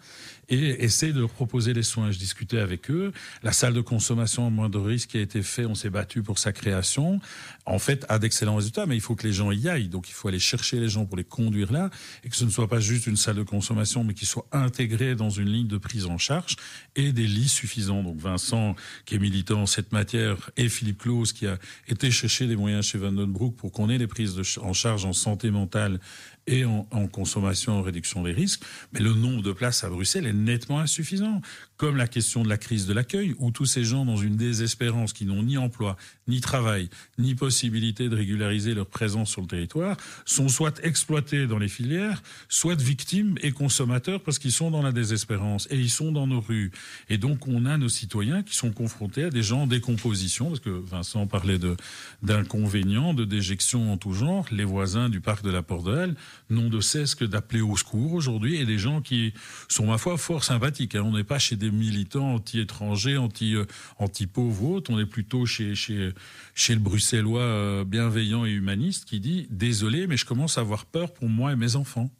et 0.48 0.84
essayer 0.84 1.12
de 1.12 1.20
leur 1.20 1.30
proposer 1.30 1.72
des 1.72 1.82
soins. 1.82 2.10
Je 2.10 2.18
discutais 2.18 2.58
avec 2.58 2.90
eux. 2.90 3.12
La 3.42 3.52
salle 3.52 3.72
de 3.72 3.80
consommation 3.80 4.46
à 4.46 4.50
moindre 4.50 4.82
risque 4.82 5.10
qui 5.10 5.18
a 5.18 5.20
été 5.20 5.42
fait, 5.42 5.64
on 5.64 5.74
s'est 5.74 5.90
battu 5.90 6.22
pour 6.22 6.38
sa 6.38 6.52
création. 6.52 7.20
En 7.64 7.78
fait, 7.78 8.04
a 8.08 8.18
d'excellents 8.18 8.56
résultats, 8.56 8.86
mais 8.86 8.94
il 8.94 9.00
faut 9.00 9.14
que 9.14 9.26
les 9.26 9.32
gens 9.32 9.50
y 9.50 9.68
aillent. 9.68 9.88
Donc, 9.88 10.08
il 10.08 10.12
faut 10.12 10.28
aller 10.28 10.38
chercher 10.38 10.78
les 10.78 10.88
gens 10.88 11.06
pour 11.06 11.16
les 11.16 11.24
conduire 11.24 11.72
là 11.72 11.90
et 12.22 12.28
que 12.28 12.36
ce 12.36 12.44
ne 12.44 12.50
soit 12.50 12.68
pas 12.68 12.78
juste 12.78 13.06
une 13.06 13.16
salle 13.16 13.36
de 13.36 13.42
consommation, 13.42 14.04
mais 14.04 14.14
qu'ils 14.14 14.28
soient 14.28 14.46
intégrés 14.52 15.14
dans 15.14 15.30
une 15.30 15.48
ligne 15.48 15.68
de 15.68 15.78
prise 15.78 16.06
en 16.06 16.18
charge 16.18 16.56
et 16.94 17.12
des 17.12 17.26
lits 17.26 17.48
suffisants. 17.48 18.02
Donc, 18.02 18.18
Vincent, 18.18 18.76
qui 19.06 19.14
est 19.14 19.18
militant 19.18 19.62
en 19.62 19.66
cette 19.66 19.92
matière, 19.92 20.50
et 20.56 20.68
Philippe 20.68 20.98
Claus, 20.98 21.32
qui 21.32 21.46
a 21.46 21.58
été 21.88 22.10
chercher 22.10 22.46
des 22.46 22.56
moyens 22.56 22.84
chez 22.84 22.98
Vandenbroek 22.98 23.56
pour 23.56 23.72
qu'on 23.72 23.88
ait 23.88 23.98
les 23.98 24.06
prises 24.06 24.38
en 24.60 24.72
charge 24.74 25.06
en 25.06 25.12
santé 25.12 25.50
mentale 25.50 25.98
et 26.46 26.64
en, 26.64 26.84
consommation, 27.08 27.78
en 27.78 27.82
réduction 27.82 28.22
des 28.22 28.32
risques. 28.32 28.62
Mais 28.92 29.00
le 29.00 29.12
nombre 29.12 29.42
de 29.42 29.52
places 29.52 29.84
à 29.84 29.88
Bruxelles 29.88 30.26
est 30.26 30.32
nettement 30.32 30.80
insuffisant. 30.80 31.40
Comme 31.76 31.96
la 31.96 32.08
question 32.08 32.42
de 32.42 32.48
la 32.48 32.56
crise 32.56 32.86
de 32.86 32.94
l'accueil, 32.94 33.34
où 33.38 33.50
tous 33.50 33.66
ces 33.66 33.84
gens 33.84 34.06
dans 34.06 34.16
une 34.16 34.36
désespérance 34.36 35.12
qui 35.12 35.26
n'ont 35.26 35.42
ni 35.42 35.58
emploi, 35.58 35.96
ni 36.26 36.40
travail, 36.40 36.88
ni 37.18 37.34
possibilité 37.34 38.08
de 38.08 38.16
régulariser 38.16 38.72
leur 38.74 38.86
présence 38.86 39.30
sur 39.30 39.42
le 39.42 39.46
territoire, 39.46 39.96
sont 40.24 40.48
soit 40.48 40.80
exploités 40.82 41.46
dans 41.46 41.58
les 41.58 41.68
filières, 41.68 42.22
soit 42.48 42.80
victimes 42.80 43.36
et 43.42 43.52
consommateurs 43.52 44.22
parce 44.22 44.38
qu'ils 44.38 44.52
sont 44.52 44.70
dans 44.70 44.82
la 44.82 44.92
désespérance 44.92 45.68
et 45.70 45.76
ils 45.76 45.90
sont 45.90 46.12
dans 46.12 46.26
nos 46.26 46.40
rues. 46.40 46.70
Et 47.10 47.18
donc 47.18 47.46
on 47.46 47.66
a 47.66 47.76
nos 47.76 47.90
citoyens 47.90 48.42
qui 48.42 48.56
sont 48.56 48.72
confrontés 48.72 49.24
à 49.24 49.30
des 49.30 49.42
gens 49.42 49.62
en 49.62 49.66
décomposition, 49.66 50.48
parce 50.48 50.60
que 50.60 50.70
Vincent 50.70 51.26
parlait 51.26 51.58
de 51.58 51.76
d'inconvénients, 52.22 53.12
de 53.12 53.24
déjection 53.24 53.92
en 53.92 53.96
tout 53.96 54.14
genre. 54.14 54.46
Les 54.50 54.64
voisins 54.64 55.08
du 55.08 55.20
parc 55.20 55.44
de 55.44 55.50
la 55.50 55.62
Porte 55.62 55.84
de 55.84 56.14
n'ont 56.50 56.68
de 56.68 56.80
cesse 56.80 57.14
que 57.14 57.24
d'appeler 57.24 57.60
au 57.60 57.76
secours 57.76 58.12
aujourd'hui 58.12 58.56
et 58.56 58.66
des 58.66 58.78
gens 58.78 59.00
qui 59.00 59.34
sont 59.68 59.86
ma 59.86 59.98
foi 59.98 60.16
fort 60.16 60.44
sympathiques. 60.44 60.94
Hein. 60.94 61.02
On 61.04 61.12
n'est 61.12 61.24
pas 61.24 61.38
chez 61.38 61.56
des 61.56 61.70
militants 61.70 62.34
anti-étrangers, 62.34 63.16
anti, 63.16 63.54
euh, 63.54 63.64
anti-pauvres 63.98 64.62
ou 64.62 64.74
autres. 64.74 64.90
On 64.92 64.98
est 64.98 65.06
plutôt 65.06 65.46
chez, 65.46 65.74
chez, 65.74 66.12
chez 66.54 66.74
le 66.74 66.80
bruxellois 66.80 67.40
euh, 67.40 67.84
bienveillant 67.84 68.44
et 68.44 68.50
humaniste 68.50 69.04
qui 69.04 69.20
dit 69.20 69.46
désolé, 69.50 70.06
mais 70.06 70.16
je 70.16 70.24
commence 70.24 70.58
à 70.58 70.62
avoir 70.62 70.86
peur 70.86 71.12
pour 71.12 71.28
moi 71.28 71.52
et 71.52 71.56
mes 71.56 71.76
enfants. 71.76 72.10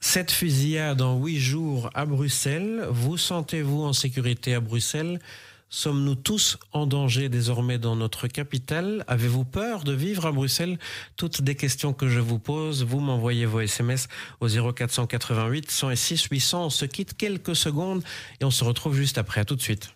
Cette 0.00 0.30
fusillade 0.30 1.00
en 1.00 1.18
huit 1.18 1.40
jours 1.40 1.90
à 1.94 2.04
Bruxelles, 2.04 2.86
vous 2.90 3.16
sentez-vous 3.16 3.82
en 3.82 3.92
sécurité 3.92 4.54
à 4.54 4.60
Bruxelles? 4.60 5.20
Sommes-nous 5.68 6.14
tous 6.14 6.58
en 6.72 6.86
danger 6.86 7.28
désormais 7.28 7.78
dans 7.78 7.96
notre 7.96 8.28
capitale? 8.28 9.04
Avez-vous 9.08 9.44
peur 9.44 9.82
de 9.82 9.92
vivre 9.92 10.26
à 10.26 10.32
Bruxelles? 10.32 10.78
Toutes 11.16 11.42
des 11.42 11.56
questions 11.56 11.92
que 11.92 12.08
je 12.08 12.20
vous 12.20 12.38
pose. 12.38 12.84
Vous 12.84 13.00
m'envoyez 13.00 13.46
vos 13.46 13.60
SMS 13.60 14.06
au 14.40 14.48
0488 14.48 15.70
106 15.70 16.28
800. 16.30 16.66
On 16.66 16.70
se 16.70 16.84
quitte 16.84 17.16
quelques 17.16 17.56
secondes 17.56 18.02
et 18.40 18.44
on 18.44 18.50
se 18.50 18.62
retrouve 18.62 18.94
juste 18.94 19.18
après. 19.18 19.40
À 19.40 19.44
tout 19.44 19.56
de 19.56 19.62
suite. 19.62 19.90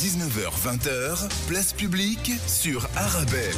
19h-20h, 0.00 1.28
place 1.46 1.72
publique 1.72 2.32
sur 2.46 2.86
Arabelle. 2.96 3.54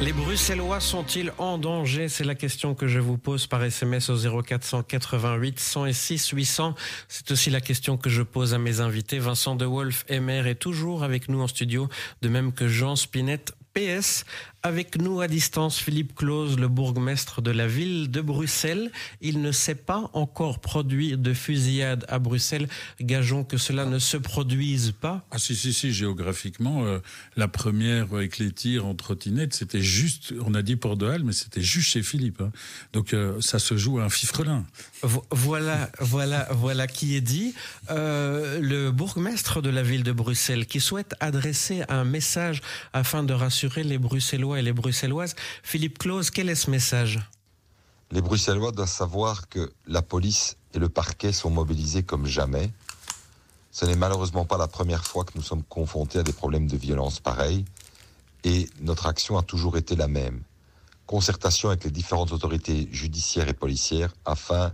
Les 0.00 0.12
Bruxellois 0.12 0.80
sont-ils 0.80 1.32
en 1.38 1.56
danger? 1.56 2.08
C'est 2.08 2.24
la 2.24 2.34
question 2.34 2.74
que 2.74 2.88
je 2.88 2.98
vous 2.98 3.16
pose 3.16 3.46
par 3.46 3.62
SMS 3.62 4.10
au 4.10 4.42
0488 4.42 5.60
106 5.60 6.30
800. 6.30 6.74
C'est 7.08 7.30
aussi 7.30 7.48
la 7.48 7.60
question 7.60 7.96
que 7.96 8.10
je 8.10 8.22
pose 8.22 8.54
à 8.54 8.58
mes 8.58 8.80
invités. 8.80 9.18
Vincent 9.18 9.54
De 9.54 9.64
Wolf, 9.64 10.04
MR, 10.10 10.46
est 10.46 10.56
toujours 10.56 11.04
avec 11.04 11.28
nous 11.28 11.40
en 11.40 11.46
studio, 11.46 11.88
de 12.22 12.28
même 12.28 12.52
que 12.52 12.68
Jean 12.68 12.96
Spinette, 12.96 13.54
PS. 13.72 14.24
Avec 14.66 14.96
nous 14.96 15.20
à 15.20 15.28
distance, 15.28 15.78
Philippe 15.78 16.14
Claus, 16.14 16.56
le 16.56 16.68
bourgmestre 16.68 17.42
de 17.42 17.50
la 17.50 17.66
ville 17.66 18.10
de 18.10 18.22
Bruxelles. 18.22 18.90
Il 19.20 19.42
ne 19.42 19.52
s'est 19.52 19.74
pas 19.74 20.08
encore 20.14 20.58
produit 20.58 21.18
de 21.18 21.34
fusillade 21.34 22.06
à 22.08 22.18
Bruxelles. 22.18 22.66
Gageons 22.98 23.44
que 23.44 23.58
cela 23.58 23.84
ne 23.84 23.98
se 23.98 24.16
produise 24.16 24.94
pas. 24.98 25.26
Ah 25.30 25.36
si, 25.36 25.54
si, 25.54 25.74
si, 25.74 25.92
géographiquement, 25.92 26.86
euh, 26.86 27.00
la 27.36 27.46
première 27.46 28.14
avec 28.14 28.38
les 28.38 28.52
tirs 28.52 28.86
en 28.86 28.94
trottinette, 28.94 29.52
c'était 29.52 29.82
juste, 29.82 30.32
on 30.42 30.54
a 30.54 30.62
dit 30.62 30.76
Port 30.76 30.96
de 30.96 31.08
Halle, 31.08 31.24
mais 31.24 31.34
c'était 31.34 31.60
juste 31.60 31.90
chez 31.90 32.02
Philippe. 32.02 32.40
Hein. 32.40 32.50
Donc 32.94 33.12
euh, 33.12 33.38
ça 33.42 33.58
se 33.58 33.76
joue 33.76 33.98
à 33.98 34.04
un 34.04 34.08
fifrelin. 34.08 34.64
Voilà, 35.30 35.90
voilà, 36.00 36.48
voilà 36.52 36.86
qui 36.86 37.16
est 37.16 37.20
dit. 37.20 37.52
Euh, 37.90 38.60
le 38.60 38.90
bourgmestre 38.92 39.60
de 39.60 39.68
la 39.68 39.82
ville 39.82 40.04
de 40.04 40.12
Bruxelles 40.12 40.64
qui 40.64 40.80
souhaite 40.80 41.14
adresser 41.20 41.82
un 41.90 42.04
message 42.04 42.62
afin 42.94 43.24
de 43.24 43.34
rassurer 43.34 43.84
les 43.84 43.98
Bruxellois 43.98 44.53
et 44.56 44.62
les 44.62 44.72
Bruxelloises. 44.72 45.34
Philippe 45.62 45.98
Claus, 45.98 46.30
quel 46.30 46.48
est 46.48 46.54
ce 46.54 46.70
message? 46.70 47.20
Les 48.10 48.20
Bruxellois 48.20 48.72
doivent 48.72 48.88
savoir 48.88 49.48
que 49.48 49.72
la 49.86 50.02
police 50.02 50.56
et 50.72 50.78
le 50.78 50.88
parquet 50.88 51.32
sont 51.32 51.50
mobilisés 51.50 52.02
comme 52.02 52.26
jamais. 52.26 52.70
Ce 53.70 53.84
n'est 53.86 53.96
malheureusement 53.96 54.44
pas 54.44 54.56
la 54.56 54.68
première 54.68 55.04
fois 55.04 55.24
que 55.24 55.32
nous 55.34 55.42
sommes 55.42 55.64
confrontés 55.64 56.20
à 56.20 56.22
des 56.22 56.32
problèmes 56.32 56.68
de 56.68 56.76
violence 56.76 57.18
pareils. 57.20 57.64
Et 58.44 58.68
notre 58.80 59.06
action 59.06 59.36
a 59.38 59.42
toujours 59.42 59.76
été 59.76 59.96
la 59.96 60.06
même. 60.06 60.42
Concertation 61.06 61.70
avec 61.70 61.84
les 61.84 61.90
différentes 61.90 62.32
autorités 62.32 62.88
judiciaires 62.92 63.48
et 63.48 63.54
policières 63.54 64.14
afin 64.24 64.72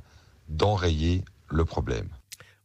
d'enrayer 0.48 1.24
le 1.48 1.64
problème 1.64 2.08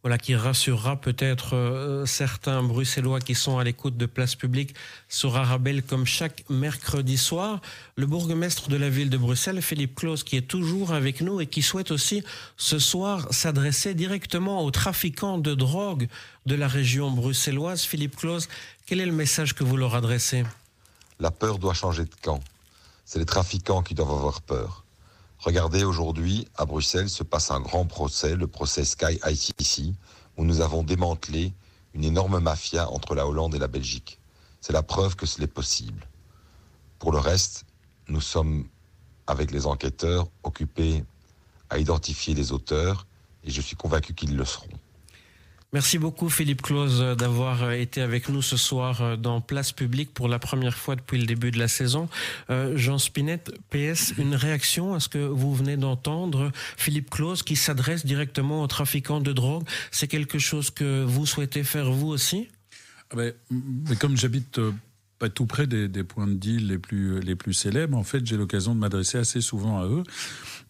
voilà, 0.06 0.20
qui 0.20 0.36
rassurera 0.36 0.98
peut-être 0.98 1.56
euh, 1.56 2.06
certains 2.06 2.62
Bruxellois 2.62 3.20
qui 3.20 3.34
sont 3.34 3.58
à 3.58 3.64
l'écoute 3.64 3.98
de 3.98 4.06
place 4.06 4.36
publique 4.36 4.76
sur 5.10 5.36
Arabelle 5.36 5.82
comme 5.82 6.06
chaque 6.06 6.48
mercredi 6.48 7.18
soir. 7.18 7.60
Le 7.96 8.06
bourgmestre 8.06 8.70
de 8.70 8.76
la 8.76 8.92
ville 8.92 9.10
de 9.10 9.18
Bruxelles, 9.18 9.64
Philippe 9.64 9.96
Claus, 9.96 10.24
qui 10.24 10.38
est 10.38 10.48
toujours 10.48 10.94
avec 10.94 11.22
nous 11.22 11.42
et 11.42 11.48
qui 11.48 11.64
souhaite 11.64 11.90
aussi 11.90 12.24
ce 12.56 12.78
soir 12.78 13.26
s'adresser 13.34 13.96
directement 13.96 14.64
aux 14.64 14.70
trafiquants 14.70 15.40
de 15.40 15.56
drogue 15.56 16.08
de 16.46 16.54
la 16.54 16.68
région 16.68 17.10
bruxelloise. 17.10 17.82
Philippe 17.82 18.16
Claus, 18.16 18.48
quel 18.86 19.02
est 19.02 19.08
le 19.08 19.12
message 19.12 19.56
que 19.56 19.64
vous 19.64 19.76
leur 19.76 19.96
adressez? 19.96 20.44
La 21.20 21.32
peur 21.32 21.58
doit 21.58 21.74
changer 21.74 22.04
de 22.04 22.16
camp. 22.22 22.42
C'est 23.06 23.18
les 23.18 23.26
trafiquants 23.26 23.82
qui 23.82 23.96
doivent 23.96 24.12
avoir 24.12 24.44
peur. 24.44 24.85
Regardez, 25.46 25.84
aujourd'hui, 25.84 26.48
à 26.56 26.66
Bruxelles, 26.66 27.08
se 27.08 27.22
passe 27.22 27.52
un 27.52 27.60
grand 27.60 27.86
procès, 27.86 28.36
le 28.36 28.48
procès 28.48 28.84
Sky 28.84 29.20
ICC, 29.24 29.94
où 30.38 30.44
nous 30.44 30.60
avons 30.60 30.82
démantelé 30.82 31.54
une 31.94 32.04
énorme 32.04 32.40
mafia 32.40 32.90
entre 32.90 33.14
la 33.14 33.28
Hollande 33.28 33.54
et 33.54 33.60
la 33.60 33.68
Belgique. 33.68 34.20
C'est 34.60 34.74
la 34.74 34.82
preuve 34.82 35.16
que 35.16 35.28
cela 35.28 35.44
est 35.44 35.48
possible. 35.48 36.08
Pour 36.98 37.12
le 37.12 37.20
reste, 37.20 37.68
nous 38.08 38.22
sommes, 38.22 38.68
avec 39.28 39.52
les 39.52 39.68
enquêteurs, 39.68 40.30
occupés 40.42 41.04
à 41.70 41.78
identifier 41.78 42.34
les 42.34 42.52
auteurs 42.52 43.06
et 43.44 43.52
je 43.52 43.62
suis 43.62 43.76
convaincu 43.76 44.16
qu'ils 44.16 44.36
le 44.36 44.46
seront. 44.46 44.68
Merci 45.76 45.98
beaucoup 45.98 46.30
Philippe 46.30 46.62
Claus 46.62 47.02
d'avoir 47.18 47.74
été 47.74 48.00
avec 48.00 48.30
nous 48.30 48.42
ce 48.42 48.56
soir 48.56 49.18
dans 49.18 49.42
Place 49.42 49.74
Publique 49.74 50.14
pour 50.14 50.30
la 50.30 50.40
première 50.40 50.78
fois 50.78 50.96
depuis 50.96 51.18
le 51.18 51.26
début 51.26 51.52
de 51.52 51.60
la 51.60 51.68
saison. 51.68 52.08
Euh, 52.50 52.78
Jean 52.78 52.98
Spinette, 52.98 53.52
PS, 53.72 54.14
une 54.18 54.36
réaction 54.36 54.94
à 54.94 55.02
ce 55.02 55.10
que 55.10 55.18
vous 55.18 55.54
venez 55.54 55.76
d'entendre. 55.76 56.54
Philippe 56.78 57.10
Claus 57.10 57.44
qui 57.44 57.58
s'adresse 57.58 58.06
directement 58.06 58.64
aux 58.64 58.68
trafiquants 58.68 59.20
de 59.20 59.34
drogue. 59.34 59.64
C'est 59.92 60.08
quelque 60.08 60.40
chose 60.40 60.70
que 60.70 61.04
vous 61.04 61.26
souhaitez 61.26 61.66
faire 61.66 61.92
vous 61.92 62.08
aussi? 62.08 62.48
Ah 63.12 63.18
ben, 63.18 63.34
Comme 64.00 64.16
j'habite 64.16 64.62
tout 65.30 65.46
près 65.46 65.68
des, 65.68 65.88
des, 65.88 66.04
points 66.04 66.28
de 66.28 66.34
deal 66.34 66.68
les 66.68 66.78
plus, 66.78 67.20
les 67.20 67.36
plus 67.36 67.54
célèbres, 67.54 67.98
en 67.98 68.04
fait 68.04 68.26
j'ai 68.26 68.38
l'occasion 68.38 68.76
de 68.76 68.80
m'adresser 68.80 69.18
assez 69.18 69.42
souvent 69.42 69.80
à 69.80 69.86
eux 69.86 70.04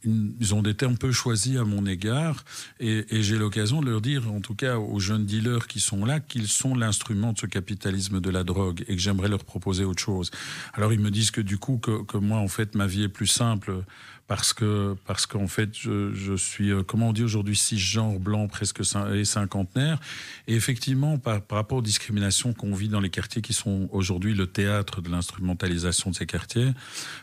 ils 0.06 0.54
ont 0.54 0.62
des 0.62 0.74
termes 0.74 0.98
peu 0.98 1.12
choisis 1.12 1.58
à 1.58 1.64
mon 1.64 1.86
égard, 1.86 2.44
et, 2.80 3.06
et 3.10 3.24
j'ai 3.24 3.38
l'occasion 3.38 3.82
de 3.82 3.90
leur 3.90 4.02
dire, 4.02 4.32
en 4.32 4.42
tout 4.42 4.56
cas 4.56 4.78
aux 4.78 5.00
jeunes 5.00 5.26
dealers 5.26 5.68
qui 5.68 5.80
sont 5.80 6.06
là, 6.06 6.20
qu'ils 6.20 6.48
sont 6.48 6.76
l'instrument 6.76 7.34
de 7.34 7.40
ce 7.40 7.46
capitalisme 7.46 8.20
de 8.22 8.30
la 8.30 8.44
drogue 8.44 8.84
et 8.88 8.96
que 8.96 9.02
j'aimerais 9.02 9.30
leur 9.30 9.44
proposer 9.44 9.84
autre 9.84 10.02
chose. 10.02 10.32
Alors 10.74 10.94
ils 10.94 11.00
me 11.00 11.12
disent 11.12 11.32
que 11.32 11.42
du 11.42 11.58
coup, 11.58 11.78
que, 11.78 12.04
que 12.04 12.18
moi, 12.18 12.40
en 12.40 12.48
fait, 12.48 12.76
ma 12.76 12.88
vie 12.88 13.04
est 13.04 13.10
plus 13.10 13.28
simple 13.28 13.84
parce 14.28 14.54
que 14.54 14.96
parce 15.06 15.26
qu'en 15.26 15.48
fait 15.48 15.70
je, 15.74 16.14
je, 16.14 16.36
suis 16.36 16.72
euh, 16.72 16.84
comment 16.84 17.10
on 17.10 17.14
dit 17.14 17.24
aujourd'hui 17.24 17.56
cisgenre 17.56 18.20
blanc 18.20 18.48
presque 18.48 18.82
et 19.14 19.26
cinquantenaire 19.26 20.00
et 20.48 20.56
effectivement 20.56 21.18
par, 21.18 21.42
par 21.42 21.58
rapport 21.58 21.78
aux 21.78 21.84
discriminations 21.84 22.54
qu'on 22.54 22.74
vit 22.74 22.90
dans 22.90 23.00
les 23.00 23.10
quartiers 23.10 23.42
qui 23.42 23.54
sont 23.54 23.88
aujourd'hui 23.92 24.34
le 24.34 24.48
théâtre 24.48 25.02
de 25.02 25.10
l'instrumentalisation 25.10 26.10
de 26.10 26.16
ces 26.16 26.26
quartiers 26.26 26.72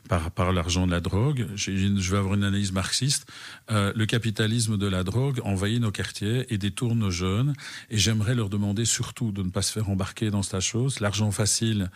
par 0.09 0.31
par 0.31 0.53
l'argent 0.53 0.87
de 0.87 0.93
la 0.93 1.01
drogue 1.01 1.47
je 1.57 2.11
vais 2.11 2.19
avoir 2.19 2.35
une 2.35 2.45
analyse 2.45 2.73
marxiste 2.73 3.27
euh, 3.71 3.93
le 3.95 4.07
capitalisme 4.07 4.77
de 4.77 4.87
la 4.87 5.05
drogue 5.05 5.41
envahit 5.45 5.81
nos 5.81 5.91
quartiers 5.91 6.53
et 6.53 6.59
détourne 6.59 6.99
nos 6.99 7.11
jeunes 7.11 7.55
et 7.91 7.99
j'aimerais 7.99 8.35
leur 8.35 8.49
demander 8.49 8.85
surtout 8.85 9.33
de 9.33 9.43
ne 9.43 9.51
pas 9.51 9.63
se 9.63 9.73
faire 9.73 9.89
embarquer 9.89 10.31
dans 10.31 10.43
cette 10.43 10.61
chose. 10.61 11.01
L'argent 11.01 11.31
facile 11.31 11.91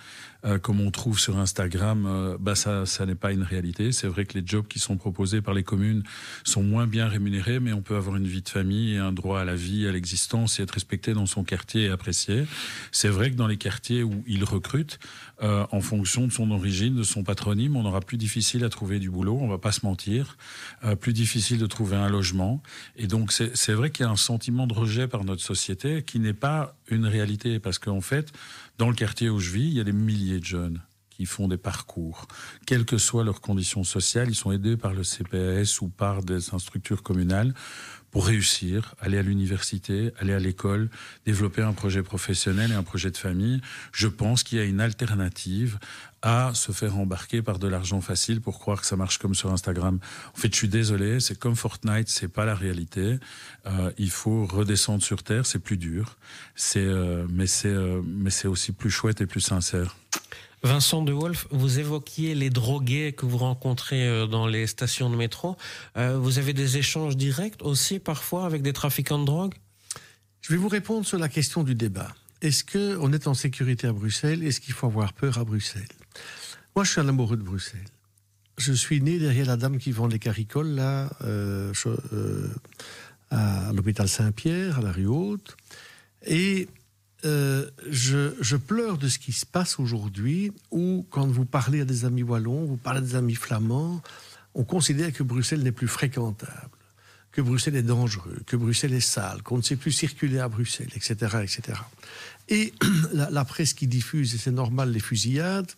euh, 0.44 0.58
comme 0.58 0.80
on 0.80 0.90
trouve 0.90 1.18
sur 1.18 1.38
Instagram 1.38 2.06
euh, 2.06 2.36
bah 2.38 2.54
ça 2.54 2.86
ça 2.86 3.06
n'est 3.06 3.14
pas 3.14 3.32
une 3.32 3.42
réalité. 3.42 3.92
C'est 3.92 4.06
vrai 4.06 4.24
que 4.24 4.38
les 4.38 4.46
jobs 4.46 4.66
qui 4.66 4.78
sont 4.78 4.95
proposés 4.96 5.40
par 5.40 5.54
les 5.54 5.62
communes 5.62 6.02
sont 6.44 6.62
moins 6.62 6.86
bien 6.86 7.08
rémunérés, 7.08 7.60
mais 7.60 7.72
on 7.72 7.82
peut 7.82 7.96
avoir 7.96 8.16
une 8.16 8.26
vie 8.26 8.42
de 8.42 8.48
famille 8.48 8.96
un 8.96 9.12
droit 9.12 9.40
à 9.40 9.44
la 9.44 9.54
vie, 9.54 9.86
à 9.86 9.92
l'existence 9.92 10.58
et 10.58 10.62
être 10.62 10.72
respecté 10.72 11.14
dans 11.14 11.26
son 11.26 11.44
quartier 11.44 11.84
et 11.84 11.88
apprécié. 11.88 12.46
C'est 12.92 13.08
vrai 13.08 13.30
que 13.30 13.36
dans 13.36 13.46
les 13.46 13.56
quartiers 13.56 14.02
où 14.02 14.22
il 14.26 14.44
recrute, 14.44 14.98
euh, 15.42 15.66
en 15.70 15.80
fonction 15.80 16.26
de 16.26 16.32
son 16.32 16.50
origine, 16.50 16.96
de 16.96 17.02
son 17.02 17.22
patronyme, 17.22 17.76
on 17.76 17.84
aura 17.84 18.00
plus 18.00 18.16
difficile 18.16 18.64
à 18.64 18.68
trouver 18.68 18.98
du 18.98 19.10
boulot, 19.10 19.38
on 19.40 19.48
va 19.48 19.58
pas 19.58 19.72
se 19.72 19.84
mentir, 19.84 20.36
euh, 20.84 20.96
plus 20.96 21.12
difficile 21.12 21.58
de 21.58 21.66
trouver 21.66 21.96
un 21.96 22.08
logement. 22.08 22.62
Et 22.96 23.06
donc 23.06 23.32
c'est 23.32 23.72
vrai 23.72 23.90
qu'il 23.90 24.04
y 24.04 24.08
a 24.08 24.12
un 24.12 24.16
sentiment 24.16 24.66
de 24.66 24.74
rejet 24.74 25.08
par 25.08 25.24
notre 25.24 25.42
société 25.42 26.02
qui 26.02 26.20
n'est 26.20 26.32
pas 26.32 26.74
une 26.88 27.06
réalité, 27.06 27.58
parce 27.58 27.78
qu'en 27.78 28.00
fait, 28.00 28.32
dans 28.78 28.88
le 28.88 28.94
quartier 28.94 29.28
où 29.28 29.38
je 29.38 29.50
vis, 29.50 29.66
il 29.66 29.74
y 29.74 29.80
a 29.80 29.84
des 29.84 29.92
milliers 29.92 30.40
de 30.40 30.44
jeunes 30.44 30.80
qui 31.16 31.24
font 31.24 31.48
des 31.48 31.56
parcours. 31.56 32.28
Quelles 32.66 32.84
que 32.84 32.98
soient 32.98 33.24
leurs 33.24 33.40
conditions 33.40 33.84
sociales, 33.84 34.28
ils 34.28 34.34
sont 34.34 34.52
aidés 34.52 34.76
par 34.76 34.92
le 34.92 35.02
CPS 35.02 35.80
ou 35.80 35.88
par 35.88 36.22
des 36.22 36.40
structures 36.40 37.02
communales 37.02 37.54
pour 38.10 38.26
réussir, 38.26 38.94
aller 39.00 39.18
à 39.18 39.22
l'université, 39.22 40.12
aller 40.18 40.32
à 40.32 40.38
l'école, 40.38 40.88
développer 41.26 41.62
un 41.62 41.72
projet 41.72 42.02
professionnel 42.02 42.70
et 42.70 42.74
un 42.74 42.82
projet 42.82 43.10
de 43.10 43.16
famille. 43.16 43.60
Je 43.92 44.08
pense 44.08 44.42
qu'il 44.42 44.58
y 44.58 44.60
a 44.60 44.64
une 44.64 44.80
alternative 44.80 45.78
à 46.22 46.52
se 46.54 46.72
faire 46.72 46.96
embarquer 46.98 47.42
par 47.42 47.58
de 47.58 47.68
l'argent 47.68 48.00
facile 48.00 48.40
pour 48.40 48.58
croire 48.58 48.80
que 48.80 48.86
ça 48.86 48.96
marche 48.96 49.18
comme 49.18 49.34
sur 49.34 49.52
Instagram. 49.52 49.98
En 50.34 50.38
fait, 50.38 50.50
je 50.50 50.56
suis 50.56 50.68
désolé, 50.68 51.20
c'est 51.20 51.38
comme 51.38 51.56
Fortnite, 51.56 52.08
c'est 52.08 52.28
pas 52.28 52.44
la 52.44 52.54
réalité. 52.54 53.18
Euh, 53.66 53.92
il 53.98 54.10
faut 54.10 54.46
redescendre 54.46 55.02
sur 55.02 55.22
terre, 55.22 55.44
c'est 55.46 55.58
plus 55.58 55.76
dur, 55.76 56.16
c'est 56.54 56.80
euh, 56.80 57.26
mais 57.30 57.46
c'est 57.46 57.68
euh, 57.68 58.00
mais 58.04 58.30
c'est 58.30 58.48
aussi 58.48 58.72
plus 58.72 58.90
chouette 58.90 59.20
et 59.20 59.26
plus 59.26 59.42
sincère. 59.42 59.94
Vincent 60.62 61.02
de 61.02 61.12
Wolf, 61.12 61.46
vous 61.50 61.78
évoquiez 61.78 62.34
les 62.34 62.50
drogués 62.50 63.12
que 63.12 63.26
vous 63.26 63.38
rencontrez 63.38 64.06
euh, 64.06 64.26
dans 64.26 64.46
les 64.46 64.66
stations 64.66 65.10
de 65.10 65.16
métro. 65.16 65.56
Euh, 65.96 66.18
vous 66.18 66.38
avez 66.38 66.52
des 66.52 66.78
échanges 66.78 67.16
directs 67.16 67.62
aussi 67.62 67.98
parfois 67.98 68.46
avec 68.46 68.62
des 68.62 68.72
trafiquants 68.72 69.18
de 69.18 69.24
drogue? 69.24 69.54
Je 70.40 70.52
vais 70.52 70.58
vous 70.58 70.68
répondre 70.68 71.06
sur 71.06 71.18
la 71.18 71.28
question 71.28 71.62
du 71.62 71.74
débat. 71.74 72.14
Est-ce 72.42 72.64
qu'on 72.64 73.12
est 73.12 73.26
en 73.26 73.34
sécurité 73.34 73.86
à 73.86 73.92
Bruxelles? 73.92 74.42
Est-ce 74.42 74.60
qu'il 74.60 74.74
faut 74.74 74.86
avoir 74.86 75.12
peur 75.12 75.38
à 75.38 75.44
Bruxelles? 75.44 75.88
Moi, 76.74 76.84
je 76.84 76.92
suis 76.92 77.00
un 77.00 77.08
amoureux 77.08 77.36
de 77.36 77.42
Bruxelles. 77.42 77.88
Je 78.58 78.72
suis 78.72 79.00
né 79.00 79.18
derrière 79.18 79.46
la 79.46 79.56
dame 79.56 79.78
qui 79.78 79.92
vend 79.92 80.06
les 80.06 80.18
caricoles, 80.18 80.74
là, 80.74 81.10
euh, 81.24 81.72
à 83.30 83.72
l'hôpital 83.72 84.08
Saint-Pierre, 84.08 84.78
à 84.78 84.82
la 84.82 84.92
rue 84.92 85.06
Haute. 85.06 85.56
Et 86.26 86.68
euh, 87.26 87.68
je, 87.90 88.56
pleure 88.56 88.98
de 88.98 89.08
ce 89.08 89.18
qui 89.18 89.32
se 89.32 89.44
passe 89.44 89.80
aujourd'hui, 89.80 90.52
où 90.70 91.04
quand 91.10 91.26
vous 91.26 91.44
parlez 91.44 91.80
à 91.80 91.84
des 91.84 92.04
amis 92.04 92.22
wallons, 92.22 92.64
vous 92.64 92.76
parlez 92.76 92.98
à 92.98 93.02
des 93.02 93.16
amis 93.16 93.34
flamands, 93.34 94.00
on 94.54 94.64
considère 94.64 95.12
que 95.12 95.24
Bruxelles 95.24 95.62
n'est 95.62 95.72
plus 95.72 95.88
fréquentable, 95.88 96.70
que 97.32 97.40
Bruxelles 97.40 97.76
est 97.76 97.82
dangereux, 97.82 98.38
que 98.46 98.56
Bruxelles 98.56 98.94
est 98.94 99.00
sale, 99.00 99.42
qu'on 99.42 99.56
ne 99.56 99.62
sait 99.62 99.76
plus 99.76 99.90
circuler 99.90 100.38
à 100.38 100.48
Bruxelles, 100.48 100.90
etc. 100.94 101.38
etc. 101.42 101.80
Et 102.48 102.72
la, 103.12 103.44
presse 103.44 103.74
qui 103.74 103.88
diffuse, 103.88 104.34
et 104.34 104.38
c'est 104.38 104.52
normal, 104.52 104.92
les 104.92 105.00
fusillades, 105.00 105.72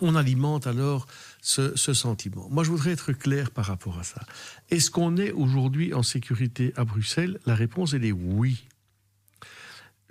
on 0.00 0.16
alimente 0.16 0.66
alors 0.66 1.06
ce, 1.42 1.76
ce, 1.76 1.92
sentiment. 1.92 2.48
Moi, 2.50 2.64
je 2.64 2.70
voudrais 2.70 2.92
être 2.92 3.12
clair 3.12 3.50
par 3.50 3.66
rapport 3.66 3.98
à 3.98 4.04
ça. 4.04 4.22
Est-ce 4.70 4.90
qu'on 4.90 5.18
est 5.18 5.32
aujourd'hui 5.32 5.92
en 5.92 6.02
sécurité 6.02 6.72
à 6.76 6.84
Bruxelles? 6.84 7.38
La 7.44 7.54
réponse, 7.54 7.92
elle 7.92 8.06
est 8.06 8.12
oui. 8.12 8.64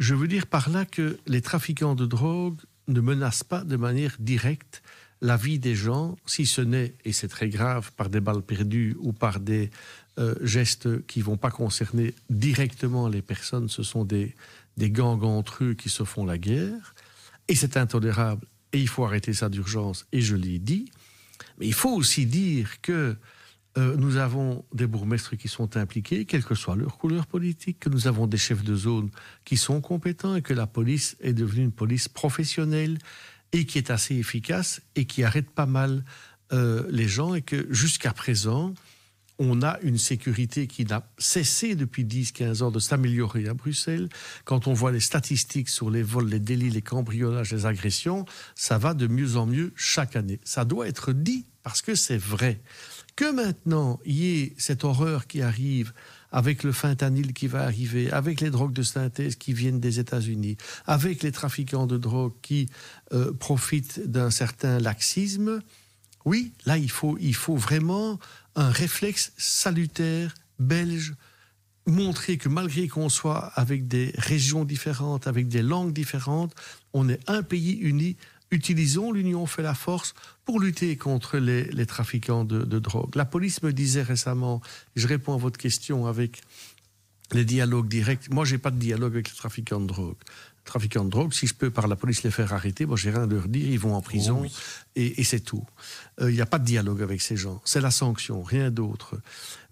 Je 0.02 0.16
veux 0.16 0.28
dire 0.28 0.47
par 0.47 0.72
là 0.72 0.84
que 0.84 1.20
les 1.28 1.41
trafiquants 1.41 1.93
de 1.93 2.08
drogue 2.08 2.60
ne 2.88 3.02
menacent 3.02 3.43
pas 3.43 3.64
de 3.64 3.76
manière 3.76 4.16
directe 4.18 4.82
la 5.22 5.38
vie 5.38 5.60
des 5.60 5.76
gens, 5.76 6.18
si 6.26 6.47
ce 6.47 6.62
n'est, 6.62 6.95
et 7.06 7.12
c'est 7.12 7.28
très 7.28 7.49
grave, 7.49 7.91
par 7.95 8.10
des 8.10 8.20
balles 8.20 8.41
perdues 8.41 8.97
ou 8.99 9.14
par 9.14 9.39
des 9.39 9.70
euh, 10.18 10.34
gestes 10.41 11.06
qui 11.06 11.22
vont 11.22 11.38
pas 11.38 11.52
concerner 11.52 12.16
directement 12.32 13.10
les 13.10 13.22
personnes, 13.22 13.70
ce 13.70 13.84
sont 13.84 14.04
des, 14.04 14.36
des 14.76 14.89
gangs 14.89 15.22
entre 15.22 15.66
eux 15.66 15.74
qui 15.76 15.89
se 15.89 16.04
font 16.04 16.26
la 16.26 16.39
guerre, 16.39 16.95
et 17.47 17.54
c'est 17.54 17.78
intolérable, 17.78 18.47
et 18.74 18.80
il 18.80 18.88
faut 18.88 19.06
arrêter 19.06 19.34
ça 19.34 19.49
d'urgence, 19.49 20.08
et 20.12 20.22
je 20.22 20.36
l'ai 20.36 20.58
dit, 20.58 20.89
mais 21.60 21.68
il 21.68 21.76
faut 21.76 21.93
aussi 21.93 22.26
dire 22.26 22.82
que 22.82 23.16
euh, 23.78 23.96
nous 23.96 24.18
avons 24.18 24.66
des 24.74 24.86
bourgmestres 24.86 25.38
qui 25.38 25.48
sont 25.48 25.78
impliqués, 25.78 26.26
quelle 26.26 26.44
que 26.44 26.56
soit 26.56 26.76
leur 26.76 26.98
couleur 26.98 27.26
politique, 27.26 27.80
que 27.80 27.90
nous 27.90 28.08
avons 28.08 28.28
des 28.28 28.38
chefs 28.38 28.64
de 28.64 28.76
zone 28.76 29.10
qui 29.46 29.56
sont 29.56 29.80
compétents 29.80 30.36
et 30.36 30.42
que 30.42 30.54
la 30.54 30.68
police 30.68 31.16
est 31.22 31.34
devenue 31.34 31.64
une 31.64 31.72
police 31.72 32.10
professionnelle 32.10 32.98
et 33.54 33.66
qui 33.66 33.78
est 33.78 33.90
assez 33.90 34.16
efficace 34.16 34.82
et 34.96 35.06
qui 35.06 35.24
arrête 35.24 35.50
pas 35.50 35.66
mal 35.66 36.04
euh, 36.52 36.86
les 36.90 37.08
gens 37.08 37.34
et 37.34 37.42
que 37.42 37.66
jusqu'à 37.74 38.12
présent, 38.12 38.74
on 39.44 39.64
a 39.64 39.80
une 39.82 39.98
sécurité 39.98 40.68
qui 40.68 40.86
n'a 40.86 41.10
cessé 41.18 41.74
depuis 41.74 42.06
10-15 42.06 42.62
ans 42.62 42.70
de 42.70 42.78
s'améliorer 42.78 43.48
à 43.48 43.56
Bruxelles. 43.56 44.08
Quand 44.46 44.68
on 44.68 44.74
voit 44.74 44.92
les 44.92 45.00
statistiques 45.00 45.70
sur 45.70 45.89
les 45.89 46.04
vols, 46.04 46.30
les 46.30 46.39
délits, 46.39 46.70
les 46.70 46.84
cambriolages, 46.84 47.52
les 47.52 47.66
agressions, 47.66 48.26
ça 48.54 48.78
va 48.78 48.94
de 48.94 49.08
mieux 49.08 49.38
en 49.38 49.48
mieux 49.48 49.74
chaque 49.76 50.16
année. 50.16 50.39
Ça 50.44 50.64
doit 50.64 50.88
être 50.88 51.12
dit 51.12 51.48
parce 51.64 51.82
que 51.82 51.96
c'est 51.96 52.20
vrai 52.20 52.62
que 53.16 53.32
maintenant 53.32 54.00
il 54.06 54.16
y 54.16 54.42
ait 54.42 54.54
cette 54.60 54.84
horreur 54.84 55.26
qui 55.26 55.42
arrive 55.42 55.92
avec 56.32 56.64
le 56.64 56.72
fentanyl 56.72 57.34
qui 57.34 57.48
va 57.48 57.64
arriver, 57.64 58.12
avec 58.12 58.42
les 58.42 58.52
drogues 58.52 58.74
de 58.74 58.84
synthèse 58.84 59.36
qui 59.36 59.54
viennent 59.54 59.80
des 59.80 60.00
États-Unis, 60.00 60.56
avec 60.86 61.24
les 61.24 61.32
trafiquants 61.32 61.88
de 61.88 61.98
drogue 61.98 62.34
qui 62.44 62.70
euh, 63.12 63.34
profitent 63.34 64.00
d'un 64.08 64.30
certain 64.30 64.80
laxisme, 64.80 65.62
oui, 66.26 66.54
là 66.66 66.78
il 66.78 66.89
faut, 66.89 67.18
il 67.20 67.36
faut 67.36 67.56
vraiment 67.56 68.20
un 68.56 68.70
réflexe 68.70 69.34
salutaire 69.38 70.34
belge, 70.60 71.14
montrer 71.88 72.38
que 72.38 72.49
malgré 72.49 72.88
qu'on 72.88 73.10
soit 73.10 73.45
avec 73.56 73.88
des 73.88 74.14
régions 74.18 74.66
différentes, 74.66 75.28
avec 75.28 75.47
des 75.47 75.62
langues 75.62 75.93
différentes, 75.93 76.54
on 76.93 77.10
est 77.10 77.20
un 77.30 77.43
pays 77.43 77.74
uni 77.74 78.18
utilisons 78.52 79.12
l'union 79.12 79.45
fait 79.45 79.62
la 79.62 79.74
force 79.74 80.14
pour 80.45 80.60
lutter 80.60 80.97
contre 80.97 81.38
les, 81.38 81.86
trafiquants 81.86 82.43
de, 82.43 82.64
de, 82.64 82.80
drogue. 82.80 83.16
La 83.16 83.26
police 83.26 83.64
me 83.64 83.74
disait 83.74 84.02
récemment, 84.02 84.62
je 84.95 85.08
réponds 85.08 85.34
à 85.34 85.38
votre 85.38 85.58
question 85.58 86.06
avec 86.06 86.41
les 87.32 87.45
dialogues 87.45 87.88
directs. 87.88 88.30
Moi, 88.30 88.45
j'ai 88.45 88.58
pas 88.58 88.72
de 88.72 88.78
dialogue 88.78 89.14
avec 89.14 89.30
les 89.30 89.36
trafiquants 89.36 89.80
de 89.80 89.88
drogue. 89.88 90.18
Trafiquants 90.72 91.04
de 91.04 91.10
drogue, 91.10 91.34
si 91.34 91.48
je 91.48 91.54
peux 91.54 91.70
par 91.70 91.90
la 91.90 91.98
police 91.98 92.24
les 92.24 92.32
faire 92.32 92.54
arrêter, 92.54 92.86
moi 92.86 92.96
j'ai 92.96 93.10
rien 93.10 93.24
à 93.24 93.26
leur 93.26 93.50
dire, 93.50 93.68
ils 93.68 93.78
vont 93.78 93.94
en 93.94 94.02
prison 94.02 94.38
oh 94.40 94.44
oui. 94.44 94.56
et, 94.96 95.20
et 95.20 95.24
c'est 95.26 95.42
tout. 95.42 95.66
Il 96.18 96.24
euh, 96.28 96.32
n'y 96.32 96.40
a 96.40 96.46
pas 96.46 96.60
de 96.60 96.64
dialogue 96.64 97.02
avec 97.02 97.22
ces 97.22 97.36
gens. 97.36 97.62
C'est 97.66 97.82
la 97.82 97.92
sanction, 97.92 98.42
rien 98.42 98.72
d'autre. 98.72 99.20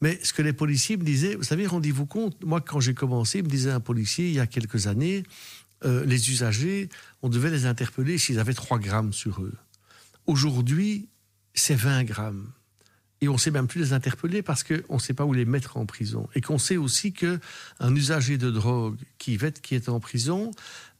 Mais 0.01 0.19
ce 0.23 0.33
que 0.33 0.41
les 0.41 0.51
policiers 0.51 0.97
me 0.97 1.03
disaient, 1.05 1.35
vous 1.35 1.43
savez, 1.43 1.67
rendez-vous 1.67 2.05
compte, 2.05 2.43
moi 2.43 2.59
quand 2.59 2.81
j'ai 2.81 2.93
commencé, 2.93 3.41
me 3.41 3.47
disait 3.47 3.71
un 3.71 3.79
policier 3.79 4.27
il 4.27 4.33
y 4.33 4.41
a 4.41 4.45
quelques 4.45 4.87
années, 4.87 5.23
euh, 5.85 6.03
les 6.03 6.31
usagers, 6.31 6.89
on 7.21 7.29
devait 7.29 7.49
les 7.49 7.65
interpeller 7.65 8.17
s'ils 8.17 8.37
avaient 8.37 8.53
3 8.53 8.77
grammes 8.79 9.13
sur 9.13 9.41
eux. 9.41 9.55
Aujourd'hui, 10.27 11.07
c'est 11.53 11.75
20 11.75 12.03
grammes. 12.03 12.51
Et 13.21 13.27
on 13.27 13.37
sait 13.37 13.51
même 13.51 13.67
plus 13.67 13.81
les 13.81 13.93
interpeller 13.93 14.41
parce 14.41 14.63
qu'on 14.63 14.95
ne 14.95 14.99
sait 14.99 15.13
pas 15.13 15.25
où 15.25 15.33
les 15.33 15.45
mettre 15.45 15.77
en 15.77 15.85
prison. 15.85 16.29
Et 16.35 16.41
qu'on 16.41 16.57
sait 16.57 16.77
aussi 16.77 17.11
qu'un 17.11 17.39
usager 17.95 18.37
de 18.37 18.49
drogue 18.49 18.97
qui, 19.17 19.37
qui 19.61 19.75
est 19.75 19.89
en 19.89 19.99
prison, 19.99 20.51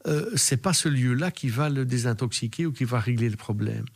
euh, 0.06 0.30
c'est 0.36 0.58
pas 0.58 0.74
ce 0.74 0.88
lieu-là 0.88 1.30
qui 1.30 1.48
va 1.48 1.70
le 1.70 1.84
désintoxiquer 1.84 2.66
ou 2.66 2.72
qui 2.72 2.84
va 2.84 3.00
régler 3.00 3.30
le 3.30 3.36
problème. 3.36 3.86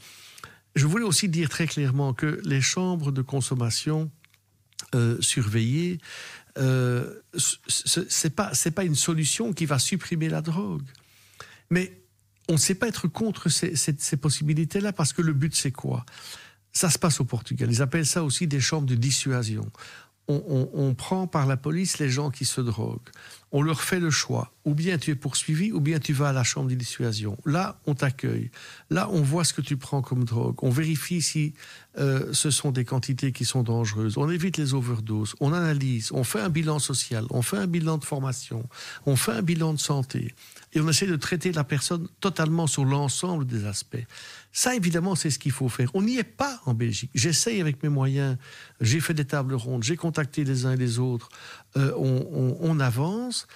Je 0.75 0.87
voulais 0.87 1.05
aussi 1.05 1.29
dire 1.29 1.49
très 1.49 1.67
clairement 1.67 2.15
que 2.15 2.41
les 2.45 2.61
chambres 2.61 3.13
de 3.13 3.23
consommation 3.23 4.11
euh, 4.95 5.21
surveillées, 5.21 5.99
euh, 6.59 7.21
ce 7.37 8.01
n'est 8.01 8.31
pas, 8.31 8.53
pas 8.75 8.85
une 8.85 8.95
solution 8.95 9.53
qui 9.53 9.67
va 9.67 9.79
supprimer 9.79 10.29
la 10.29 10.41
drogue. 10.41 10.87
Mais 11.71 12.01
on 12.49 12.55
ne 12.55 12.59
sait 12.59 12.75
pas 12.75 12.89
être 12.89 13.07
contre 13.07 13.49
ces, 13.49 13.77
ces 13.77 14.17
possibilités-là 14.17 14.93
parce 14.93 15.13
que 15.13 15.23
le 15.23 15.33
but, 15.33 15.55
c'est 15.55 15.73
quoi? 15.73 16.05
Ça 16.75 16.91
se 16.91 16.99
passe 16.99 17.21
au 17.21 17.25
Portugal. 17.25 17.71
Ils 17.71 17.81
appellent 17.81 18.07
ça 18.07 18.23
aussi 18.23 18.47
des 18.47 18.61
chambres 18.61 18.87
de 18.87 18.97
dissuasion. 18.97 19.71
On, 20.27 20.95
prend 20.95 21.27
par 21.27 21.47
la 21.47 21.59
police 21.59 21.99
les 21.99 22.09
gens 22.09 22.31
qui 22.31 22.47
se 22.47 22.61
droguent. 22.61 23.11
On 23.53 23.61
leur 23.61 23.83
fait 23.83 24.01
le 24.01 24.11
choix. 24.11 24.54
Ou 24.65 24.75
bien 24.75 24.99
tu 24.99 25.11
es 25.11 25.15
poursuivi, 25.15 25.73
ou 25.73 25.81
bien 25.81 25.99
tu 25.99 26.13
vas 26.13 26.29
à 26.29 26.33
la 26.33 26.43
chambre 26.43 26.71
de 26.71 26.75
dissuasion. 26.75 27.37
Là, 27.45 27.79
on 27.87 27.95
t'accueille. 27.95 28.51
Là, 28.91 29.09
on 29.11 29.21
voit 29.21 29.45
ce 29.45 29.53
que 29.53 29.61
tu 29.61 29.77
prends 29.77 30.01
comme 30.01 30.25
drogue. 30.25 30.57
On 30.63 30.71
vérifie 30.71 31.21
si 31.21 31.55
euh, 31.99 32.33
ce 32.33 32.51
sont 32.51 32.73
des 32.73 32.85
quantités 32.85 33.33
qui 33.33 33.45
sont 33.45 33.63
dangereuses. 33.63 34.17
On 34.17 34.29
évite 34.31 34.57
les 34.57 34.75
overdoses. 34.75 35.35
On 35.41 35.53
analyse. 35.53 36.11
On 36.13 36.25
fait 36.25 36.41
un 36.41 36.49
bilan 36.49 36.79
social. 36.79 37.27
On 37.31 37.43
fait 37.43 37.59
un 37.59 37.67
bilan 37.67 37.99
de 37.99 38.05
formation. 38.05 38.67
On 39.07 39.17
fait 39.17 39.33
un 39.33 39.43
bilan 39.43 39.75
de 39.75 39.81
santé. 39.81 40.35
Et 40.73 40.81
on 40.81 40.89
essaie 40.89 41.07
de 41.07 41.17
traiter 41.17 41.53
la 41.53 41.63
personne 41.63 42.09
totalement 42.21 42.67
sur 42.67 42.85
l'ensemble 42.85 43.47
des 43.47 43.65
aspects. 43.67 44.05
Ça, 44.53 44.75
évidemment, 44.75 45.15
c'est 45.15 45.31
ce 45.31 45.39
qu'il 45.39 45.53
faut 45.53 45.69
faire. 45.69 45.91
On 45.95 46.03
n'y 46.03 46.19
est 46.19 46.23
pas 46.23 46.61
en 46.65 46.75
Belgique. 46.75 47.11
J'essaye 47.15 47.61
avec 47.61 47.83
mes 47.83 47.89
moyens. 47.89 48.37
J'ai 48.81 49.01
fait 49.01 49.15
des 49.15 49.25
tables 49.25 49.55
rondes. 49.55 49.83
J'ai 49.83 49.97
contacté 49.97 50.45
les 50.45 50.67
uns 50.67 50.73
et 50.73 50.77
les 50.77 50.99
autres. 50.99 51.29
Euh, 51.77 51.93
on, 51.97 52.81
avance. 52.81 53.47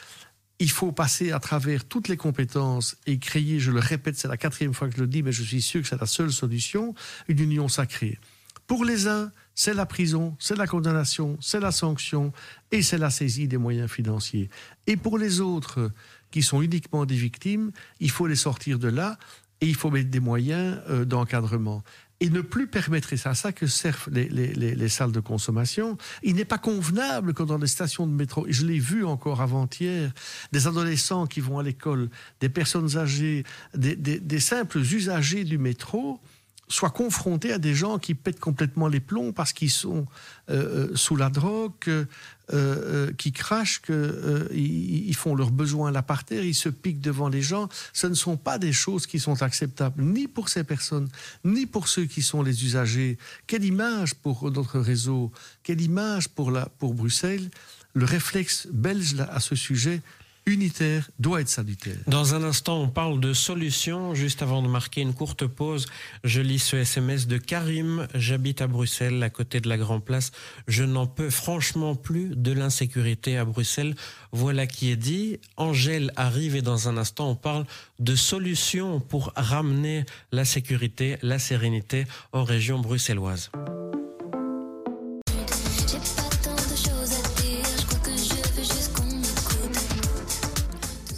Il 0.60 0.70
faut 0.70 0.90
passer 0.90 1.30
à 1.30 1.38
travers 1.38 1.84
toutes 1.84 2.08
les 2.08 2.16
compétences 2.16 2.96
et 3.06 3.18
créer, 3.18 3.60
je 3.60 3.70
le 3.70 3.78
répète, 3.78 4.16
c'est 4.16 4.28
la 4.28 4.36
quatrième 4.36 4.74
fois 4.74 4.88
que 4.88 4.96
je 4.96 5.00
le 5.00 5.06
dis, 5.06 5.22
mais 5.22 5.30
je 5.30 5.42
suis 5.42 5.62
sûr 5.62 5.82
que 5.82 5.88
c'est 5.88 6.00
la 6.00 6.06
seule 6.06 6.32
solution, 6.32 6.94
une 7.28 7.38
union 7.38 7.68
sacrée. 7.68 8.18
Pour 8.66 8.84
les 8.84 9.06
uns, 9.06 9.30
c'est 9.54 9.72
la 9.72 9.86
prison, 9.86 10.36
c'est 10.38 10.56
la 10.56 10.66
condamnation, 10.66 11.38
c'est 11.40 11.58
la 11.58 11.72
sanction 11.72 12.32
et 12.70 12.82
c'est 12.82 12.98
la 12.98 13.10
saisie 13.10 13.48
des 13.48 13.56
moyens 13.56 13.90
financiers. 13.90 14.50
Et 14.86 14.96
pour 14.96 15.16
les 15.16 15.40
autres 15.40 15.90
qui 16.30 16.42
sont 16.42 16.60
uniquement 16.60 17.06
des 17.06 17.16
victimes, 17.16 17.72
il 18.00 18.10
faut 18.10 18.26
les 18.26 18.36
sortir 18.36 18.78
de 18.78 18.88
là 18.88 19.16
et 19.60 19.66
il 19.66 19.74
faut 19.74 19.90
mettre 19.90 20.10
des 20.10 20.20
moyens 20.20 20.80
euh, 20.88 21.04
d'encadrement. 21.04 21.82
Et 22.20 22.30
ne 22.30 22.40
plus 22.40 22.66
permettre, 22.66 23.12
et 23.12 23.16
c'est 23.16 23.28
à 23.28 23.34
ça 23.34 23.52
que 23.52 23.68
servent 23.68 24.08
les, 24.10 24.28
les, 24.28 24.52
les, 24.52 24.88
salles 24.88 25.12
de 25.12 25.20
consommation, 25.20 25.96
il 26.24 26.34
n'est 26.34 26.44
pas 26.44 26.58
convenable 26.58 27.32
que 27.32 27.44
dans 27.44 27.58
les 27.58 27.68
stations 27.68 28.08
de 28.08 28.12
métro, 28.12 28.46
et 28.48 28.52
je 28.52 28.66
l'ai 28.66 28.80
vu 28.80 29.04
encore 29.04 29.40
avant-hier, 29.40 30.12
des 30.50 30.66
adolescents 30.66 31.26
qui 31.26 31.40
vont 31.40 31.60
à 31.60 31.62
l'école, 31.62 32.10
des 32.40 32.48
personnes 32.48 32.96
âgées, 32.96 33.44
des 33.74 34.40
simples 34.40 34.78
usagers 34.78 35.44
du 35.44 35.58
métro, 35.58 36.20
soient 36.68 36.90
confrontés 36.90 37.52
à 37.52 37.58
des 37.58 37.74
gens 37.74 37.98
qui 37.98 38.14
pètent 38.14 38.40
complètement 38.40 38.88
les 38.88 39.00
plombs 39.00 39.32
parce 39.32 39.52
qu'ils 39.52 39.70
sont 39.70 40.06
euh, 40.50 40.88
euh, 40.90 40.96
sous 40.96 41.16
la 41.16 41.30
drogue, 41.30 42.06
euh, 42.52 43.12
qui 43.18 43.32
crachent, 43.32 43.82
qu'ils 43.82 45.16
font 45.16 45.34
leurs 45.34 45.50
besoins 45.50 45.90
là 45.90 46.02
par 46.02 46.24
terre, 46.24 46.44
ils 46.44 46.54
se 46.54 46.68
piquent 46.68 47.00
devant 47.00 47.28
les 47.28 47.42
gens. 47.42 47.68
Ce 47.92 48.06
ne 48.06 48.14
sont 48.14 48.36
pas 48.36 48.58
des 48.58 48.72
choses 48.72 49.06
qui 49.06 49.20
sont 49.20 49.42
acceptables, 49.42 50.02
ni 50.02 50.28
pour 50.28 50.48
ces 50.48 50.64
personnes, 50.64 51.08
ni 51.44 51.66
pour 51.66 51.88
ceux 51.88 52.06
qui 52.06 52.22
sont 52.22 52.42
les 52.42 52.64
usagers. 52.64 53.18
Quelle 53.46 53.64
image 53.64 54.14
pour 54.14 54.50
notre 54.50 54.78
réseau, 54.78 55.32
quelle 55.62 55.80
image 55.80 56.28
pour, 56.28 56.50
la, 56.50 56.66
pour 56.66 56.94
Bruxelles. 56.94 57.50
Le 57.94 58.04
réflexe 58.04 58.68
belge 58.70 59.16
à 59.30 59.40
ce 59.40 59.54
sujet 59.54 60.02
unitaire 60.48 61.10
doit 61.18 61.42
être 61.42 61.48
salutaire. 61.48 61.96
Dans 62.06 62.34
un 62.34 62.42
instant, 62.42 62.80
on 62.80 62.88
parle 62.88 63.20
de 63.20 63.32
solutions. 63.32 64.14
Juste 64.14 64.42
avant 64.42 64.62
de 64.62 64.68
marquer 64.68 65.02
une 65.02 65.14
courte 65.14 65.46
pause, 65.46 65.86
je 66.24 66.40
lis 66.40 66.58
ce 66.58 66.76
SMS 66.76 67.26
de 67.26 67.38
Karim. 67.38 68.08
J'habite 68.14 68.62
à 68.62 68.66
Bruxelles, 68.66 69.22
à 69.22 69.30
côté 69.30 69.60
de 69.60 69.68
la 69.68 69.76
Grand 69.76 70.00
Place. 70.00 70.32
Je 70.66 70.84
n'en 70.84 71.06
peux 71.06 71.30
franchement 71.30 71.94
plus 71.94 72.34
de 72.34 72.52
l'insécurité 72.52 73.36
à 73.36 73.44
Bruxelles. 73.44 73.94
Voilà 74.32 74.66
qui 74.66 74.90
est 74.90 74.96
dit. 74.96 75.38
Angèle 75.56 76.12
arrive 76.16 76.56
et 76.56 76.62
dans 76.62 76.88
un 76.88 76.96
instant, 76.96 77.30
on 77.30 77.36
parle 77.36 77.66
de 77.98 78.16
solutions 78.16 79.00
pour 79.00 79.32
ramener 79.36 80.04
la 80.32 80.44
sécurité, 80.44 81.18
la 81.22 81.38
sérénité 81.38 82.06
en 82.32 82.44
région 82.44 82.78
bruxelloise. 82.78 83.50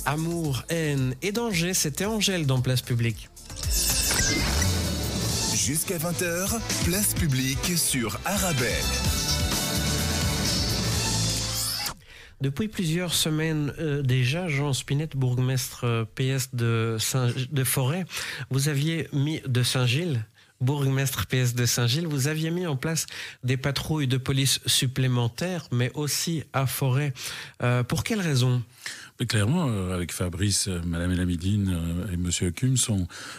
Amour, 0.07 0.64
haine 0.68 1.14
et 1.22 1.32
danger, 1.32 1.74
c'était 1.74 2.05
Angèle 2.05 2.46
dans 2.46 2.61
Place 2.61 2.82
Publique. 2.82 3.28
Jusqu'à 5.55 5.98
20h, 5.98 6.59
Place 6.84 7.14
Publique 7.14 7.76
sur 7.76 8.18
Arabelle. 8.24 8.70
Depuis 12.40 12.68
plusieurs 12.68 13.12
semaines 13.12 13.74
euh, 13.78 14.01
déjà, 14.01 14.48
Jean 14.48 14.72
Spinette, 14.72 15.16
bourgmestre 15.16 15.84
euh, 15.84 16.05
PS 16.14 16.55
de, 16.55 16.96
de 17.53 17.64
Forêt, 17.64 18.07
vous 18.51 18.70
aviez 18.70 19.09
mis 19.12 19.42
de 19.46 19.62
Saint-Gilles, 19.62 20.24
bourgmestre 20.61 21.26
PS 21.26 21.55
de 21.55 21.66
Saint-Gilles, 21.66 22.07
vous 22.07 22.28
aviez 22.28 22.51
mis 22.51 22.66
en 22.66 22.76
place 22.76 23.07
des 23.44 23.57
patrouilles 23.57 24.07
de 24.07 24.16
police 24.16 24.61
supplémentaires, 24.66 25.66
mais 25.70 25.90
aussi 25.94 26.44
à 26.53 26.66
Forêt. 26.66 27.12
Euh, 27.62 27.82
pour 27.82 28.05
quelles 28.05 28.20
raisons 28.20 28.62
clairement, 29.26 29.68
euh, 29.68 29.94
avec 29.94 30.12
Fabrice, 30.12 30.68
euh, 30.68 30.80
Madame 30.84 31.12
Elamidine 31.12 31.70
euh, 31.72 32.12
et 32.12 32.16
Monsieur 32.16 32.50
Kums, 32.50 32.90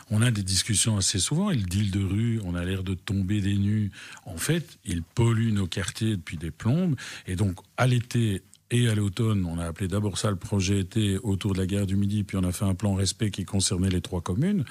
on, 0.09 0.21
a 0.21 0.31
des 0.31 0.43
discussions 0.43 0.97
assez 0.97 1.19
souvent. 1.19 1.49
Et 1.49 1.55
le 1.55 1.63
deal 1.63 1.91
de 1.91 2.03
rue, 2.03 2.41
on 2.45 2.55
a 2.55 2.63
l'air 2.63 2.83
de 2.83 2.93
tomber 2.93 3.41
des 3.41 3.57
nues. 3.57 3.91
En 4.25 4.37
fait, 4.37 4.77
il 4.85 5.03
pollue 5.03 5.51
nos 5.51 5.67
quartiers 5.67 6.17
depuis 6.17 6.37
des 6.37 6.51
plombes. 6.51 6.95
Et 7.27 7.35
donc, 7.35 7.59
à 7.77 7.87
l'été 7.87 8.43
et 8.69 8.87
à 8.87 8.95
l'automne, 8.95 9.45
on 9.45 9.59
a 9.59 9.65
appelé 9.65 9.87
d'abord 9.87 10.17
ça 10.17 10.29
le 10.29 10.37
projet 10.37 10.79
été 10.79 11.17
autour 11.17 11.53
de 11.53 11.57
la 11.57 11.65
gare 11.65 11.85
du 11.85 11.97
Midi, 11.97 12.23
puis 12.23 12.37
on 12.37 12.43
a 12.43 12.53
fait 12.53 12.63
un 12.63 12.75
plan 12.75 12.93
respect 12.93 13.29
qui 13.29 13.43
concernait 13.43 13.89
les 13.89 13.99
trois 14.01 14.21
communes. 14.21 14.63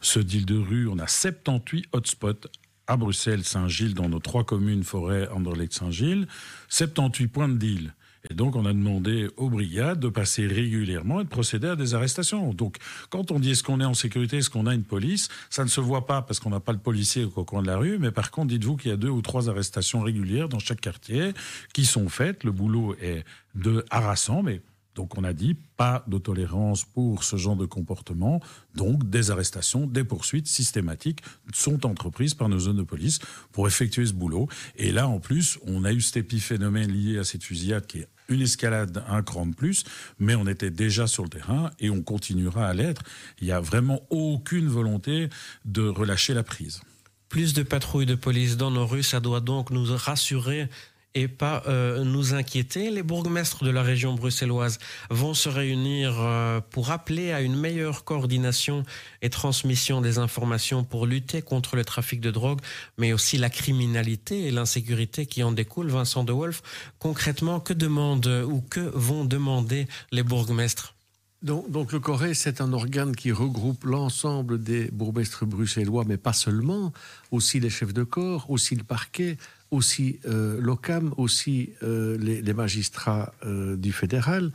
Ce 0.00 0.20
deal 0.20 0.46
de 0.46 0.56
rue, 0.56 0.86
on 0.86 0.98
a 0.98 1.08
78 1.08 1.86
hotspots 1.92 2.46
à 2.86 2.96
Bruxelles, 2.96 3.44
Saint-Gilles, 3.44 3.94
dans 3.94 4.08
nos 4.08 4.18
trois 4.18 4.44
communes, 4.44 4.84
Forêt, 4.84 5.28
Anderlecht, 5.28 5.72
Saint-Gilles, 5.72 6.26
78 6.68 7.28
points 7.28 7.48
de 7.48 7.56
deal. 7.56 7.94
Et 8.28 8.34
donc, 8.34 8.54
on 8.54 8.66
a 8.66 8.72
demandé 8.72 9.28
aux 9.36 9.48
brigades 9.48 9.98
de 9.98 10.08
passer 10.08 10.46
régulièrement 10.46 11.20
et 11.20 11.24
de 11.24 11.28
procéder 11.28 11.68
à 11.68 11.76
des 11.76 11.94
arrestations. 11.94 12.52
Donc, 12.52 12.76
quand 13.08 13.30
on 13.30 13.38
dit 13.38 13.52
est-ce 13.52 13.62
qu'on 13.62 13.80
est 13.80 13.84
en 13.84 13.94
sécurité, 13.94 14.38
est-ce 14.38 14.50
qu'on 14.50 14.66
a 14.66 14.74
une 14.74 14.84
police, 14.84 15.28
ça 15.48 15.64
ne 15.64 15.68
se 15.68 15.80
voit 15.80 16.06
pas 16.06 16.20
parce 16.20 16.38
qu'on 16.38 16.50
n'a 16.50 16.60
pas 16.60 16.72
le 16.72 16.78
policier 16.78 17.24
au 17.24 17.44
coin 17.44 17.62
de 17.62 17.66
la 17.66 17.78
rue, 17.78 17.98
mais 17.98 18.10
par 18.10 18.30
contre, 18.30 18.48
dites-vous 18.48 18.76
qu'il 18.76 18.90
y 18.90 18.94
a 18.94 18.98
deux 18.98 19.08
ou 19.08 19.22
trois 19.22 19.48
arrestations 19.48 20.02
régulières 20.02 20.48
dans 20.48 20.58
chaque 20.58 20.80
quartier 20.80 21.32
qui 21.72 21.86
sont 21.86 22.08
faites. 22.08 22.44
Le 22.44 22.52
boulot 22.52 22.94
est 23.00 23.24
de 23.54 23.84
harassant, 23.90 24.42
mais 24.42 24.60
donc 24.94 25.16
on 25.16 25.24
a 25.24 25.32
dit 25.32 25.56
pas 25.76 26.04
de 26.08 26.18
tolérance 26.18 26.84
pour 26.84 27.24
ce 27.24 27.36
genre 27.36 27.56
de 27.56 27.66
comportement, 27.66 28.40
donc 28.74 29.08
des 29.08 29.30
arrestations, 29.30 29.86
des 29.86 30.04
poursuites 30.04 30.48
systématiques 30.48 31.20
sont 31.54 31.86
entreprises 31.86 32.34
par 32.34 32.48
nos 32.48 32.58
zones 32.58 32.76
de 32.76 32.82
police 32.82 33.18
pour 33.52 33.66
effectuer 33.66 34.06
ce 34.06 34.12
boulot. 34.12 34.48
Et 34.76 34.92
là 34.92 35.08
en 35.08 35.20
plus, 35.20 35.58
on 35.66 35.84
a 35.84 35.92
eu 35.92 36.00
cet 36.00 36.18
épiphénomène 36.18 36.90
lié 36.90 37.18
à 37.18 37.24
cette 37.24 37.44
fusillade 37.44 37.86
qui 37.86 37.98
est 37.98 38.08
une 38.28 38.42
escalade 38.42 39.02
un 39.08 39.22
cran 39.22 39.46
de 39.46 39.54
plus, 39.54 39.84
mais 40.18 40.34
on 40.34 40.46
était 40.46 40.70
déjà 40.70 41.06
sur 41.06 41.24
le 41.24 41.28
terrain 41.28 41.70
et 41.80 41.90
on 41.90 42.02
continuera 42.02 42.68
à 42.68 42.74
l'être. 42.74 43.02
Il 43.40 43.46
n'y 43.46 43.52
a 43.52 43.60
vraiment 43.60 44.00
aucune 44.10 44.68
volonté 44.68 45.28
de 45.64 45.82
relâcher 45.82 46.34
la 46.34 46.44
prise. 46.44 46.80
Plus 47.28 47.54
de 47.54 47.62
patrouilles 47.62 48.06
de 48.06 48.14
police 48.14 48.56
dans 48.56 48.70
nos 48.70 48.86
rues, 48.86 49.02
ça 49.02 49.20
doit 49.20 49.40
donc 49.40 49.70
nous 49.70 49.86
rassurer 49.96 50.68
et 51.14 51.28
pas 51.28 51.62
euh, 51.66 52.04
nous 52.04 52.34
inquiéter. 52.34 52.90
Les 52.90 53.02
bourgmestres 53.02 53.64
de 53.64 53.70
la 53.70 53.82
région 53.82 54.14
bruxelloise 54.14 54.78
vont 55.10 55.34
se 55.34 55.48
réunir 55.48 56.16
euh, 56.18 56.60
pour 56.70 56.90
appeler 56.90 57.32
à 57.32 57.40
une 57.40 57.56
meilleure 57.56 58.04
coordination 58.04 58.84
et 59.22 59.30
transmission 59.30 60.00
des 60.00 60.18
informations 60.18 60.84
pour 60.84 61.06
lutter 61.06 61.42
contre 61.42 61.76
le 61.76 61.84
trafic 61.84 62.20
de 62.20 62.30
drogue, 62.30 62.60
mais 62.98 63.12
aussi 63.12 63.38
la 63.38 63.50
criminalité 63.50 64.46
et 64.46 64.50
l'insécurité 64.50 65.26
qui 65.26 65.42
en 65.42 65.52
découlent. 65.52 65.90
Vincent 65.90 66.24
de 66.24 66.32
Wolf, 66.32 66.62
concrètement, 66.98 67.60
que 67.60 67.72
demandent 67.72 68.44
ou 68.46 68.60
que 68.60 68.80
vont 68.94 69.24
demander 69.24 69.88
les 70.12 70.22
bourgmestres? 70.22 70.94
Donc, 71.42 71.70
donc, 71.70 71.92
le 71.92 72.00
Corée, 72.00 72.34
c'est 72.34 72.60
un 72.60 72.74
organe 72.74 73.16
qui 73.16 73.32
regroupe 73.32 73.84
l'ensemble 73.84 74.62
des 74.62 74.90
bourgmestres 74.90 75.46
bruxellois, 75.46 76.04
mais 76.06 76.18
pas 76.18 76.34
seulement, 76.34 76.92
aussi 77.30 77.60
les 77.60 77.70
chefs 77.70 77.94
de 77.94 78.04
corps, 78.04 78.50
aussi 78.50 78.74
le 78.74 78.84
parquet, 78.84 79.38
aussi 79.70 80.18
euh, 80.26 80.58
l'OCAM, 80.60 81.14
aussi 81.16 81.70
euh, 81.82 82.16
les, 82.18 82.54
magistrats 82.54 83.32
euh, 83.44 83.76
du 83.76 83.92
fédéral. 83.92 84.52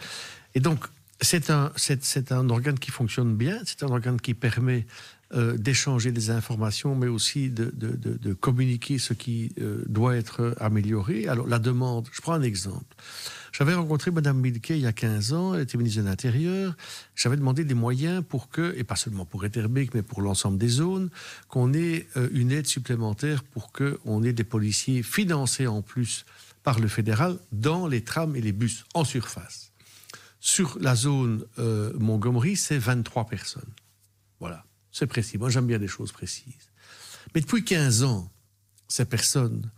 Et 0.54 0.60
donc, 0.60 0.86
c'est 1.22 1.50
un, 1.50 1.72
c'est, 1.76 2.32
un 2.32 2.50
organe 2.50 2.78
qui 2.78 2.92
fonctionne 2.92 3.36
bien, 3.36 3.60
c'est 3.66 3.84
un 3.84 3.88
organe 3.88 4.20
qui 4.20 4.34
permet 4.34 4.86
euh, 5.34 5.58
d'échanger 5.58 6.12
des 6.12 6.30
informations, 6.30 6.94
mais 6.94 7.08
aussi 7.08 7.50
de, 7.50 7.74
de, 7.76 7.96
de, 7.96 8.34
communiquer 8.36 9.00
ce 9.00 9.14
qui 9.14 9.52
euh, 9.60 9.84
doit 9.88 10.16
être 10.16 10.56
amélioré. 10.60 11.28
Alors 11.28 11.48
la 11.48 11.58
demande, 11.58 12.08
je 12.12 12.22
prends 12.22 12.34
un 12.34 12.44
exemple. 12.44 12.96
J'avais 13.52 13.74
rencontré 13.74 14.12
Mme 14.12 14.40
Milquet 14.40 14.78
il 14.78 14.84
y 14.84 14.86
a 14.86 14.94
15 14.94 15.34
ans, 15.34 15.56
elle 15.56 15.62
était 15.62 15.80
ministre 15.80 16.04
de 16.04 16.06
l'Intérieur. 16.06 16.78
J'avais 17.16 17.38
demandé 17.38 17.64
des 17.64 17.74
moyens 17.74 18.24
pour 18.24 18.50
que, 18.50 18.76
et 18.78 18.84
pas 18.84 18.96
seulement 18.96 19.26
pour 19.26 19.44
Etterbeek, 19.44 19.96
mais 19.96 20.04
pour 20.04 20.22
l'ensemble 20.22 20.60
des 20.60 20.68
zones, 20.68 21.10
qu'on 21.50 21.74
ait 21.74 22.06
euh, 22.18 22.30
une 22.32 22.52
aide 22.52 22.68
supplémentaire 22.68 23.44
pour 23.44 23.72
qu'on 23.72 24.24
ait 24.24 24.34
des 24.34 24.44
policiers 24.44 25.02
financés 25.02 25.66
en 25.66 25.82
plus 25.82 26.26
par 26.62 26.80
le 26.80 26.88
fédéral 26.88 27.40
dans 27.52 27.88
les 27.88 28.04
trams 28.04 28.36
et 28.36 28.42
les 28.42 28.52
bus 28.52 28.86
en 28.94 29.04
surface. 29.04 29.72
Sur 30.40 30.78
la 30.80 30.96
zone 30.96 31.44
Montgomery, 31.98 32.56
c'est 32.56 32.78
23 32.78 33.26
personnes. 33.26 33.74
Voilà, 34.40 34.64
c'est 34.96 35.08
précis. 35.08 35.38
Moi, 35.38 35.50
j'aime 35.50 35.68
bien 35.68 35.78
des 35.78 35.90
choses 35.90 36.14
précises. 36.14 36.70
Mais 37.34 37.42
depuis 37.42 37.66
15 37.66 38.04
ans, 38.04 38.32
ces 38.88 39.04
personnes 39.04 39.70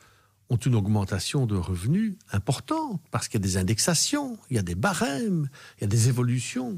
ont 0.50 0.58
une 0.58 0.76
augmentation 0.76 1.48
de 1.48 1.56
revenus 1.56 2.14
importante 2.32 3.02
parce 3.10 3.28
qu'il 3.28 3.40
y 3.40 3.44
a 3.44 3.48
des 3.48 3.58
indexations, 3.58 4.38
il 4.52 4.58
y 4.58 4.60
a 4.60 4.62
des 4.62 4.76
barèmes, 4.76 5.50
il 5.78 5.82
y 5.82 5.84
a 5.86 5.88
des 5.88 6.08
évolutions. 6.08 6.78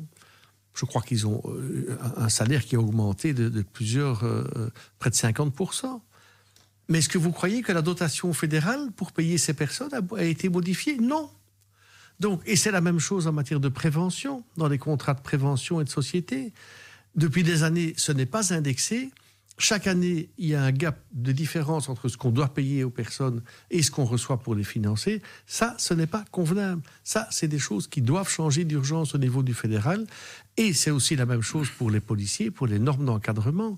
Je 0.74 0.86
crois 0.86 1.02
qu'ils 1.02 1.28
ont 1.28 1.42
euh, 1.48 1.98
un 2.16 2.30
salaire 2.30 2.64
qui 2.64 2.78
a 2.78 2.80
augmenté 2.80 3.34
de, 3.34 3.62
plusieurs, 3.62 4.24
euh, 4.24 4.72
près 5.00 5.10
de 5.10 5.16
50%. 5.16 6.00
Mais 6.88 7.00
est-ce 7.00 7.10
que 7.10 7.18
vous 7.18 7.34
croyez 7.34 7.62
que 7.62 7.74
la 7.74 7.82
dotation 7.82 8.32
fédérale 8.32 8.90
pour 8.96 9.12
payer 9.12 9.38
ces 9.38 9.54
personnes 9.54 9.94
a, 9.94 10.16
a 10.16 10.24
été 10.24 10.48
modifiée? 10.48 10.98
Non. 10.98 11.30
Donc, 12.22 12.42
et 12.46 12.56
c'est 12.56 12.72
la 12.72 12.82
même 12.82 13.00
chose 13.00 13.28
en 13.28 13.34
matière 13.34 13.60
de 13.60 13.70
prévention, 13.70 14.46
dans 14.56 14.70
les 14.70 14.78
contrats 14.78 15.14
de 15.14 15.22
prévention 15.22 15.82
et 15.82 15.84
de 15.84 15.90
société. 15.90 16.54
Depuis 17.16 17.44
des 17.44 17.64
années, 17.64 17.94
ce 17.98 18.12
n'est 18.12 18.26
pas 18.26 18.54
indexé. 18.54 19.12
Chaque 19.58 19.88
année, 19.88 20.30
il 20.38 20.48
y 20.48 20.56
a 20.56 20.64
un 20.64 20.72
gap 20.72 20.98
de 21.12 21.34
différence 21.34 21.90
entre 21.90 22.08
ce 22.08 22.16
qu'on 22.16 22.32
doit 22.32 22.48
payer 22.54 22.86
aux 22.86 22.90
personnes 22.90 23.42
et 23.70 23.84
ce 23.84 23.92
qu'on 23.92 24.06
reçoit 24.06 24.38
pour 24.38 24.56
les 24.56 24.64
financer. 24.64 25.22
Ça, 25.48 25.76
ce 25.78 25.94
n'est 25.94 26.08
pas 26.08 26.24
convenable. 26.32 26.82
Ça, 27.04 27.28
c'est 27.30 27.50
des 27.50 27.60
choses 27.60 27.88
qui 27.88 28.02
doivent 28.02 28.30
changer 28.30 28.64
d'urgence 28.64 29.16
au 29.16 29.18
niveau 29.18 29.44
du 29.44 29.54
fédéral. 29.54 30.08
Et 30.56 30.72
c'est 30.72 30.92
aussi 30.92 31.18
la 31.18 31.26
même 31.26 31.42
chose 31.42 31.68
pour 31.78 31.92
les 31.92 32.00
policiers, 32.00 32.52
pour 32.52 32.68
les 32.68 32.80
normes 32.80 33.06
d'encadrement. 33.06 33.78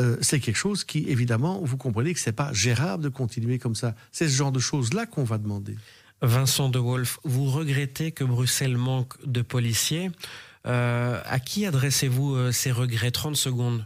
Euh, 0.00 0.16
c'est 0.20 0.40
quelque 0.40 0.56
chose 0.56 0.82
qui, 0.82 1.04
évidemment, 1.08 1.60
vous 1.62 1.76
comprenez 1.76 2.12
que 2.12 2.20
c'est 2.20 2.32
pas 2.32 2.52
gérable 2.52 3.04
de 3.04 3.08
continuer 3.08 3.58
comme 3.60 3.76
ça. 3.76 3.94
C'est 4.10 4.28
ce 4.28 4.34
genre 4.34 4.52
de 4.52 4.60
choses-là 4.60 5.06
qu'on 5.06 5.24
va 5.24 5.38
demander. 5.38 5.76
Vincent 6.22 6.68
de 6.68 6.80
Wolf, 6.80 7.20
vous 7.22 7.46
regrettez 7.46 8.10
que 8.10 8.24
Bruxelles 8.24 8.76
manque 8.76 9.14
de 9.24 9.42
policiers. 9.42 10.10
Euh, 10.68 11.20
à 11.24 11.40
qui 11.40 11.66
adressez-vous 11.66 12.34
euh, 12.34 12.52
ces 12.52 12.70
regrets? 12.72 13.10
30 13.10 13.36
secondes. 13.36 13.84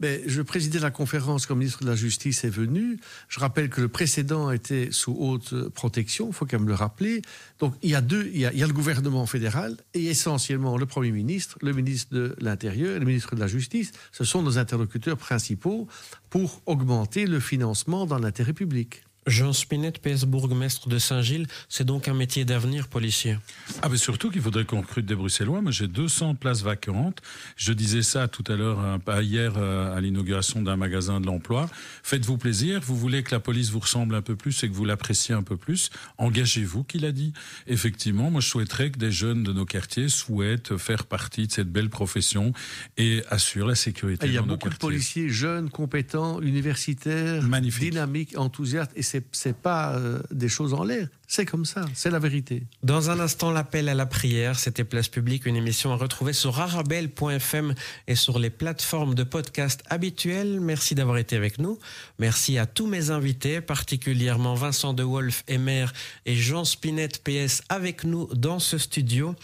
Mais 0.00 0.22
je 0.26 0.42
présidais 0.42 0.78
la 0.78 0.90
conférence 0.90 1.46
quand 1.46 1.54
le 1.54 1.60
ministre 1.60 1.82
de 1.82 1.88
la 1.88 1.96
Justice 1.96 2.44
est 2.44 2.50
venu. 2.50 2.98
Je 3.28 3.40
rappelle 3.40 3.70
que 3.70 3.80
le 3.80 3.88
précédent 3.88 4.50
était 4.50 4.88
sous 4.90 5.16
haute 5.18 5.68
protection, 5.70 6.28
il 6.28 6.34
faut 6.34 6.44
quand 6.44 6.58
même 6.58 6.68
le 6.68 6.74
rappeler. 6.74 7.22
Donc 7.60 7.74
il 7.82 7.90
y 7.90 7.94
a 7.94 8.02
deux, 8.02 8.30
il 8.34 8.40
y 8.40 8.46
a, 8.46 8.52
il 8.52 8.58
y 8.58 8.62
a, 8.62 8.66
le 8.66 8.74
gouvernement 8.74 9.24
fédéral 9.24 9.76
et 9.94 10.04
essentiellement 10.04 10.76
le 10.76 10.84
Premier 10.84 11.12
ministre, 11.12 11.56
le 11.62 11.72
ministre 11.72 12.14
de 12.14 12.36
l'Intérieur 12.40 12.96
et 12.96 12.98
le 12.98 13.06
ministre 13.06 13.34
de 13.34 13.40
la 13.40 13.46
Justice. 13.46 13.92
Ce 14.12 14.24
sont 14.24 14.42
nos 14.42 14.58
interlocuteurs 14.58 15.16
principaux 15.16 15.88
pour 16.28 16.60
augmenter 16.66 17.26
le 17.26 17.40
financement 17.40 18.04
dans 18.04 18.18
l'intérêt 18.18 18.52
public. 18.52 19.05
Jean 19.26 19.52
Spinette, 19.52 19.98
PS 19.98 20.24
bourgmestre 20.24 20.88
de 20.88 20.98
Saint-Gilles, 20.98 21.48
c'est 21.68 21.84
donc 21.84 22.06
un 22.06 22.14
métier 22.14 22.44
d'avenir, 22.44 22.86
policier. 22.86 23.38
Ah, 23.82 23.88
mais 23.88 23.96
surtout 23.96 24.30
qu'il 24.30 24.40
faudrait 24.40 24.64
qu'on 24.64 24.82
recrute 24.82 25.04
des 25.04 25.16
Bruxellois. 25.16 25.60
Moi, 25.60 25.72
j'ai 25.72 25.88
200 25.88 26.36
places 26.36 26.62
vacantes. 26.62 27.20
Je 27.56 27.72
disais 27.72 28.02
ça 28.02 28.28
tout 28.28 28.44
à 28.46 28.54
l'heure, 28.54 29.00
pas 29.00 29.22
hier, 29.22 29.54
euh, 29.56 29.96
à 29.96 30.00
l'inauguration 30.00 30.62
d'un 30.62 30.76
magasin 30.76 31.20
de 31.20 31.26
l'emploi. 31.26 31.68
Faites-vous 32.04 32.38
plaisir. 32.38 32.80
Vous 32.80 32.96
voulez 32.96 33.24
que 33.24 33.32
la 33.32 33.40
police 33.40 33.70
vous 33.70 33.80
ressemble 33.80 34.14
un 34.14 34.22
peu 34.22 34.36
plus 34.36 34.62
et 34.62 34.68
que 34.68 34.74
vous 34.74 34.84
l'appréciez 34.84 35.34
un 35.34 35.42
peu 35.42 35.56
plus? 35.56 35.90
Engagez-vous, 36.18 36.84
qu'il 36.84 37.04
a 37.04 37.10
dit. 37.10 37.32
Effectivement, 37.66 38.30
moi, 38.30 38.40
je 38.40 38.48
souhaiterais 38.48 38.92
que 38.92 38.98
des 38.98 39.10
jeunes 39.10 39.42
de 39.42 39.52
nos 39.52 39.64
quartiers 39.64 40.08
souhaitent 40.08 40.76
faire 40.76 41.04
partie 41.04 41.48
de 41.48 41.52
cette 41.52 41.72
belle 41.72 41.90
profession 41.90 42.52
et 42.96 43.22
assurent 43.28 43.66
la 43.66 43.74
sécurité. 43.74 44.28
Il 44.28 44.34
y 44.34 44.38
a 44.38 44.42
beaucoup 44.42 44.68
de 44.68 44.76
policiers 44.76 45.28
jeunes, 45.30 45.68
compétents, 45.68 46.40
universitaires, 46.40 47.42
Magnifique. 47.42 47.90
dynamiques, 47.90 48.38
enthousiastes, 48.38 48.92
et 48.94 49.02
c'est 49.02 49.15
c'est 49.32 49.56
pas 49.56 49.94
euh, 49.94 50.20
des 50.30 50.48
choses 50.48 50.74
en 50.74 50.84
l'air. 50.84 51.08
C'est 51.28 51.44
comme 51.44 51.64
ça, 51.64 51.84
c'est 51.92 52.10
la 52.10 52.20
vérité. 52.20 52.62
Dans 52.84 53.10
un 53.10 53.18
instant, 53.18 53.50
l'appel 53.50 53.88
à 53.88 53.94
la 53.94 54.06
prière, 54.06 54.58
c'était 54.58 54.84
Place 54.84 55.08
Publique, 55.08 55.44
une 55.46 55.56
émission 55.56 55.92
à 55.92 55.96
retrouver 55.96 56.32
sur 56.32 56.60
arabelle.fm 56.60 57.74
et 58.06 58.14
sur 58.14 58.38
les 58.38 58.50
plateformes 58.50 59.16
de 59.16 59.24
podcast 59.24 59.82
habituelles. 59.90 60.60
Merci 60.60 60.94
d'avoir 60.94 61.18
été 61.18 61.34
avec 61.34 61.58
nous. 61.58 61.80
Merci 62.20 62.58
à 62.58 62.66
tous 62.66 62.86
mes 62.86 63.10
invités, 63.10 63.60
particulièrement 63.60 64.54
Vincent 64.54 64.94
De 64.94 65.02
Wolf, 65.02 65.42
maire 65.58 65.92
et 66.26 66.36
Jean 66.36 66.64
Spinette, 66.64 67.24
PS, 67.24 67.62
avec 67.68 68.04
nous 68.04 68.28
dans 68.34 68.60
ce 68.60 68.78
studio. 68.78 69.34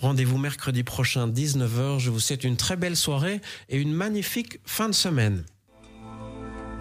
Rendez-vous 0.00 0.38
mercredi 0.38 0.84
prochain, 0.84 1.28
19h. 1.28 1.98
Je 1.98 2.10
vous 2.10 2.20
souhaite 2.20 2.44
une 2.44 2.56
très 2.56 2.76
belle 2.76 2.96
soirée 2.96 3.42
et 3.68 3.78
une 3.78 3.92
magnifique 3.92 4.60
fin 4.64 4.88
de 4.88 4.94
semaine. 4.94 5.44